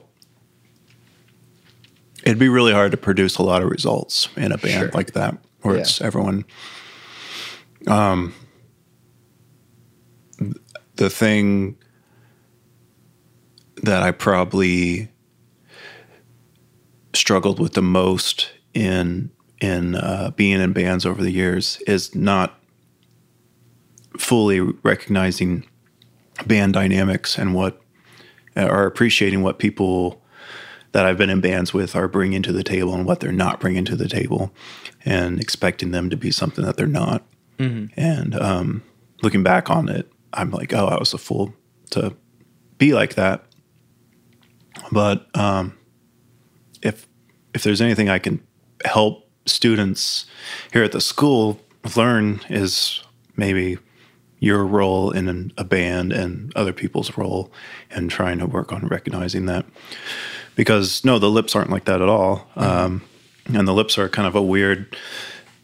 It'd 2.23 2.39
be 2.39 2.49
really 2.49 2.71
hard 2.71 2.91
to 2.91 2.97
produce 2.97 3.37
a 3.37 3.43
lot 3.43 3.61
of 3.63 3.69
results 3.69 4.29
in 4.37 4.51
a 4.51 4.57
band 4.57 4.73
Sure. 4.83 4.91
like 4.93 5.13
that, 5.13 5.37
where 5.61 5.75
Yeah. 5.75 5.81
it's 5.81 5.99
everyone. 6.01 6.45
Um, 7.87 8.33
the 10.95 11.09
thing 11.09 11.75
that 13.83 14.03
I 14.03 14.11
probably 14.11 15.09
struggled 17.13 17.59
with 17.59 17.73
the 17.73 17.81
most 17.81 18.51
in 18.73 19.31
in 19.59 19.95
uh, 19.95 20.31
being 20.35 20.59
in 20.59 20.73
bands 20.73 21.05
over 21.05 21.21
the 21.21 21.31
years 21.31 21.79
is 21.85 22.15
not 22.15 22.59
fully 24.17 24.59
recognizing 24.59 25.63
band 26.47 26.73
dynamics 26.73 27.37
and 27.37 27.53
what 27.53 27.81
or 28.55 28.85
appreciating 28.85 29.43
what 29.43 29.59
people 29.59 30.21
that 30.91 31.05
I've 31.05 31.17
been 31.17 31.29
in 31.29 31.41
bands 31.41 31.73
with 31.73 31.95
are 31.95 32.07
bringing 32.07 32.41
to 32.43 32.51
the 32.51 32.63
table 32.63 32.93
and 32.93 33.05
what 33.05 33.19
they're 33.21 33.31
not 33.31 33.59
bringing 33.59 33.85
to 33.85 33.95
the 33.95 34.09
table 34.09 34.51
and 35.05 35.39
expecting 35.39 35.91
them 35.91 36.09
to 36.09 36.17
be 36.17 36.31
something 36.31 36.65
that 36.65 36.75
they're 36.75 36.87
not. 36.87 37.25
And 37.95 38.35
um, 38.35 38.83
looking 39.21 39.43
back 39.43 39.69
on 39.69 39.87
it, 39.87 40.11
I'm 40.33 40.51
like, 40.51 40.73
oh, 40.73 40.87
I 40.87 40.99
was 40.99 41.13
a 41.13 41.17
fool 41.17 41.53
to 41.91 42.15
be 42.77 42.93
like 42.93 43.15
that. 43.15 43.45
But 44.91 45.27
um, 45.37 45.77
if 46.81 47.07
if 47.53 47.63
there's 47.63 47.81
anything 47.81 48.09
I 48.09 48.19
can 48.19 48.45
help 48.85 49.29
students 49.45 50.25
here 50.71 50.83
at 50.83 50.91
the 50.91 51.01
school 51.01 51.59
learn 51.95 52.41
is 52.49 53.03
maybe 53.35 53.77
your 54.39 54.65
role 54.65 55.11
in 55.11 55.27
an, 55.27 55.53
a 55.57 55.63
band 55.63 56.11
and 56.11 56.51
other 56.55 56.73
people's 56.73 57.15
role 57.17 57.51
and 57.91 58.09
trying 58.09 58.39
to 58.39 58.45
work 58.45 58.73
on 58.73 58.87
recognizing 58.87 59.45
that. 59.45 59.65
Because 60.55 61.05
no 61.05 61.19
the 61.19 61.29
lips 61.29 61.55
aren't 61.55 61.69
like 61.69 61.85
that 61.85 62.01
at 62.01 62.09
all. 62.09 62.47
Um, 62.55 63.03
and 63.45 63.67
the 63.67 63.73
lips 63.73 63.97
are 63.97 64.09
kind 64.09 64.27
of 64.27 64.35
a 64.35 64.41
weird 64.41 64.95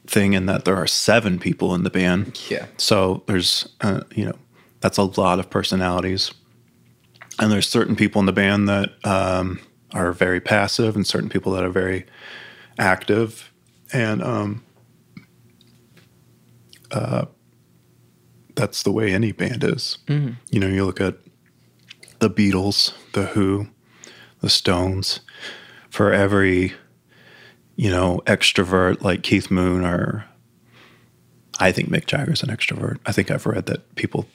thing 0.06 0.34
in 0.34 0.46
that 0.46 0.66
there 0.66 0.76
are 0.76 0.88
seven 0.88 1.40
people 1.40 1.76
in 1.76 1.84
the 1.84 1.90
band. 1.90 2.40
Yeah. 2.50 2.68
so 2.78 3.24
there's 3.28 3.68
uh, 3.82 4.02
you 4.16 4.26
know 4.26 4.38
that's 4.80 4.98
a 4.98 5.04
lot 5.04 5.40
of 5.40 5.50
personalities 5.50 6.34
and 7.40 7.52
there's 7.52 7.68
certain 7.70 7.96
people 7.96 8.20
in 8.20 8.26
the 8.26 8.32
band 8.34 8.68
that 8.68 8.94
um, 9.06 9.60
are 9.94 10.12
very 10.12 10.40
passive 10.40 10.96
and 10.96 11.06
certain 11.06 11.30
people 11.30 11.52
that 11.54 11.64
are 11.64 11.70
very 11.70 12.06
active. 12.80 13.52
And 13.94 14.22
um, 14.24 14.64
uh, 16.92 17.26
that's 18.56 18.84
the 18.84 18.92
way 18.92 19.14
any 19.14 19.32
band 19.32 19.64
is. 19.64 19.98
You 20.50 20.60
know 20.60 20.68
you 20.68 20.86
look 20.86 21.00
at 21.02 21.16
the 22.20 22.30
beatles 22.30 22.94
the 23.14 23.28
who 23.28 23.68
the 24.42 24.50
stones. 24.50 25.22
For 25.90 26.12
every 26.14 26.74
you 27.76 27.90
know 27.90 28.22
extrovert 28.26 29.02
like 29.02 29.24
keith 29.24 29.50
moon 29.52 29.84
or 29.86 30.26
i 31.60 31.72
think 31.72 31.90
mick 31.90 32.06
jagger's 32.06 32.44
an 32.44 32.50
extrovert. 32.50 32.98
I 33.06 33.12
think 33.12 33.32
i've 33.32 33.46
read 33.46 33.66
that 33.68 33.96
people 33.96 34.28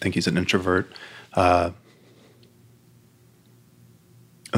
think 0.00 0.14
he's 0.14 0.26
an 0.26 0.36
introvert. 0.36 0.92
Uh, 1.34 1.70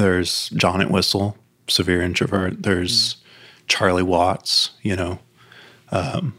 there's 0.01 0.49
john 0.49 0.81
entwistle 0.81 1.37
severe 1.67 2.01
introvert. 2.01 2.63
There's 2.63 3.17
charlie 3.67 4.03
watts 4.03 4.71
you 4.81 4.95
know. 4.95 5.19
Um, 5.91 6.33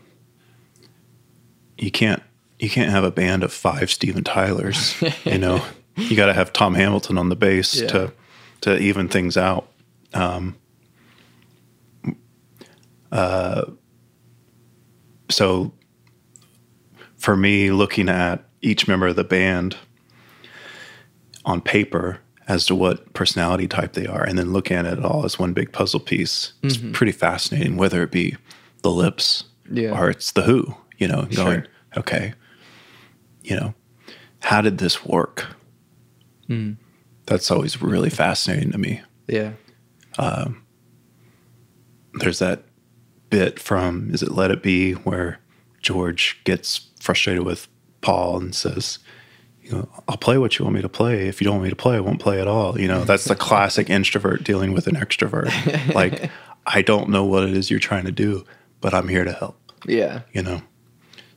you 1.79 1.91
can't 1.91 2.23
you 2.59 2.69
can't 2.71 2.91
have 2.91 3.05
a 3.05 3.11
band 3.11 3.43
of 3.45 3.53
five 3.53 3.91
steven 3.91 4.25
tylers 4.25 4.95
you 5.25 5.39
know. 5.39 5.65
You 5.95 6.17
got 6.17 6.27
to 6.27 6.33
have 6.33 6.55
tom 6.55 6.73
hamilton 6.75 7.19
on 7.19 7.29
the 7.29 7.37
bass 7.37 7.75
Yeah. 7.79 7.87
to 7.89 8.13
to 8.63 8.79
even 8.79 9.09
things 9.09 9.37
out. 9.37 9.69
Um, 10.15 10.57
uh, 13.11 13.65
so 15.29 15.73
for 17.19 17.37
me 17.37 17.71
looking 17.71 18.09
at 18.09 18.43
each 18.63 18.89
member 18.89 19.07
of 19.09 19.17
the 19.17 19.25
band 19.25 19.77
on 21.45 21.61
paper 21.61 22.21
as 22.49 22.67
to 22.67 22.75
what 22.75 23.13
personality 23.15 23.69
type 23.69 23.93
they 23.93 24.07
are, 24.07 24.25
and 24.25 24.39
then 24.39 24.53
look 24.53 24.71
at 24.71 24.85
it 24.85 25.05
all 25.05 25.25
as 25.25 25.39
one 25.39 25.53
big 25.53 25.73
puzzle 25.73 26.01
piece. 26.01 26.53
It's 26.63 26.77
mm-hmm. 26.77 26.93
pretty 26.93 27.13
fascinating, 27.13 27.77
whether 27.77 28.03
it 28.03 28.11
be 28.11 28.37
the 28.83 28.91
lips 28.91 29.45
Yeah. 29.71 29.99
or 29.99 30.11
it's 30.11 30.33
the 30.33 30.43
who, 30.43 30.75
you 30.99 31.07
know, 31.07 31.27
going, 31.35 31.63
Sure. 31.63 31.67
okay, 31.99 32.35
you 33.43 33.57
know, 33.57 33.75
how 34.41 34.61
did 34.61 34.79
this 34.79 35.05
work? 35.05 35.47
Mm. 36.49 36.77
That's 37.27 37.51
always 37.51 37.81
really 37.81 38.11
fascinating 38.11 38.73
to 38.73 38.79
me. 38.79 39.01
Yeah. 39.29 39.53
Um, 40.19 40.65
there's 42.15 42.41
that 42.41 42.65
bit 43.31 43.59
from, 43.59 44.13
is 44.13 44.23
it 44.23 44.33
Let 44.33 44.51
It 44.51 44.63
Be, 44.63 44.93
where 44.93 45.39
George 45.81 46.41
gets 46.45 46.89
frustrated 47.01 47.45
with 47.45 47.69
Paul 48.01 48.39
and 48.39 48.55
says, 48.55 48.99
you 49.63 49.71
know, 49.73 49.89
I'll 50.09 50.17
play 50.17 50.39
what 50.39 50.59
you 50.59 50.65
want 50.65 50.75
me 50.77 50.83
to 50.83 50.89
play. 50.89 51.29
If 51.29 51.41
you 51.41 51.45
don't 51.45 51.55
want 51.55 51.65
me 51.65 51.71
to 51.71 51.77
play, 51.77 51.97
I 51.97 52.01
won't 52.01 52.21
play 52.21 52.41
at 52.41 52.49
all. 52.49 52.79
You 52.81 52.89
know, 52.89 53.05
that's 53.11 53.25
the 53.25 53.37
classic 53.37 53.89
introvert 53.89 54.45
dealing 54.45 54.73
with 54.73 54.87
an 54.87 54.97
extrovert. 54.97 55.51
Like, 55.95 56.31
I 56.67 56.83
don't 56.83 57.09
know 57.09 57.25
what 57.25 57.45
it 57.45 57.57
is 57.57 57.71
you're 57.71 57.81
trying 57.81 58.05
to 58.05 58.13
do, 58.13 58.45
but 58.81 58.95
I'm 58.95 59.09
here 59.09 59.25
to 59.25 59.33
help. 59.33 59.59
Yeah. 59.85 60.21
you 60.33 60.43
know 60.45 60.63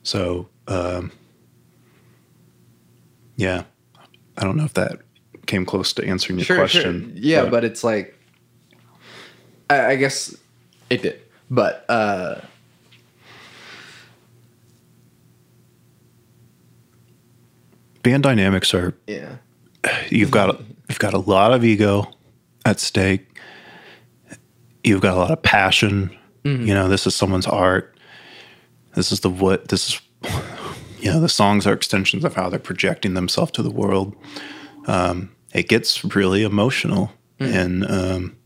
so 0.04 0.48
um 0.68 1.10
yeah 3.34 3.64
i 4.36 4.44
don't 4.44 4.56
know 4.56 4.62
if 4.64 4.74
that 4.74 5.00
came 5.46 5.64
close 5.66 5.92
to 5.94 6.06
answering 6.06 6.38
your 6.38 6.46
question 6.56 7.12
Yeah, 7.16 7.46
but, 7.46 7.64
it's 7.64 7.82
like, 7.82 8.16
I, 9.68 9.86
I 9.86 9.96
guess 9.96 10.32
it 10.90 11.02
did, 11.02 11.20
but 11.50 11.84
uh, 11.88 12.40
band 18.06 18.22
dynamics 18.22 18.72
are 18.72 18.94
yeah, 19.08 19.36
you've 20.10 20.30
got 20.30 20.60
you've 20.88 21.00
got 21.00 21.12
a 21.12 21.18
lot 21.18 21.52
of 21.52 21.64
ego 21.64 22.08
at 22.64 22.78
stake. 22.78 23.40
You've 24.84 25.00
got 25.00 25.14
a 25.14 25.18
lot 25.18 25.30
of 25.32 25.42
passion. 25.42 26.16
You 26.44 26.74
know 26.74 26.88
this 26.88 27.08
is 27.08 27.16
someone's 27.16 27.48
art. 27.48 27.98
This 28.94 29.10
is 29.10 29.20
the 29.20 29.30
what 29.30 29.68
this 29.68 29.88
is 29.88 30.00
you 31.00 31.10
know 31.10 31.20
the 31.20 31.28
songs 31.28 31.66
are 31.66 31.72
extensions 31.72 32.24
of 32.24 32.34
how 32.34 32.48
they're 32.48 32.60
projecting 32.60 33.14
themselves 33.14 33.50
to 33.52 33.62
the 33.62 33.70
world. 33.70 34.14
Um, 34.86 35.34
it 35.52 35.68
gets 35.68 36.04
really 36.14 36.44
emotional 36.44 37.10
and 37.40 37.84
um, 37.90 38.36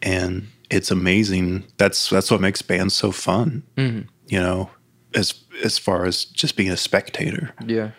and 0.00 0.48
it's 0.70 0.90
amazing. 0.90 1.66
That's 1.76 2.08
that's 2.08 2.30
what 2.30 2.40
makes 2.40 2.62
bands 2.62 2.94
so 2.94 3.12
fun 3.12 3.62
you 4.28 4.40
know 4.40 4.70
as 5.14 5.34
as 5.62 5.78
far 5.78 6.06
as 6.06 6.24
just 6.24 6.56
being 6.56 6.70
a 6.70 6.76
spectator. 6.76 7.52
Yeah, 7.66 7.90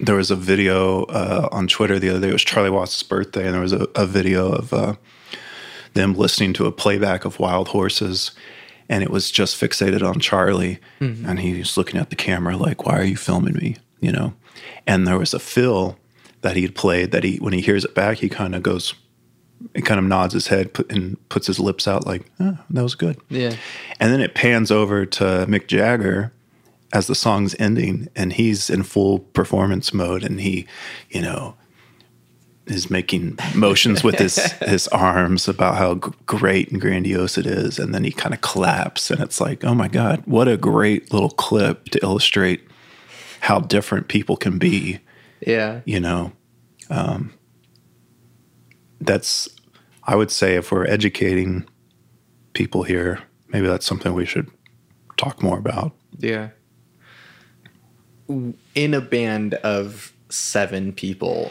there 0.00 0.14
was 0.14 0.30
a 0.30 0.36
video 0.36 1.04
uh, 1.04 1.48
on 1.50 1.66
Twitter 1.66 1.98
the 1.98 2.10
other 2.10 2.20
day. 2.20 2.28
It 2.28 2.32
was 2.32 2.44
Charlie 2.44 2.70
Watts' 2.70 3.02
birthday, 3.02 3.46
and 3.46 3.54
there 3.54 3.60
was 3.60 3.72
a, 3.72 3.88
a 3.94 4.06
video 4.06 4.52
of 4.52 4.72
uh, 4.72 4.94
them 5.94 6.14
listening 6.14 6.52
to 6.54 6.66
a 6.66 6.72
playback 6.72 7.24
of 7.24 7.38
Wild 7.40 7.68
Horses, 7.68 8.30
and 8.88 9.02
it 9.02 9.10
was 9.10 9.30
just 9.30 9.60
fixated 9.60 10.02
on 10.02 10.20
Charlie, 10.20 10.78
and 11.26 11.40
he 11.40 11.58
was 11.58 11.76
looking 11.76 12.00
at 12.00 12.10
the 12.10 12.16
camera 12.16 12.56
like, 12.56 12.86
"Why 12.86 12.98
are 12.98 13.04
you 13.04 13.16
filming 13.16 13.54
me?" 13.54 13.76
You 14.00 14.12
know. 14.12 14.34
And 14.86 15.06
there 15.06 15.18
was 15.18 15.34
a 15.34 15.38
fill 15.38 15.98
that 16.40 16.56
he 16.56 16.62
had 16.62 16.74
played 16.74 17.10
that 17.12 17.24
he, 17.24 17.36
when 17.38 17.52
he 17.52 17.60
hears 17.60 17.84
it 17.84 17.94
back, 17.94 18.18
he 18.18 18.28
kind 18.28 18.54
of 18.54 18.62
goes, 18.62 18.94
he 19.74 19.82
kind 19.82 19.98
of 19.98 20.04
nods 20.06 20.34
his 20.34 20.48
head 20.48 20.72
put, 20.72 20.90
and 20.90 21.16
puts 21.28 21.46
his 21.46 21.58
lips 21.58 21.88
out 21.88 22.06
like, 22.06 22.22
oh, 22.38 22.58
"That 22.70 22.82
was 22.82 22.94
good." 22.94 23.18
yeah, 23.28 23.56
And 23.98 24.12
then 24.12 24.20
it 24.20 24.34
pans 24.34 24.70
over 24.70 25.04
to 25.06 25.24
Mick 25.48 25.66
Jagger 25.66 26.32
as 26.92 27.06
the 27.06 27.14
song's 27.14 27.54
ending, 27.58 28.08
and 28.16 28.32
he's 28.32 28.70
in 28.70 28.82
full 28.82 29.18
performance 29.18 29.92
mode, 29.92 30.22
and 30.22 30.40
he, 30.40 30.66
you 31.10 31.20
know, 31.20 31.54
is 32.66 32.90
making 32.90 33.38
motions 33.54 34.02
with 34.02 34.18
his 34.18 34.36
his 34.62 34.88
arms 34.88 35.48
about 35.48 35.76
how 35.76 35.94
g- 35.94 36.16
great 36.26 36.70
and 36.70 36.80
grandiose 36.80 37.38
it 37.38 37.46
is, 37.46 37.78
and 37.78 37.94
then 37.94 38.04
he 38.04 38.10
kind 38.10 38.34
of 38.34 38.40
claps, 38.40 39.10
and 39.10 39.20
it's 39.20 39.40
like, 39.40 39.64
oh 39.64 39.74
my 39.74 39.88
god, 39.88 40.22
what 40.26 40.48
a 40.48 40.56
great 40.56 41.12
little 41.12 41.30
clip 41.30 41.86
to 41.90 42.02
illustrate 42.02 42.62
how 43.40 43.60
different 43.60 44.08
people 44.08 44.36
can 44.36 44.58
be. 44.58 45.00
Yeah, 45.46 45.82
you 45.84 46.00
know 46.00 46.32
um, 46.90 47.32
that's 49.00 49.48
i 50.04 50.16
would 50.16 50.30
say 50.30 50.56
if 50.56 50.72
we're 50.72 50.86
educating 50.86 51.64
people 52.52 52.82
here 52.82 53.20
maybe 53.48 53.66
that's 53.66 53.86
something 53.86 54.14
we 54.14 54.26
should 54.26 54.50
talk 55.16 55.42
more 55.42 55.58
about. 55.58 55.92
Yeah. 56.18 56.50
In 58.28 58.94
a 58.94 59.00
band 59.00 59.54
of 59.54 60.12
seven 60.28 60.92
people, 60.92 61.50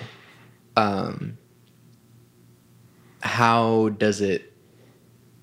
um, 0.75 1.37
how 3.21 3.89
does 3.89 4.21
it 4.21 4.53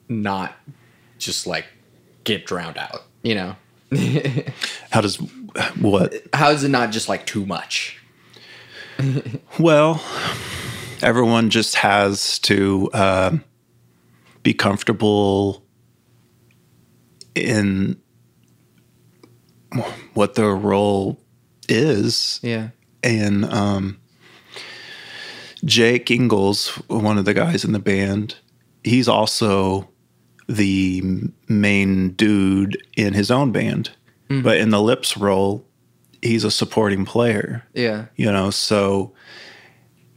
not 0.09 0.55
just 1.19 1.47
like 1.47 1.67
get 2.23 2.47
drowned 2.47 2.79
out? 2.79 3.05
You 3.23 3.35
know, 3.35 3.57
how 4.91 5.01
does 5.01 5.17
what 5.81 6.15
how 6.33 6.51
is 6.51 6.63
it 6.63 6.69
not 6.69 6.93
just 6.93 7.09
like 7.09 7.27
too 7.27 7.45
much? 7.47 7.99
well 9.59 10.01
everyone 11.03 11.51
just 11.51 11.77
has 11.77 12.39
to 12.41 12.89
um, 12.95 13.45
be 14.43 14.55
comfortable 14.55 15.63
in 17.35 18.01
what 20.15 20.35
their 20.35 20.55
role 20.55 21.21
is 21.69 22.41
Yeah, 22.43 22.69
and 23.03 23.45
um, 23.47 23.99
Jake 25.65 26.11
Ingalls, 26.11 26.69
one 26.89 27.19
of 27.19 27.25
the 27.25 27.35
guys 27.35 27.65
in 27.65 27.73
the 27.73 27.79
band, 27.79 28.37
he's 28.83 29.09
also 29.09 29.89
the 30.49 31.03
main 31.49 32.11
dude 32.11 32.77
in 32.97 33.15
his 33.15 33.31
own 33.31 33.51
band, 33.53 33.91
but 34.29 34.57
in 34.59 34.71
the 34.71 34.81
Lips 34.83 35.17
role, 35.17 35.65
he's 36.21 36.45
a 36.45 36.51
supporting 36.51 37.05
player. 37.05 37.65
yeah, 37.73 38.07
You 38.17 38.31
know, 38.33 38.51
so 38.51 39.15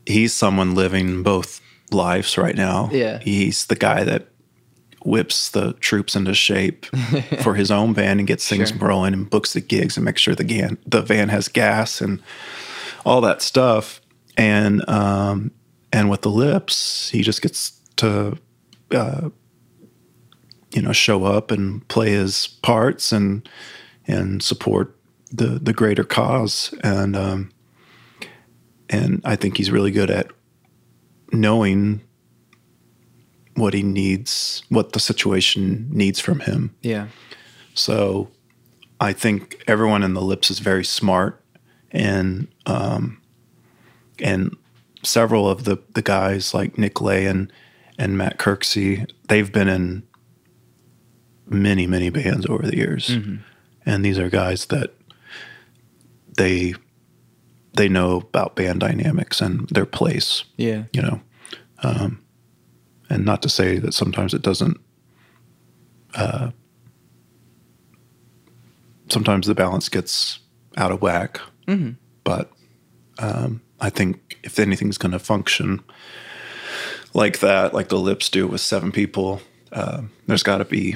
he's 0.06 0.34
someone 0.34 0.74
living 0.76 1.24
both 1.24 1.62
lives 1.91 2.38
right 2.38 2.56
now. 2.56 2.89
Yeah. 2.91 3.20
he's 3.20 3.68
the 3.68 3.76
guy 3.76 4.04
that 4.04 4.28
whips 5.08 5.49
the 5.51 5.74
troops 5.74 6.16
into 6.16 6.34
shape 6.34 6.86
for 7.41 7.55
his 7.55 7.72
own 7.72 7.93
band 7.93 8.20
and 8.20 8.28
gets 8.28 8.47
things 8.47 8.70
Sure. 8.70 8.78
rolling 8.78 9.14
and 9.14 9.30
books 9.30 9.53
the 9.53 9.62
gigs 9.62 9.95
and 9.97 10.03
makes 10.05 10.22
sure 10.22 10.36
the 10.36 10.43
gan- 10.43 10.78
the 10.86 11.01
van 11.01 11.30
has 11.30 11.47
gas 11.47 12.01
and 12.01 12.22
all 13.05 13.22
that 13.22 13.41
stuff. 13.41 14.01
And 14.38 14.88
um, 14.89 15.51
and 15.93 16.10
with 16.10 16.22
the 16.22 16.30
lips, 16.30 17.10
he 17.10 17.22
just 17.24 17.41
gets 17.41 17.72
to 17.97 18.38
uh, 18.91 19.30
you 20.76 20.82
know 20.82 20.91
show 20.91 21.24
up 21.24 21.49
and 21.51 21.88
play 21.88 22.12
his 22.12 22.47
parts 22.62 23.12
and 23.12 23.47
and 24.08 24.43
support 24.43 24.95
the 25.32 25.58
the 25.60 25.74
greater 25.74 26.03
cause. 26.03 26.74
And 26.84 27.16
um, 27.16 27.51
and 28.89 29.22
I 29.26 29.36
think 29.36 29.58
he's 29.58 29.72
really 29.72 29.91
good 29.91 30.12
at 30.12 30.28
knowing 31.32 32.01
what 33.58 33.74
he 33.74 33.84
needs, 33.84 34.64
what 34.70 34.93
the 34.93 34.99
situation 34.99 35.88
needs 35.91 36.20
from 36.20 36.39
him. 36.41 36.76
yeah, 36.82 37.08
So 37.74 38.30
I 38.99 39.14
think 39.14 39.64
everyone 39.68 40.03
in 40.03 40.14
the 40.14 40.22
lips 40.22 40.49
is 40.49 40.60
very 40.60 40.86
smart 40.86 41.43
and 41.91 42.47
um 42.66 43.22
and 44.20 44.55
several 45.03 45.49
of 45.49 45.64
the 45.64 45.78
the 45.93 46.01
guys 46.01 46.53
like 46.53 46.78
Nick 46.78 47.01
Ley 47.01 47.26
and 47.26 47.51
and 47.97 48.18
Matt 48.18 48.38
Kirksey, 48.38 49.10
they've 49.28 49.51
been 49.51 49.68
in 49.68 50.03
many, 51.47 51.88
many 51.88 52.10
bands 52.10 52.45
over 52.45 52.64
the 52.68 52.78
years. 52.78 53.10
And 53.86 54.05
these 54.05 54.20
are 54.20 54.30
guys 54.30 54.66
that 54.68 54.93
they 56.38 56.74
they 57.74 57.89
know 57.89 58.18
about 58.18 58.55
band 58.55 58.80
dynamics 58.80 59.41
and 59.41 59.68
their 59.70 59.86
place 59.86 60.43
yeah, 60.58 60.84
you 60.93 61.01
know 61.01 61.22
um, 61.84 62.20
and 63.10 63.26
not 63.26 63.41
to 63.41 63.49
say 63.49 63.80
that 63.80 63.93
sometimes 63.93 64.34
it 64.34 64.41
doesn't 64.41 64.80
uh, 66.16 66.51
sometimes 69.10 69.47
the 69.47 69.55
balance 69.55 69.89
gets 69.89 70.39
out 70.78 70.91
of 70.91 71.01
whack. 71.01 71.39
But 72.24 72.51
um, 73.20 73.62
i 73.80 73.89
think 73.89 74.38
if 74.43 74.60
anything's 74.60 74.97
going 74.97 75.12
to 75.12 75.20
function 75.20 75.82
like 77.14 77.39
that 77.39 77.74
like 77.74 77.89
the 77.89 77.97
lips 77.97 78.30
do 78.30 78.47
with 78.47 78.62
seven 78.62 78.91
people 78.91 79.41
um, 79.72 80.12
there's 80.28 80.43
got 80.43 80.60
to 80.60 80.66
be 80.66 80.95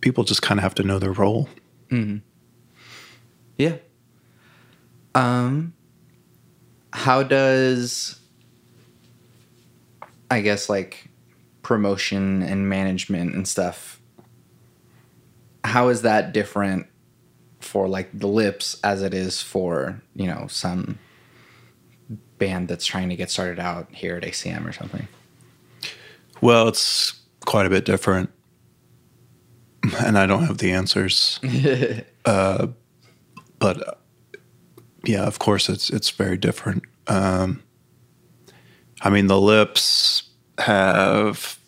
people 0.00 0.24
just 0.24 0.42
kind 0.42 0.58
of 0.58 0.62
have 0.62 0.74
to 0.76 0.82
know 0.82 0.98
their 0.98 1.12
role. 1.12 1.48
Yeah. 3.56 3.76
Um, 5.14 5.74
how 6.92 7.22
does 7.22 8.18
I 10.30 10.40
guess 10.40 10.68
like 10.68 11.08
promotion 11.62 12.42
and 12.42 12.68
management 12.68 13.34
and 13.34 13.46
stuff? 13.46 14.00
How 15.64 15.88
is 15.88 16.02
that 16.02 16.32
different 16.32 16.86
for 17.60 17.88
like 17.88 18.08
the 18.12 18.28
lips 18.28 18.78
as 18.84 19.02
it 19.02 19.12
is 19.12 19.42
for 19.42 20.00
you 20.14 20.26
know 20.26 20.46
some 20.48 20.98
band 22.38 22.68
that's 22.68 22.86
trying 22.86 23.08
to 23.08 23.16
get 23.16 23.30
started 23.30 23.58
out 23.58 23.88
here 23.94 24.16
at 24.16 24.22
ACM 24.22 24.66
or 24.66 24.72
something. 24.72 25.06
Well, 26.40 26.68
it's 26.68 27.20
quite 27.44 27.66
a 27.66 27.70
bit 27.70 27.84
different, 27.84 28.30
and 30.04 30.16
I 30.16 30.26
don't 30.26 30.44
have 30.44 30.58
the 30.58 30.72
answers. 30.72 31.40
uh, 32.24 32.68
but 33.58 33.88
uh, 33.88 33.94
yeah, 35.04 35.24
of 35.24 35.38
course, 35.38 35.68
it's 35.68 35.90
it's 35.90 36.10
very 36.10 36.36
different. 36.36 36.84
Um, 37.08 37.62
I 39.00 39.10
mean, 39.10 39.26
the 39.26 39.40
lips 39.40 40.24
have 40.58 41.58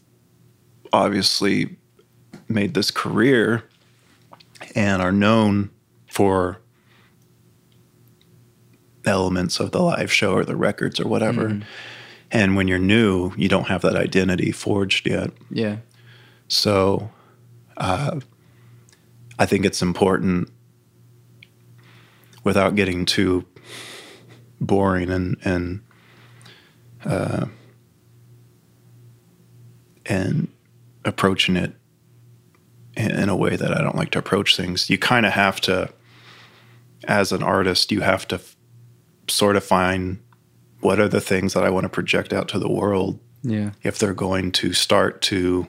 obviously 0.92 1.76
made 2.48 2.74
this 2.74 2.90
career 2.90 3.64
and 4.74 5.00
are 5.00 5.12
known 5.12 5.70
for 6.08 6.60
elements 9.04 9.60
of 9.60 9.70
the 9.72 9.80
live 9.80 10.12
show 10.12 10.32
or 10.32 10.44
the 10.44 10.56
records 10.56 11.00
or 11.00 11.08
whatever. 11.08 11.50
Mm. 11.50 11.62
And 12.32 12.56
when 12.56 12.68
you're 12.68 12.78
new, 12.78 13.32
you 13.36 13.48
don't 13.48 13.68
have 13.68 13.82
that 13.82 13.96
identity 13.96 14.52
forged 14.52 15.08
yet. 15.08 15.30
Yeah. 15.50 15.76
So 16.48 17.10
uh, 17.76 18.20
I 19.38 19.46
think 19.46 19.64
it's 19.64 19.82
important 19.82 20.50
without 22.44 22.74
getting 22.74 23.04
too 23.04 23.44
boring 24.60 25.10
and 25.10 25.36
and 25.44 25.80
uh, 27.04 27.46
and 30.06 30.48
approaching 31.04 31.56
it 31.56 31.72
in, 32.96 33.28
a 33.28 33.36
way 33.36 33.56
that 33.56 33.72
I 33.72 33.80
don't 33.82 33.96
like 33.96 34.10
to 34.10 34.18
approach 34.18 34.56
things. 34.56 34.90
You 34.90 34.98
kind 34.98 35.24
of 35.24 35.32
have 35.32 35.60
to, 35.62 35.90
as 37.04 37.32
an 37.32 37.42
artist, 37.42 37.90
you 37.92 38.00
have 38.00 38.26
to 38.28 38.36
f- 38.36 38.56
sort 39.28 39.56
of 39.56 39.64
find 39.64 40.18
what 40.80 40.98
are 40.98 41.08
the 41.08 41.20
things 41.20 41.54
that 41.54 41.64
I 41.64 41.70
want 41.70 41.84
to 41.84 41.88
project 41.88 42.32
out 42.32 42.48
to 42.48 42.58
the 42.58 42.68
world 42.70 43.18
Yeah. 43.42 43.70
if 43.82 43.98
they're 43.98 44.14
going 44.14 44.52
to 44.52 44.72
start 44.72 45.22
to 45.22 45.66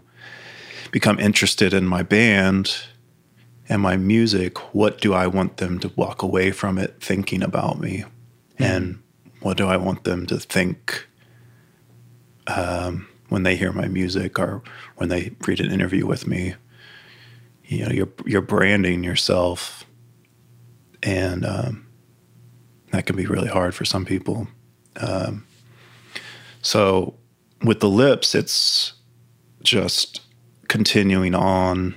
become 0.92 1.20
interested 1.20 1.74
in 1.74 1.86
my 1.86 2.02
band 2.04 2.76
and 3.70 3.82
my 3.82 3.96
music, 3.96 4.58
what 4.74 5.00
do 5.00 5.14
I 5.14 5.28
want 5.28 5.58
them 5.58 5.80
to 5.80 5.92
walk 5.96 6.22
away 6.24 6.52
from 6.52 6.78
it 6.78 6.96
thinking 7.00 7.44
about 7.44 7.80
me? 7.80 8.04
And 8.58 9.02
what 9.42 9.58
do 9.58 9.68
I 9.68 9.78
want 9.78 10.04
them 10.04 10.26
to 10.28 10.38
think 10.40 11.08
um, 12.56 13.08
when 13.30 13.44
they 13.44 13.56
hear 13.56 13.72
my 13.72 13.88
music 13.88 14.40
or 14.40 14.62
when 14.98 15.10
they 15.10 15.32
read 15.48 15.60
an 15.60 15.72
interview 15.72 16.06
with 16.06 16.28
me? 16.28 16.56
You 17.66 17.86
know, 17.86 17.92
you're, 17.92 18.10
you're 18.26 18.42
branding 18.42 19.04
yourself, 19.04 19.86
and 21.02 21.46
um, 21.46 21.88
that 22.92 23.06
can 23.06 23.16
be 23.16 23.26
really 23.26 23.48
hard 23.48 23.74
for 23.74 23.86
some 23.86 24.04
people. 24.06 24.48
Um, 24.98 25.46
so, 26.62 27.16
with 27.64 27.80
the 27.80 27.88
lips, 27.90 28.36
it's 28.36 28.94
just 29.64 30.22
continuing 30.68 31.34
on 31.34 31.96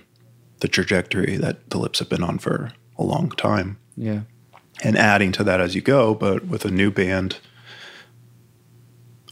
the 0.60 0.68
trajectory 0.68 1.36
that 1.36 1.70
the 1.70 1.78
lips 1.78 1.98
have 1.98 2.08
been 2.08 2.22
on 2.22 2.38
for 2.38 2.72
a 2.96 3.02
long 3.02 3.30
time 3.30 3.78
Yeah. 3.96 4.20
and 4.82 4.96
adding 4.96 5.32
to 5.32 5.44
that 5.44 5.60
as 5.60 5.74
you 5.74 5.80
go 5.80 6.14
but 6.14 6.46
with 6.46 6.64
a 6.64 6.70
new 6.70 6.90
band 6.90 7.38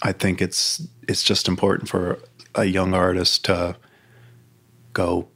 i 0.03 0.13
think 0.13 0.41
it's 0.43 0.87
it's 1.09 1.23
just 1.23 1.49
important 1.49 1.89
for 1.89 2.19
a 2.55 2.65
young 2.65 2.93
artist 2.95 3.45
to 3.45 3.77
go 4.93 5.29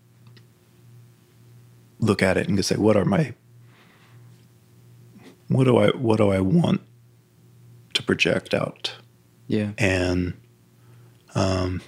look 1.98 2.22
at 2.22 2.36
it 2.36 2.46
and 2.48 2.56
to 2.56 2.62
say 2.62 2.76
what 2.76 2.96
are 2.96 3.04
my 3.04 3.32
what 5.48 5.64
do 5.64 5.76
i 5.78 5.88
what 5.90 6.16
do 6.18 6.30
i 6.30 6.40
want 6.40 6.80
to 7.94 8.02
project 8.02 8.52
out 8.52 8.94
Yeah. 9.48 9.70
and 9.78 10.34
um, 11.34 11.82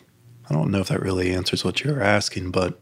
I 0.51 0.55
don't 0.55 0.71
know 0.71 0.81
if 0.81 0.89
that 0.89 1.01
really 1.01 1.33
answers 1.33 1.65
what 1.65 1.83
you're 1.83 2.03
asking, 2.03 2.51
but 2.51 2.79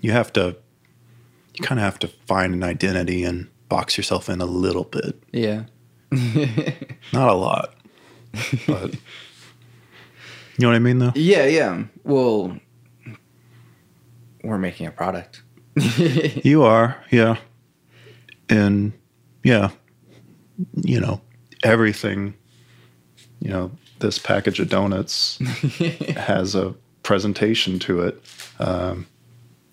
you 0.00 0.12
have 0.12 0.32
to, 0.34 0.56
you 1.54 1.62
kind 1.64 1.78
of 1.78 1.84
have 1.84 1.98
to 2.00 2.08
find 2.26 2.54
an 2.54 2.62
identity 2.62 3.24
and 3.24 3.48
box 3.68 3.96
yourself 3.96 4.28
in 4.28 4.40
a 4.40 4.46
little 4.46 4.84
bit, 4.84 5.20
Yeah. 5.32 5.64
not 7.12 7.28
a 7.28 7.34
lot, 7.34 7.74
but 8.66 8.94
you 8.94 8.98
know 10.60 10.68
what 10.68 10.74
I 10.74 10.78
mean, 10.78 10.98
though. 11.00 11.12
Yeah, 11.14 11.44
yeah. 11.44 11.84
Well, 12.04 12.58
we're 14.42 14.58
making 14.58 14.86
a 14.86 14.90
product. 14.90 15.42
You 16.44 16.62
are, 16.62 16.96
yeah, 17.10 17.36
and 18.48 18.92
yeah, 19.44 19.70
you 20.82 20.98
know 21.00 21.20
everything. 21.62 22.34
You 23.40 23.50
know, 23.50 23.70
this 24.00 24.18
package 24.18 24.58
of 24.60 24.68
donuts 24.68 25.38
has 26.16 26.54
a 26.54 26.74
presentation 27.02 27.78
to 27.80 28.00
it. 28.00 28.22
Um, 28.58 29.06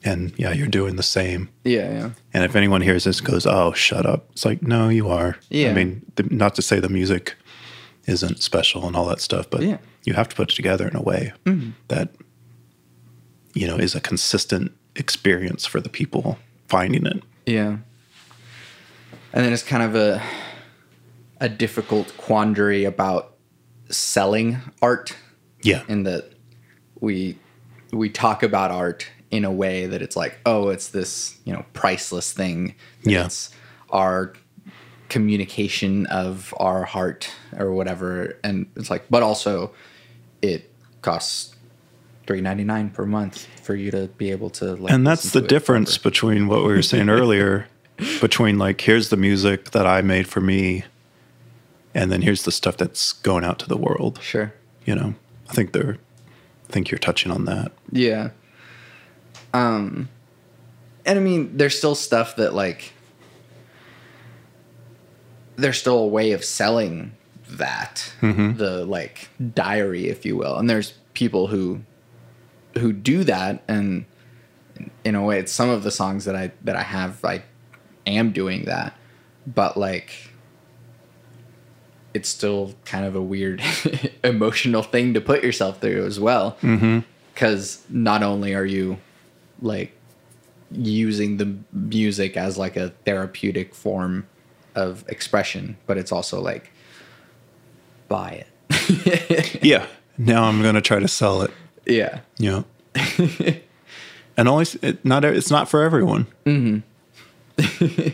and 0.05 0.31
yeah, 0.37 0.53
you're 0.53 0.67
doing 0.67 0.95
the 0.95 1.03
same. 1.03 1.49
yeah, 1.63 1.91
yeah. 1.91 2.09
And 2.33 2.43
if 2.43 2.55
anyone 2.55 2.81
hears 2.81 3.03
this 3.03 3.19
goes, 3.19 3.45
oh, 3.47 3.73
shut 3.73 4.05
up. 4.05 4.29
It's 4.31 4.45
like, 4.45 4.61
no, 4.61 4.87
you 4.87 5.09
are. 5.09 5.37
Yeah. 5.49 5.71
I 5.71 5.73
mean, 5.73 6.05
the, 6.15 6.23
not 6.23 6.53
to 6.55 6.61
say 6.61 6.79
the 6.79 6.89
music 6.89 7.35
isn't 8.05 8.41
special 8.41 8.85
and 8.87 8.95
all 8.95 9.05
that 9.07 9.19
stuff, 9.19 9.49
but 9.49 9.63
Yeah. 9.63 9.77
you 10.03 10.13
have 10.13 10.29
to 10.29 10.35
put 10.35 10.51
it 10.51 10.55
together 10.55 10.87
in 10.87 10.95
a 10.95 11.01
way 11.01 11.33
mm-hmm. 11.45 11.71
that, 11.87 12.09
you 13.55 13.65
know, 13.67 13.77
is 13.77 13.95
a 13.95 13.99
consistent 13.99 14.71
experience 14.95 15.65
for 15.65 15.81
the 15.81 15.89
people 15.89 16.37
finding 16.67 17.05
it. 17.07 17.23
Yeah. 17.47 17.77
And 19.33 19.43
then 19.43 19.51
it's 19.53 19.63
kind 19.63 19.83
of 19.83 19.95
a 19.95 20.21
a 21.41 21.49
difficult 21.49 22.15
quandary 22.15 22.85
about 22.85 23.35
selling 23.89 24.57
art 24.81 25.15
Yeah. 25.63 25.83
in 25.87 26.03
that 26.03 26.31
we 27.01 27.37
we 27.91 28.09
talk 28.09 28.43
about 28.43 28.71
art 28.71 29.07
in 29.31 29.43
a 29.45 29.51
way 29.51 29.85
that 29.87 30.01
it's 30.01 30.15
like, 30.15 30.37
oh, 30.45 30.69
it's 30.69 30.89
this, 30.89 31.37
you 31.45 31.53
know, 31.53 31.65
priceless 31.73 32.31
thing. 32.33 32.75
Yeah. 33.03 33.25
It's 33.25 33.49
our 33.89 34.33
communication 35.09 36.05
of 36.07 36.53
our 36.57 36.83
heart 36.83 37.29
or 37.57 37.71
whatever. 37.73 38.37
And 38.43 38.67
it's 38.75 38.89
like, 38.89 39.05
but 39.09 39.23
also 39.23 39.71
it 40.41 40.71
costs 41.01 41.55
three 42.27 42.41
ninety 42.41 42.63
nine 42.63 42.89
per 42.89 43.05
month 43.05 43.47
for 43.63 43.75
you 43.75 43.91
to 43.91 44.07
be 44.17 44.31
able 44.31 44.49
to 44.49 44.75
like 44.77 44.91
and 44.91 45.05
that's 45.05 45.29
the 45.31 45.41
difference 45.41 45.95
forever. 45.95 46.09
between 46.09 46.47
what 46.47 46.61
we 46.65 46.73
were 46.73 46.81
saying 46.81 47.07
earlier 47.07 47.67
between 48.19 48.57
like 48.57 48.81
here's 48.81 49.09
the 49.09 49.15
music 49.17 49.69
that 49.71 49.85
i 49.85 50.01
made 50.01 50.27
for 50.27 50.41
me 50.41 50.83
and 51.93 52.11
then 52.11 52.23
here's 52.23 52.41
the 52.41 52.51
stuff 52.51 52.77
that's 52.77 53.13
going 53.13 53.43
out 53.43 53.59
to 53.59 53.67
the 53.67 53.77
world 53.77 54.19
Sure. 54.23 54.51
you 54.85 54.95
know 54.95 55.13
i 55.47 55.53
think 55.53 55.71
they're 55.71 55.99
i 56.67 56.71
think 56.71 56.89
you're 56.89 56.97
touching 56.97 57.31
on 57.31 57.45
that 57.45 57.71
Yeah. 57.91 58.31
Um 59.55 60.09
and 61.05 61.17
I 61.17 61.21
mean 61.21 61.57
there's 61.57 61.77
still 61.77 61.95
stuff 61.95 62.35
that 62.35 62.53
like 62.53 62.93
there's 65.55 65.77
still 65.79 65.99
a 65.99 66.07
way 66.07 66.33
of 66.33 66.43
selling 66.43 67.13
that 67.51 68.11
the 68.57 68.85
like 68.85 69.29
diary 69.53 70.07
if 70.07 70.25
you 70.25 70.35
will. 70.35 70.57
And 70.57 70.69
there's 70.69 70.93
people 71.13 71.47
who 71.47 71.81
who 72.77 72.91
do 72.91 73.23
that 73.23 73.63
and 73.67 74.05
in 75.05 75.15
a 75.15 75.23
way 75.23 75.39
it's 75.39 75.51
some 75.53 75.69
of 75.69 75.83
the 75.83 75.91
songs 75.91 76.25
that 76.25 76.35
I 76.35 76.51
that 76.63 76.75
I 76.75 76.83
have 76.83 77.23
I 77.23 77.43
am 78.05 78.31
doing 78.31 78.65
that. 78.65 78.93
But 79.47 79.77
like 79.77 80.31
it's 82.13 82.29
still 82.29 82.73
kind 82.85 83.05
of 83.05 83.15
a 83.15 83.21
weird 83.21 83.61
emotional 84.23 84.81
thing 84.81 85.13
to 85.13 85.21
put 85.21 85.43
yourself 85.43 85.79
through 85.81 86.05
as 86.05 86.19
well. 86.19 86.57
Because 87.33 87.83
not 87.89 88.23
only 88.23 88.53
are 88.53 88.65
you 88.65 88.97
like 89.61 89.91
using 90.71 91.37
the 91.37 91.55
music 91.71 92.35
as 92.37 92.57
like 92.57 92.75
a 92.75 92.89
therapeutic 93.05 93.73
form 93.75 94.27
of 94.73 95.05
expression 95.07 95.77
but 95.85 95.97
it's 95.97 96.11
also 96.11 96.41
like 96.41 96.71
buy 98.07 98.43
it. 98.69 99.59
Yeah. 99.63 99.85
Now 100.17 100.43
i'm 100.43 100.61
going 100.61 100.75
to 100.75 100.81
try 100.81 100.99
to 100.99 101.07
sell 101.07 101.41
it. 101.41 101.51
Yeah. 101.85 102.19
Know 102.39 102.65
and 104.37 104.47
always 104.47 104.75
it, 104.75 105.03
not 105.05 105.23
it's 105.25 105.51
not 105.51 105.69
for 105.69 105.83
everyone. 105.83 106.27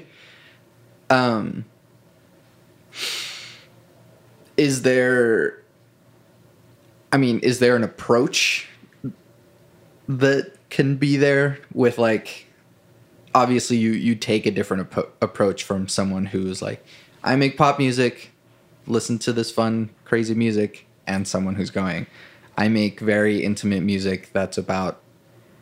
Um, 1.10 1.66
is 4.58 4.84
there 4.84 5.62
i 7.12 7.18
mean 7.18 7.40
is 7.40 7.60
there 7.60 7.76
an 7.76 7.84
approach 7.84 8.68
that 10.08 10.54
can 10.72 10.96
be 10.96 11.18
there 11.18 11.60
with 11.74 12.00
like 12.00 12.48
obviously 13.36 13.78
you 13.78 13.92
you 13.92 14.16
take 14.16 14.48
a 14.48 14.52
different 14.52 14.90
appro- 14.90 15.10
approach 15.22 15.64
from 15.64 15.88
someone 15.88 16.26
who's 16.26 16.62
like 16.62 16.84
i 17.24 17.36
make 17.36 17.56
pop 17.56 17.78
music 17.78 18.32
listen 18.88 19.20
to 19.20 19.32
this 19.32 19.52
fun 19.52 19.92
crazy 20.04 20.34
music 20.34 20.88
and 21.06 21.28
someone 21.28 21.54
who's 21.54 21.70
going 21.70 22.08
i 22.58 22.68
make 22.68 23.00
very 23.00 23.44
intimate 23.44 23.82
music 23.82 24.32
that's 24.34 24.58
about 24.58 25.00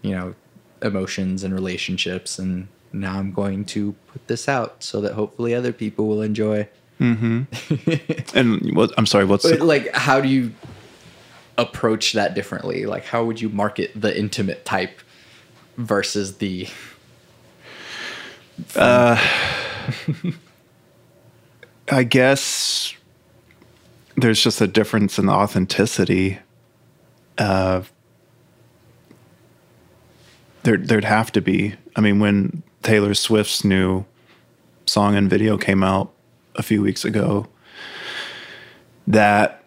you 0.02 0.12
know 0.12 0.34
emotions 0.82 1.44
and 1.44 1.54
relationships 1.54 2.40
and 2.40 2.70
now 2.94 3.18
I'm 3.18 3.32
going 3.32 3.66
to 3.66 3.94
put 4.08 4.28
this 4.28 4.48
out 4.48 4.84
so 4.84 5.02
that 5.02 5.14
hopefully 5.14 5.54
other 5.54 5.72
people 5.74 6.08
will 6.08 6.22
enjoy. 6.22 6.68
Mm-hmm. 7.00 7.44
And 8.38 8.76
what? 8.76 8.92
I'm 8.98 9.06
sorry. 9.06 9.26
What's 9.26 9.50
But 9.50 9.60
the, 9.60 9.66
like 9.66 9.94
how 9.96 10.22
do 10.22 10.28
you 10.28 10.54
approach 11.60 12.14
that 12.14 12.34
differently? 12.34 12.86
Like 12.86 13.06
how 13.06 13.24
would 13.24 13.42
you 13.42 13.50
market 13.50 13.92
the 13.96 14.18
intimate 14.18 14.66
type 14.66 15.02
versus 15.78 16.38
the 16.38 16.68
Uh, 18.76 19.18
I 21.92 22.04
guess 22.04 22.94
there's 24.16 24.44
just 24.44 24.62
a 24.62 24.68
difference 24.68 25.18
in 25.18 25.28
the 25.28 25.32
authenticity. 25.32 26.40
Uh, 27.38 27.84
there, 30.64 30.78
there'd 30.78 31.06
have 31.06 31.32
to 31.32 31.42
be. 31.42 31.76
I 31.96 32.02
mean, 32.02 32.20
when 32.20 32.64
Taylor 32.84 33.14
Swift's 33.14 33.64
new 33.64 34.06
song 34.86 35.16
and 35.16 35.30
video 35.30 35.58
came 35.58 35.84
out 35.84 36.12
a 36.56 36.64
few 36.64 36.82
weeks 36.82 37.06
ago, 37.06 37.48
that 39.08 39.59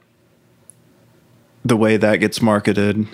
the 1.64 1.76
way 1.76 1.96
that 1.96 2.16
gets 2.16 2.42
marketed 2.42 3.06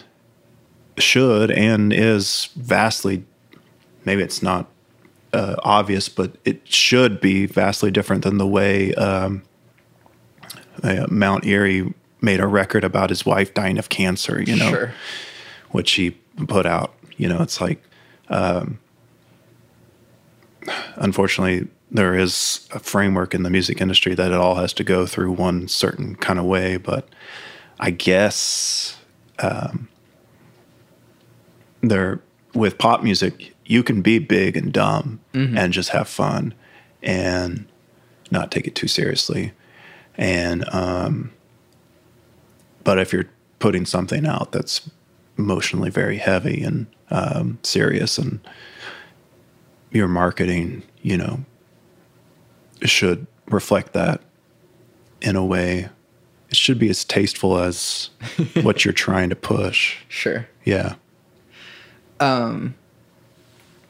should 0.98 1.50
and 1.50 1.92
is 1.92 2.48
vastly, 2.56 3.24
maybe 4.04 4.22
it's 4.22 4.42
not 4.42 4.66
uh, 5.32 5.56
obvious, 5.62 6.08
but 6.08 6.36
it 6.44 6.66
should 6.66 7.20
be 7.20 7.46
vastly 7.46 7.90
different 7.90 8.24
than 8.24 8.38
the 8.38 8.46
way 8.46 8.94
um, 8.94 9.42
uh, 10.82 11.06
Mount 11.10 11.44
Eerie 11.44 11.92
made 12.20 12.40
a 12.40 12.46
record 12.46 12.84
about 12.84 13.10
his 13.10 13.24
wife 13.26 13.52
dying 13.54 13.78
of 13.78 13.88
cancer. 13.88 14.42
You 14.42 14.56
know, 14.56 14.70
Sure. 14.70 14.92
what 15.70 15.86
she 15.88 16.12
put 16.46 16.66
out. 16.66 16.94
You 17.16 17.28
know, 17.28 17.42
it's 17.42 17.60
like, 17.60 17.82
um, 18.28 18.78
unfortunately, 20.96 21.68
there 21.90 22.14
is 22.14 22.68
a 22.72 22.78
framework 22.78 23.34
in 23.34 23.42
the 23.42 23.50
music 23.50 23.80
industry 23.80 24.14
that 24.14 24.30
it 24.30 24.36
all 24.36 24.56
has 24.56 24.72
to 24.74 24.84
go 24.84 25.06
through 25.06 25.32
one 25.32 25.68
certain 25.68 26.14
kind 26.16 26.38
of 26.38 26.44
way. 26.44 26.76
But 26.76 27.08
I 27.80 27.90
guess 27.90 28.96
um, 29.38 29.88
there, 31.80 32.20
with 32.54 32.78
pop 32.78 33.02
music, 33.02 33.54
you 33.64 33.82
can 33.82 34.02
be 34.02 34.18
big 34.18 34.56
and 34.56 34.72
dumb 34.72 35.20
and 35.56 35.72
just 35.72 35.90
have 35.90 36.08
fun 36.08 36.54
and 37.02 37.66
not 38.30 38.50
take 38.50 38.66
it 38.66 38.74
too 38.74 38.88
seriously. 38.88 39.52
And, 40.16 40.68
um, 40.74 41.32
but 42.82 42.98
if 42.98 43.12
you're 43.12 43.28
putting 43.58 43.86
something 43.86 44.26
out 44.26 44.52
that's 44.52 44.88
emotionally 45.36 45.90
very 45.90 46.18
heavy 46.18 46.62
and 46.62 46.86
um, 47.10 47.58
serious 47.62 48.18
and 48.18 48.40
your 49.90 50.08
marketing 50.08 50.82
you 51.02 51.16
know 51.16 51.44
should 52.82 53.26
reflect 53.46 53.92
that 53.94 54.20
in 55.20 55.36
a 55.36 55.44
way 55.44 55.88
it 56.50 56.56
should 56.56 56.78
be 56.78 56.88
as 56.88 57.04
tasteful 57.04 57.58
as 57.58 58.10
what 58.62 58.84
you're 58.84 58.94
trying 58.94 59.28
to 59.30 59.36
push 59.36 59.96
Sure. 60.08 60.46
yeah 60.64 60.94
Um, 62.20 62.74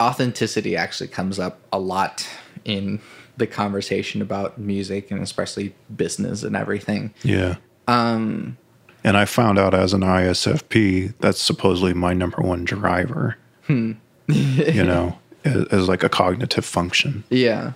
authenticity 0.01 0.77
actually 0.77 1.09
comes 1.09 1.39
up 1.39 1.59
a 1.73 1.79
lot 1.79 2.29
in 2.65 3.01
the 3.37 3.47
conversation 3.47 4.21
about 4.21 4.59
music 4.59 5.11
and 5.11 5.23
especially 5.23 5.75
business 5.97 6.43
and 6.43 6.57
everything. 6.57 7.13
yeah 7.23 7.57
um 7.87 8.57
and 9.05 9.17
i 9.17 9.25
found 9.25 9.59
out 9.59 9.73
as 9.75 9.95
an 9.95 10.01
isfp 10.03 11.15
that's 11.21 11.41
supposedly 11.41 11.95
my 11.95 12.13
number 12.13 12.43
one 12.43 12.65
driver 12.65 13.37
you 13.69 13.97
know 14.27 15.17
as, 15.45 15.65
as 15.67 15.89
like 15.89 16.03
a 16.03 16.09
cognitive 16.09 16.65
function 16.65 17.23
Yeah. 17.31 17.73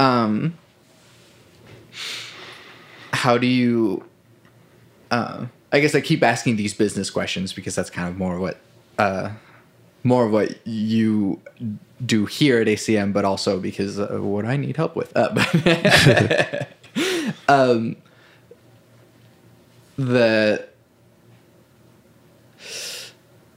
Um 0.00 0.54
how 3.20 3.36
do 3.36 3.46
you 3.46 4.02
uh 5.10 5.44
I 5.72 5.80
guess 5.80 5.94
I 5.94 6.00
keep 6.00 6.22
asking 6.22 6.56
these 6.56 6.72
business 6.72 7.10
questions 7.10 7.52
because 7.52 7.74
that's 7.74 7.90
kind 7.90 8.08
of 8.08 8.16
more 8.16 8.40
what 8.40 8.58
uh 8.98 9.32
more 10.02 10.24
of 10.24 10.32
what 10.32 10.66
you 10.66 11.38
do 12.04 12.24
here 12.24 12.62
at 12.62 12.66
ACM 12.66 13.12
but 13.12 13.26
also 13.26 13.60
because 13.60 13.98
of 13.98 14.24
what 14.24 14.46
I 14.46 14.56
need 14.56 14.78
help 14.78 14.96
with. 14.96 15.12
Uh, 15.14 16.64
um 17.48 17.96
the 19.98 20.66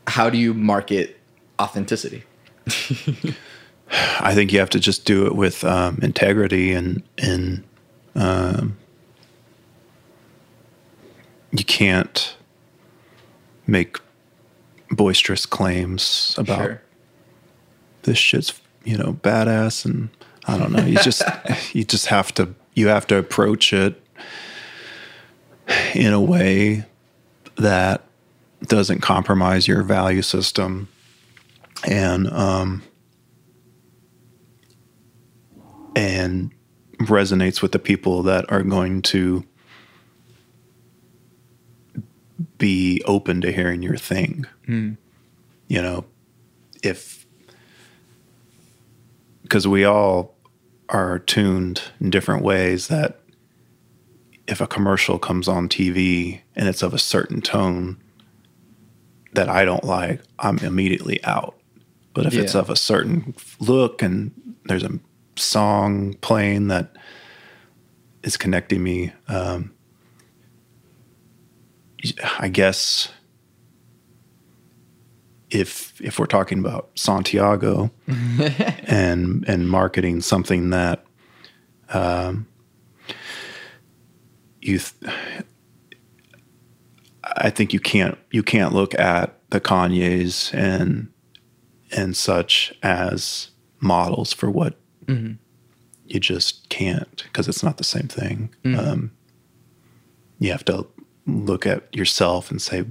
how 0.08 0.30
do 0.30 0.38
you 0.38 0.54
market 0.54 1.18
authenticity? 1.62 2.24
I 4.20 4.34
think 4.36 4.52
you 4.52 4.60
have 4.60 4.72
to 4.72 4.80
just 4.80 5.06
do 5.06 5.26
it 5.26 5.36
with 5.36 5.64
um, 5.64 6.00
integrity 6.02 6.74
and 6.74 7.02
and 7.18 7.64
um, 8.16 8.78
you 11.56 11.64
can't 11.64 12.36
make 13.68 13.98
boisterous 14.92 15.46
claims 15.46 16.36
about 16.38 16.58
Sure. 16.58 16.82
this 18.04 18.18
shit's 18.18 18.60
you 18.84 18.98
know 18.98 19.14
badass 19.22 19.86
and 19.86 20.10
I 20.46 20.58
don't 20.58 20.72
know. 20.74 20.84
You 20.84 20.98
just 20.98 21.22
you 21.74 21.84
just 21.86 22.08
have 22.08 22.34
to 22.36 22.54
you 22.74 22.88
have 22.88 23.08
to 23.08 23.18
approach 23.18 23.72
it 23.72 24.02
in 25.96 26.12
a 26.12 26.20
way 26.22 26.84
that 27.56 28.04
doesn't 28.64 29.00
compromise 29.02 29.68
your 29.68 29.84
value 29.84 30.22
system 30.22 30.90
and 31.88 32.28
um 32.32 32.82
and 35.96 36.52
resonates 37.02 37.62
with 37.62 37.72
the 37.72 37.80
people 37.80 38.24
that 38.24 38.50
are 38.52 38.64
going 38.64 39.02
to 39.02 39.44
be 42.64 43.02
open 43.04 43.42
to 43.42 43.52
hearing 43.52 43.84
your 43.84 43.98
thing. 43.98 44.46
You 45.68 45.82
know, 45.82 46.06
if 46.82 47.26
because 49.42 49.68
we 49.68 49.84
all 49.84 50.34
are 50.88 51.20
tuned 51.20 51.82
in 52.00 52.10
different 52.10 52.42
ways 52.42 52.88
that 52.88 53.20
if 54.48 54.62
a 54.62 54.68
commercial 54.68 55.20
comes 55.20 55.50
on 55.50 55.68
TV 55.68 56.40
and 56.56 56.70
it's 56.70 56.82
of 56.82 56.94
a 56.94 56.98
certain 56.98 57.42
tone 57.42 57.98
that 59.34 59.50
I 59.50 59.66
don't 59.66 59.84
like, 59.84 60.22
I'm 60.40 60.58
immediately 60.60 61.22
out. 61.26 61.60
But 62.14 62.28
if 62.28 62.34
it's 62.44 62.56
of 62.56 62.70
a 62.70 62.78
certain 62.78 63.36
look 63.60 64.02
and 64.02 64.32
there's 64.68 64.84
a 64.86 65.00
song 65.36 66.14
playing 66.22 66.70
that 66.70 66.96
is 68.24 68.38
connecting 68.38 68.82
me, 68.82 69.12
um, 69.28 69.73
I 72.40 72.48
guess 72.50 73.10
if 75.50 76.02
if 76.02 76.20
we're 76.20 76.26
talking 76.26 76.60
about 76.60 76.90
Santiago 76.96 77.92
and 78.88 79.46
and 79.48 79.70
marketing 79.70 80.22
something 80.22 80.72
that 80.72 81.06
um, 81.90 82.48
you 84.62 84.80
th- 84.80 85.14
I 87.24 87.50
think 87.50 87.74
you 87.74 87.80
can't 87.80 88.18
you 88.32 88.44
can't 88.44 88.74
look 88.74 88.98
at 89.00 89.38
the 89.52 89.62
Kanyes 89.62 90.54
and 90.54 91.10
and 91.96 92.18
such 92.18 92.74
as 92.82 93.52
models 93.80 94.34
for 94.34 94.50
what 94.50 94.78
you 96.08 96.20
just 96.20 96.68
can't 96.70 97.24
because 97.24 97.48
it's 97.48 97.62
not 97.64 97.78
the 97.78 97.84
same 97.84 98.08
thing. 98.08 98.54
Um, 98.80 99.12
you 100.40 100.52
have 100.52 100.66
to 100.66 100.88
look 101.26 101.66
at 101.66 101.94
yourself 101.96 102.52
and 102.52 102.62
say, 102.62 102.86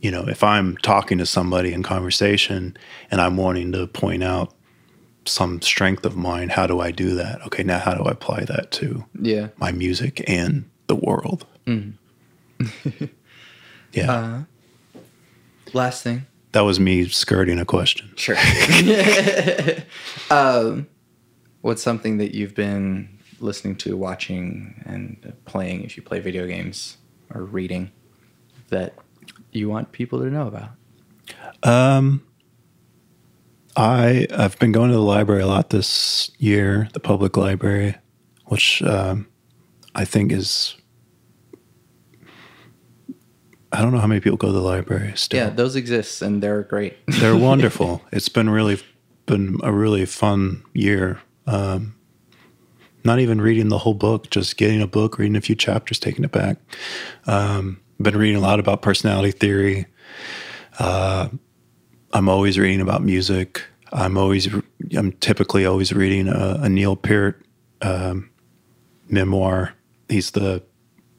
you 0.00 0.10
know, 0.10 0.24
if 0.28 0.42
I'm 0.44 0.76
talking 0.78 1.18
to 1.18 1.26
somebody 1.26 1.72
in 1.72 1.82
conversation 1.82 2.76
and 3.10 3.20
I'm 3.20 3.36
wanting 3.36 3.72
to 3.72 3.86
point 3.86 4.22
out 4.22 4.52
some 5.24 5.60
strength 5.60 6.04
of 6.06 6.16
mine, 6.16 6.50
how 6.50 6.66
do 6.66 6.80
I 6.80 6.90
do 6.92 7.14
that? 7.14 7.42
Okay, 7.46 7.62
now 7.64 7.78
how 7.80 7.94
do 7.94 8.04
I 8.04 8.12
apply 8.12 8.44
that 8.44 8.70
to 8.72 9.04
Yeah. 9.20 9.48
my 9.56 9.72
music 9.72 10.22
and 10.28 10.68
the 10.86 10.94
world? 10.96 11.46
yeah, 13.92 14.44
Last 15.72 16.02
thing. 16.04 16.26
that 16.52 16.60
was 16.60 16.78
me 16.78 17.08
skirting 17.08 17.58
a 17.58 17.64
question. 17.64 18.10
Sure. 18.16 18.36
um, 20.30 20.86
what's 21.62 21.82
something 21.82 22.18
that 22.18 22.34
you've 22.34 22.54
been 22.54 23.15
listening 23.40 23.76
to, 23.76 23.96
watching, 23.96 24.82
and 24.86 25.32
playing 25.44 25.84
if 25.84 25.96
you 25.96 26.02
play 26.02 26.20
video 26.20 26.46
games 26.46 26.96
or 27.34 27.44
reading 27.44 27.90
that 28.68 28.94
you 29.52 29.68
want 29.68 29.92
people 29.92 30.18
to 30.20 30.26
know 30.26 30.46
about? 30.46 30.70
Um, 31.62 32.22
I 33.76 34.26
I've 34.36 34.58
been 34.58 34.72
going 34.72 34.90
to 34.90 34.96
the 34.96 35.02
library 35.02 35.42
a 35.42 35.46
lot 35.46 35.70
this 35.70 36.30
year, 36.38 36.88
the 36.92 37.00
public 37.00 37.36
library, 37.36 37.96
which 38.46 38.82
um, 38.82 39.26
I 39.94 40.04
think 40.04 40.32
is 40.32 40.76
I 43.72 43.82
don't 43.82 43.92
know 43.92 43.98
how 43.98 44.06
many 44.06 44.20
people 44.20 44.38
go 44.38 44.48
to 44.48 44.52
the 44.52 44.60
library 44.60 45.12
still. 45.16 45.38
Yeah, 45.38 45.50
those 45.50 45.76
exist 45.76 46.22
and 46.22 46.42
they're 46.42 46.62
great. 46.62 46.96
They're 47.06 47.36
wonderful. 47.50 48.02
it's 48.12 48.28
been 48.28 48.48
really 48.48 48.80
been 49.26 49.58
a 49.62 49.72
really 49.72 50.06
fun 50.06 50.62
year. 50.72 51.20
Um, 51.46 51.95
not 53.06 53.20
even 53.20 53.40
reading 53.40 53.68
the 53.68 53.78
whole 53.78 53.94
book, 53.94 54.28
just 54.30 54.56
getting 54.56 54.82
a 54.82 54.86
book, 54.86 55.18
reading 55.18 55.36
a 55.36 55.40
few 55.40 55.54
chapters, 55.54 55.98
taking 55.98 56.24
it 56.24 56.32
back. 56.32 56.58
Um, 57.26 57.80
been 58.00 58.16
reading 58.16 58.36
a 58.36 58.40
lot 58.40 58.60
about 58.60 58.82
personality 58.82 59.30
theory. 59.30 59.86
Uh, 60.78 61.28
I'm 62.12 62.28
always 62.28 62.58
reading 62.58 62.80
about 62.80 63.02
music. 63.02 63.62
I'm 63.92 64.18
always, 64.18 64.48
I'm 64.96 65.12
typically 65.20 65.64
always 65.64 65.92
reading 65.92 66.28
a, 66.28 66.58
a 66.62 66.68
Neil 66.68 66.96
Peart 66.96 67.40
um, 67.82 68.28
memoir. 69.08 69.72
He's 70.08 70.32
the, 70.32 70.62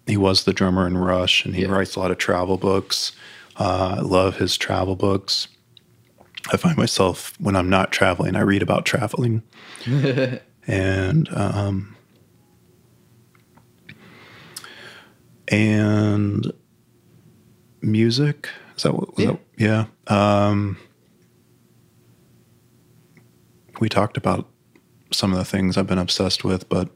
he 0.06 0.18
was 0.18 0.44
the 0.44 0.54
drummer 0.54 0.86
in 0.86 0.98
Rush, 0.98 1.46
and 1.46 1.56
he 1.56 1.64
Yeah. 1.64 1.70
writes 1.70 1.96
a 1.96 2.00
lot 2.00 2.12
of 2.12 2.18
travel 2.18 2.58
books. 2.58 3.12
Uh, 3.60 3.96
I 3.98 4.02
love 4.02 4.38
his 4.38 4.58
travel 4.58 4.96
books. 4.96 5.48
I 6.54 6.58
find 6.58 6.78
myself 6.78 7.34
when 7.40 7.56
I'm 7.56 7.70
not 7.70 7.92
traveling, 7.92 8.36
I 8.36 8.42
read 8.42 8.62
about 8.62 8.86
traveling, 8.86 9.42
and 10.68 11.30
um, 11.34 11.95
and 15.47 16.51
music. 17.82 18.49
Is 18.76 18.84
that 18.84 18.93
what? 18.93 19.15
Was 19.15 19.26
Yeah. 19.26 19.32
That, 19.32 19.39
yeah. 20.09 20.47
Um, 20.47 20.78
we 23.80 23.89
talked 23.89 24.18
about 24.18 24.47
some 25.11 25.32
of 25.32 25.38
the 25.38 25.45
things 25.45 25.78
I've 25.78 25.88
been 25.88 25.97
obsessed 25.97 26.43
with, 26.43 26.68
but 26.70 26.89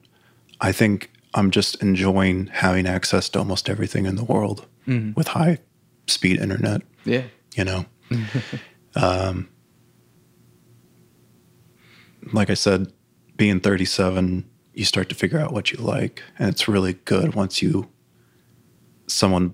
I 0.59 0.72
think 0.72 1.11
I'm 1.34 1.49
just 1.51 1.82
enjoying 1.82 2.47
having 2.47 2.86
access 2.86 3.30
to 3.30 3.39
almost 3.39 3.69
everything 3.69 4.05
in 4.05 4.15
the 4.15 4.24
world 4.24 4.67
with 5.15 5.30
high 5.30 5.59
speed 6.07 6.39
internet. 6.39 6.82
yeah. 7.05 7.24
You 7.55 7.65
know, 7.65 7.86
um, 8.95 9.49
like 12.32 12.49
I 12.49 12.53
said, 12.53 12.91
being 13.38 13.59
37, 13.59 14.45
you 14.73 14.86
start 14.86 15.09
to 15.09 15.15
figure 15.15 15.39
out 15.39 15.51
what 15.53 15.71
you 15.71 15.77
like, 15.79 16.21
and 16.39 16.49
it's 16.49 16.67
really 16.67 16.93
good 17.05 17.34
once 17.36 17.61
you. 17.61 17.89
Someone 19.07 19.53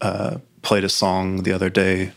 uh, 0.00 0.38
played 0.62 0.84
a 0.84 0.88
song 0.88 1.42
the 1.44 1.52
other 1.52 1.70
day, 1.70 2.12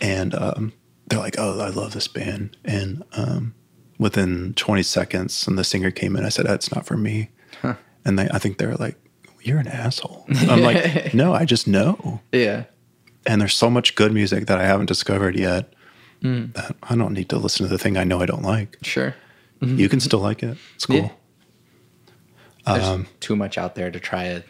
and 0.00 0.34
um, 0.34 0.72
they're 1.06 1.18
like, 1.18 1.36
"Oh, 1.38 1.60
I 1.60 1.68
love 1.68 1.92
this 1.92 2.08
band," 2.08 2.56
and 2.64 3.02
um, 3.12 3.54
within 3.98 4.54
20 4.54 4.82
seconds, 4.82 5.46
and 5.46 5.58
the 5.58 5.64
singer 5.64 5.90
came 5.90 6.16
in, 6.16 6.24
I 6.24 6.30
said, 6.30 6.46
"That's 6.46 6.74
not 6.74 6.86
for 6.86 6.96
me," 6.96 7.30
and 8.04 8.18
they, 8.18 8.28
I 8.30 8.38
think 8.38 8.56
they're 8.58 8.76
like, 8.76 8.96
"You're 9.42 9.58
an 9.58 9.68
asshole." 9.68 10.24
I'm 10.48 10.62
like, 10.62 11.12
"No, 11.14 11.34
I 11.34 11.44
just 11.44 11.66
know." 11.68 12.20
Yeah. 12.32 12.64
and 13.26 13.40
there's 13.42 13.54
so 13.54 13.68
much 13.68 13.94
good 13.96 14.12
music 14.14 14.46
that 14.46 14.58
I 14.58 14.64
haven't 14.64 14.86
discovered 14.86 15.36
yet 15.36 15.74
that 16.22 16.76
I 16.82 16.96
don't 16.96 17.12
need 17.14 17.28
to 17.30 17.38
listen 17.38 17.66
to 17.66 17.70
the 17.70 17.78
thing 17.78 17.96
I 17.98 18.04
know 18.04 18.20
I 18.22 18.26
don't 18.26 18.42
like. 18.42 18.76
Sure. 18.82 19.14
Mm-hmm. 19.60 19.78
You 19.78 19.88
can 19.88 20.00
still 20.00 20.20
like 20.20 20.42
it. 20.42 20.56
It's 20.74 20.86
cool. 20.86 20.96
Yeah. 20.96 21.10
There's 22.66 22.84
um, 22.84 23.06
too 23.20 23.36
much 23.36 23.58
out 23.58 23.74
there 23.74 23.90
to 23.90 23.98
try 24.00 24.24
it. 24.24 24.46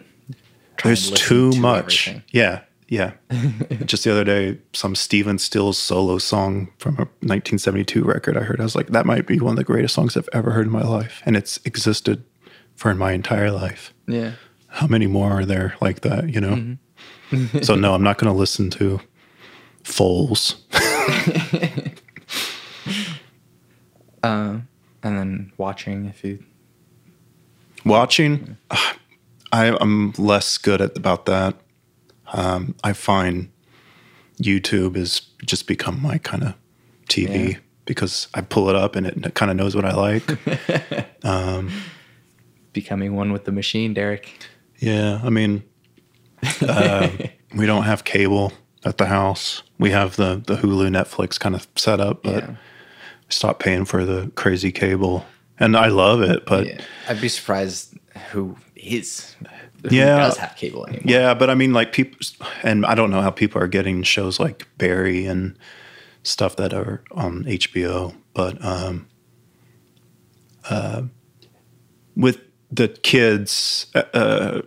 try 0.77 0.91
There's 0.91 1.11
too 1.11 1.53
to 1.53 1.61
much. 1.61 2.09
everything. 2.09 2.25
Yeah, 2.33 2.63
yeah. 2.89 3.13
Just 3.85 4.05
the 4.05 4.11
other 4.11 4.25
day, 4.25 4.59
some 4.73 4.95
Stephen 4.95 5.39
Stills 5.39 5.79
solo 5.79 6.19
song 6.19 6.73
from 6.79 6.95
a 6.95 7.07
1972 7.23 8.03
record 8.03 8.37
I 8.37 8.41
heard. 8.41 8.61
I 8.61 8.65
was 8.65 8.75
like, 8.75 8.89
that 8.89 9.07
might 9.07 9.27
be 9.27 9.39
one 9.39 9.53
of 9.53 9.57
the 9.57 9.65
greatest 9.65 9.95
songs 9.95 10.17
I've 10.17 10.29
ever 10.33 10.51
heard 10.51 10.67
in 10.67 10.73
my 10.73 10.83
life, 10.83 11.23
and 11.25 11.37
it's 11.37 11.59
existed 11.65 12.25
for 12.75 12.95
my 12.95 13.13
entire 13.13 13.51
life. 13.51 13.95
Yeah. 14.07 14.33
How 14.67 14.87
many 14.87 15.07
more 15.07 15.31
are 15.31 15.45
there 15.45 15.75
like 15.81 16.01
that? 16.01 16.29
You 16.29 16.41
know. 16.41 16.55
Mm-hmm. 17.31 17.59
so 17.63 17.75
no, 17.75 17.95
I'm 17.95 18.03
not 18.03 18.19
going 18.19 18.33
to 18.33 18.39
listen 18.39 18.71
to 18.71 19.01
Foals. 19.85 20.63
Um, 24.23 24.69
And 25.03 25.17
then 25.19 25.53
watching 25.57 26.07
if 26.07 26.23
you 26.25 26.45
Watching, 27.85 28.57
I, 29.53 29.77
I'm 29.81 30.13
less 30.19 30.59
good 30.59 30.81
at 30.81 30.97
about 30.97 31.27
that. 31.27 31.57
Um, 32.33 32.75
I 32.85 32.93
find 32.93 33.51
YouTube 34.41 34.97
has 34.97 35.23
just 35.45 35.67
become 35.67 36.01
my 36.01 36.19
kind 36.19 36.45
of 36.45 36.55
TV 37.09 37.53
Yeah. 37.53 37.59
because 37.87 38.29
I 38.35 38.43
pull 38.43 38.69
it 38.69 38.77
up 38.77 38.95
and 38.97 39.07
it 39.07 39.35
kind 39.35 39.51
of 39.51 39.57
knows 39.57 39.75
what 39.75 39.85
I 39.85 39.93
like. 39.95 40.25
becoming 42.73 43.17
one 43.17 43.33
with 43.33 43.45
the 43.45 43.53
machine, 43.53 43.95
Derek. 43.95 44.31
yeah, 44.79 45.21
I 45.25 45.31
mean, 45.31 45.65
uh, 46.63 47.09
we 47.57 47.67
don't 47.67 47.83
have 47.85 48.05
cable 48.05 48.53
at 48.85 48.99
the 48.99 49.07
house. 49.07 49.63
We 49.79 49.91
have 49.91 50.17
the 50.17 50.37
the 50.47 50.57
Hulu, 50.57 50.89
Netflix 50.91 51.39
kind 51.39 51.55
of 51.55 51.67
setup, 51.77 52.23
but 52.23 52.45
Yeah. 52.45 52.57
I 53.31 53.33
stopped 53.33 53.61
paying 53.63 53.85
for 53.85 54.05
the 54.05 54.31
crazy 54.35 54.73
cable, 54.73 55.25
and 55.59 55.77
I 55.77 55.87
love 55.87 56.21
it. 56.21 56.45
But 56.47 56.67
Yeah. 56.67 56.81
I'd 57.09 57.21
be 57.21 57.29
surprised 57.29 57.95
who 58.33 58.57
is 58.75 59.37
who 59.83 59.95
Yeah. 59.95 60.17
does 60.19 60.37
have 60.37 60.57
cable 60.57 60.85
anymore. 60.87 61.03
Yeah, 61.07 61.33
but 61.35 61.49
I 61.49 61.55
mean, 61.55 61.73
like 61.73 61.93
people, 61.93 62.19
and 62.63 62.85
I 62.85 62.95
don't 62.95 63.11
know 63.11 63.23
how 63.23 63.31
people 63.31 63.63
are 63.63 63.69
getting 63.69 64.03
shows 64.03 64.39
like 64.41 64.67
Barry 64.79 65.25
and 65.27 65.57
stuff 66.25 66.57
that 66.57 66.75
are 66.75 67.03
on 67.13 67.45
HBO, 67.45 68.15
but 68.35 68.63
um, 68.65 69.07
uh, 70.69 71.03
with 72.17 72.41
the 72.71 72.89
kids 72.89 73.87
uh, 73.95 74.03
uh, 74.13 74.63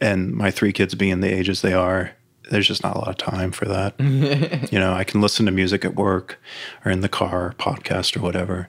and 0.00 0.32
my 0.32 0.50
three 0.50 0.72
kids 0.72 0.94
being 0.94 1.20
the 1.20 1.28
ages 1.32 1.60
they 1.60 1.74
are, 1.74 2.12
there's 2.50 2.66
just 2.66 2.82
not 2.82 2.96
a 2.96 2.98
lot 2.98 3.08
of 3.08 3.16
time 3.16 3.52
for 3.52 3.66
that. 3.66 3.94
you 4.72 4.78
know, 4.78 4.92
I 4.92 5.04
can 5.04 5.20
listen 5.20 5.46
to 5.46 5.52
music 5.52 5.84
at 5.84 5.94
work 5.94 6.40
or 6.84 6.90
in 6.90 7.00
the 7.00 7.08
car, 7.08 7.54
podcast 7.58 8.16
or 8.16 8.20
whatever. 8.20 8.68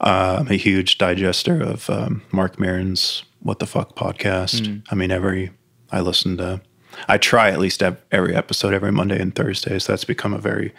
Uh, 0.00 0.38
I'm 0.40 0.48
a 0.48 0.56
huge 0.56 0.98
digester 0.98 1.62
of 1.62 1.88
um, 1.88 2.22
Marc 2.32 2.58
Maron's 2.58 3.24
"What 3.40 3.58
the 3.58 3.66
Fuck" 3.66 3.94
podcast. 3.96 4.82
I 4.90 4.94
mean, 4.94 5.10
every 5.10 5.52
I 5.90 6.00
listen 6.00 6.36
to, 6.38 6.60
I 7.08 7.18
try 7.18 7.50
at 7.50 7.60
least 7.60 7.82
every 7.82 8.34
episode 8.34 8.74
every 8.74 8.90
Monday 8.90 9.20
and 9.20 9.34
Thursday. 9.34 9.78
So 9.78 9.92
that's 9.92 10.04
become 10.04 10.34
a 10.34 10.38
very 10.38 10.74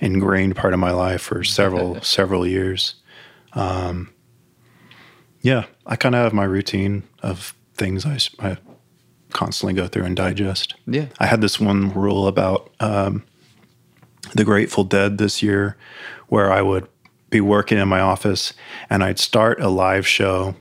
ingrained 0.00 0.56
part 0.56 0.74
of 0.74 0.80
my 0.80 0.90
life 0.90 1.22
for 1.22 1.42
several 1.42 2.00
several 2.02 2.46
years. 2.46 2.96
Um, 3.54 4.12
yeah, 5.40 5.66
I 5.86 5.96
kind 5.96 6.14
of 6.14 6.22
have 6.22 6.32
my 6.34 6.44
routine 6.44 7.04
of 7.22 7.54
things 7.74 8.04
I, 8.04 8.18
I 8.46 8.58
constantly 9.32 9.74
go 9.74 9.86
through 9.88 10.04
and 10.04 10.16
digest. 10.16 10.74
Yeah. 10.86 11.06
I 11.18 11.26
had 11.26 11.40
this 11.40 11.60
one 11.60 11.92
rule 11.92 12.26
about 12.26 12.70
um, 12.80 13.24
the 14.34 14.44
Grateful 14.44 14.84
Dead 14.84 15.18
this 15.18 15.42
year 15.42 15.76
where 16.28 16.50
I 16.52 16.62
would 16.62 16.86
be 17.30 17.40
working 17.40 17.78
in 17.78 17.88
my 17.88 18.00
office 18.00 18.52
and 18.88 19.04
I'd 19.04 19.18
start 19.18 19.60
a 19.60 19.68
live 19.68 20.06
show. 20.06 20.54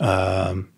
Um, 0.00 0.68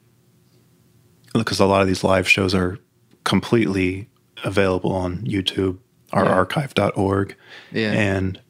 because 1.35 1.61
a 1.61 1.67
lot 1.67 1.83
of 1.83 1.87
these 1.89 2.03
live 2.03 2.29
shows 2.29 2.55
are 2.55 2.79
completely 3.25 4.09
available 4.45 4.93
on 4.93 5.19
YouTube 5.19 5.79
or 6.13 6.25
Yeah. 6.25 6.31
archive.org. 6.33 7.37
Yeah. 7.73 7.93
And 7.93 8.41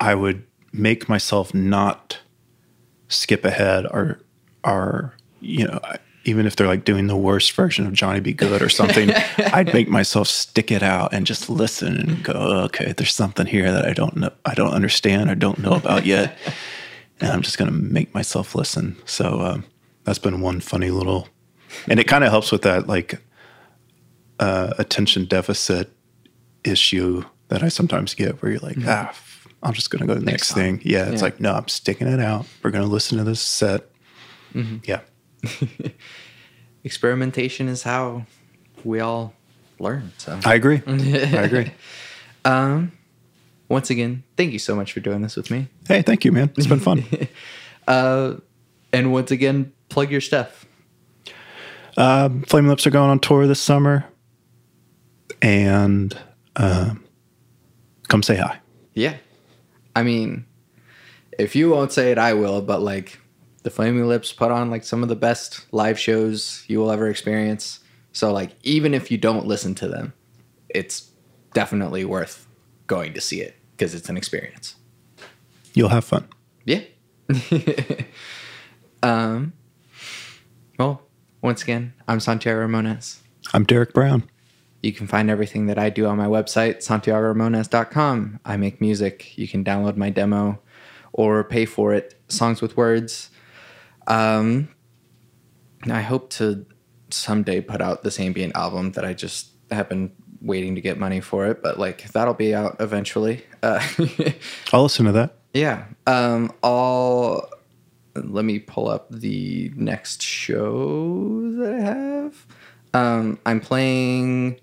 I 0.00 0.14
would 0.14 0.44
make 0.72 1.08
myself 1.08 1.52
not 1.54 2.18
skip 3.08 3.44
ahead 3.44 3.86
or, 3.90 4.20
or, 4.64 5.14
you 5.40 5.66
know, 5.66 5.80
I- 5.82 5.98
even 6.28 6.44
if 6.46 6.56
they're 6.56 6.66
like 6.66 6.84
doing 6.84 7.06
the 7.06 7.16
worst 7.16 7.52
version 7.52 7.86
of 7.86 7.92
Johnny 7.94 8.20
B. 8.20 8.32
Goode 8.34 8.60
or 8.60 8.68
something, 8.68 9.10
I'd 9.38 9.72
make 9.72 9.88
myself 9.88 10.28
stick 10.28 10.70
it 10.70 10.82
out 10.82 11.12
and 11.14 11.26
just 11.26 11.48
listen 11.48 11.96
and 11.96 12.22
go, 12.22 12.32
okay, 12.66 12.92
there's 12.92 13.14
something 13.14 13.46
here 13.46 13.72
that 13.72 13.86
I 13.86 13.94
don't 13.94 14.16
know, 14.16 14.30
I 14.44 14.54
don't 14.54 14.72
understand 14.74 15.30
or 15.30 15.34
don't 15.34 15.58
know 15.58 15.72
about 15.72 16.04
yet. 16.04 16.36
and 17.20 17.32
I'm 17.32 17.42
just 17.42 17.56
going 17.58 17.70
to 17.70 17.76
make 17.76 18.12
myself 18.14 18.54
listen. 18.54 18.96
So 19.06 19.40
um, 19.40 19.64
that's 20.04 20.18
been 20.18 20.40
one 20.40 20.60
funny 20.60 20.90
little, 20.90 21.28
and 21.88 21.98
it 21.98 22.04
kind 22.04 22.24
of 22.24 22.30
helps 22.30 22.52
with 22.52 22.62
that 22.62 22.86
like 22.86 23.20
uh, 24.38 24.74
attention 24.78 25.24
deficit 25.24 25.90
issue 26.64 27.24
that 27.48 27.62
I 27.62 27.68
sometimes 27.68 28.14
get 28.14 28.42
where 28.42 28.52
you're 28.52 28.60
like, 28.60 28.76
ah, 28.86 29.08
f- 29.08 29.48
I'm 29.62 29.72
just 29.72 29.90
going 29.90 30.00
to 30.00 30.06
go 30.06 30.14
to 30.14 30.20
the 30.20 30.26
next, 30.26 30.50
Next 30.50 30.52
thing. 30.54 30.80
Yeah, 30.84 31.10
it's 31.10 31.22
like, 31.22 31.40
no, 31.40 31.54
I'm 31.54 31.68
sticking 31.68 32.06
it 32.06 32.20
out. 32.20 32.46
We're 32.62 32.70
going 32.70 32.84
to 32.84 32.90
listen 32.90 33.16
to 33.18 33.24
this 33.24 33.40
set. 33.40 33.86
Yeah. 34.84 35.00
Experimentation 36.84 37.68
is 37.68 37.82
how 37.82 38.24
we 38.84 39.00
all 39.00 39.34
learn. 39.78 40.12
So 40.18 40.38
I 40.44 40.54
agree. 40.54 40.80
I 40.86 40.92
agree. 41.42 41.72
um 42.44 42.92
once 43.68 43.90
again, 43.90 44.22
thank 44.36 44.52
you 44.52 44.58
so 44.58 44.74
much 44.74 44.92
for 44.94 45.00
doing 45.00 45.20
this 45.20 45.36
with 45.36 45.50
me. 45.50 45.68
Hey, 45.86 46.00
thank 46.00 46.24
you, 46.24 46.32
man. 46.32 46.50
It's 46.56 46.66
been 46.66 46.80
fun. 46.80 47.04
Uh 47.86 48.34
and 48.92 49.12
once 49.12 49.30
again, 49.30 49.72
plug 49.88 50.10
your 50.10 50.20
stuff. 50.20 50.66
um, 51.96 52.42
Flame 52.42 52.68
Lips 52.68 52.86
are 52.86 52.90
going 52.90 53.08
on 53.10 53.18
tour 53.18 53.46
this 53.46 53.60
summer, 53.62 54.04
and 55.40 56.14
um, 56.56 57.02
come 58.08 58.22
say 58.22 58.36
hi. 58.36 58.58
Yeah. 58.94 59.16
I 59.96 60.02
mean, 60.02 60.44
if 61.38 61.56
you 61.56 61.70
won't 61.70 61.90
say 61.92 62.10
it, 62.12 62.18
I 62.18 62.34
will, 62.34 62.60
but 62.60 62.82
like 62.82 63.18
the 63.68 63.74
Flaming 63.74 64.08
Lips 64.08 64.32
put 64.32 64.50
on 64.50 64.70
like 64.70 64.82
some 64.82 65.02
of 65.02 65.10
the 65.10 65.14
best 65.14 65.66
live 65.72 65.98
shows 65.98 66.64
you 66.68 66.78
will 66.78 66.90
ever 66.90 67.06
experience. 67.10 67.80
So 68.12 68.32
like 68.32 68.52
even 68.62 68.94
if 68.94 69.10
you 69.10 69.18
don't 69.18 69.46
listen 69.46 69.74
to 69.74 69.88
them, 69.88 70.14
it's 70.70 71.10
definitely 71.52 72.02
worth 72.06 72.46
going 72.86 73.12
to 73.12 73.20
see 73.20 73.42
it 73.42 73.56
because 73.72 73.94
it's 73.94 74.08
an 74.08 74.16
experience. 74.16 74.76
You'll 75.74 75.90
have 75.90 76.06
fun. 76.06 76.26
Yeah. 76.64 76.80
um 79.02 79.52
well, 80.78 81.02
once 81.42 81.62
again, 81.62 81.92
I'm 82.08 82.20
Santiago 82.20 82.66
Ramones. 82.66 83.18
I'm 83.52 83.64
Derek 83.64 83.92
Brown. 83.92 84.22
You 84.82 84.94
can 84.94 85.06
find 85.06 85.28
everything 85.28 85.66
that 85.66 85.78
I 85.78 85.90
do 85.90 86.06
on 86.06 86.16
my 86.16 86.26
website, 86.26 86.78
santiagoramones.com. 86.78 88.40
I 88.46 88.56
make 88.56 88.80
music. 88.80 89.36
You 89.36 89.46
can 89.46 89.62
download 89.62 89.96
my 89.96 90.08
demo 90.08 90.58
or 91.12 91.44
pay 91.44 91.66
for 91.66 91.92
it, 91.92 92.18
Songs 92.28 92.62
with 92.62 92.74
Words. 92.74 93.28
Um, 94.08 94.68
I 95.88 96.00
hope 96.02 96.30
to 96.30 96.66
someday 97.10 97.60
put 97.60 97.80
out 97.80 98.02
this 98.02 98.18
ambient 98.18 98.56
album 98.56 98.92
that 98.92 99.04
I 99.04 99.14
just 99.14 99.50
have 99.70 99.88
been 99.88 100.12
waiting 100.40 100.74
to 100.74 100.80
get 100.80 100.98
money 100.98 101.20
for 101.20 101.46
it, 101.46 101.62
but 101.62 101.78
like 101.78 102.10
that'll 102.12 102.34
be 102.34 102.54
out 102.54 102.76
eventually. 102.80 103.44
Uh, 103.62 103.86
I'll 104.72 104.82
listen 104.82 105.06
to 105.06 105.12
that. 105.12 105.36
yeah. 105.52 105.84
Um, 106.06 106.52
I'll 106.62 107.48
let 108.14 108.44
me 108.44 108.58
pull 108.58 108.88
up 108.88 109.06
the 109.10 109.72
next 109.76 110.22
show 110.22 111.52
that 111.56 111.72
I 111.74 111.80
have. 111.80 112.46
Um, 112.94 113.38
I'm 113.46 113.60
playing 113.60 114.60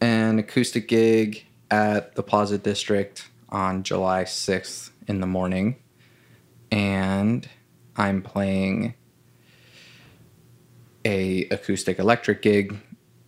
an 0.00 0.38
acoustic 0.38 0.88
gig 0.88 1.46
at 1.70 2.14
the 2.14 2.22
Plaza 2.22 2.58
District 2.58 3.28
on 3.50 3.82
July 3.82 4.24
6th 4.24 4.90
in 5.06 5.20
the 5.20 5.26
morning. 5.26 5.76
And 6.72 7.48
I'm 8.00 8.22
playing 8.22 8.94
a 11.04 11.44
acoustic 11.50 11.98
electric 11.98 12.40
gig 12.40 12.78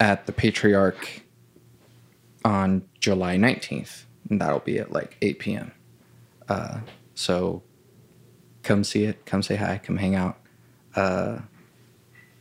at 0.00 0.24
the 0.24 0.32
Patriarch 0.32 1.22
on 2.42 2.88
July 2.98 3.36
19th. 3.36 4.04
And 4.30 4.40
that'll 4.40 4.60
be 4.60 4.78
at 4.78 4.90
like 4.90 5.18
8 5.20 5.38
p.m. 5.38 5.72
Uh, 6.48 6.80
so 7.14 7.62
come 8.62 8.82
see 8.82 9.04
it, 9.04 9.26
come 9.26 9.42
say 9.42 9.56
hi, 9.56 9.76
come 9.76 9.98
hang 9.98 10.14
out. 10.14 10.38
Uh, 10.96 11.40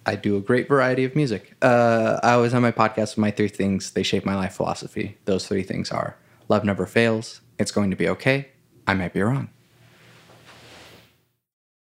I 0.06 0.16
do 0.16 0.38
a 0.38 0.42
great 0.42 0.70
variety 0.70 1.04
of 1.04 1.18
music. 1.18 1.54
Uh, 1.62 2.18
I 2.24 2.32
always 2.32 2.54
on 2.54 2.62
my 2.62 2.72
podcast 2.72 3.12
with 3.12 3.18
my 3.18 3.32
three 3.32 3.50
things. 3.50 3.92
They 3.92 4.04
shape 4.04 4.26
my 4.26 4.36
life 4.36 4.54
philosophy. 4.54 5.18
Those 5.26 5.48
three 5.48 5.64
things 5.64 5.92
are 5.92 6.16
love 6.48 6.64
never 6.64 6.86
fails. 6.86 7.42
It's 7.60 7.72
going 7.72 7.90
to 7.92 7.98
be 7.98 8.08
okay. 8.08 8.48
I 8.88 8.94
might 8.94 9.14
be 9.14 9.22
wrong. 9.22 9.50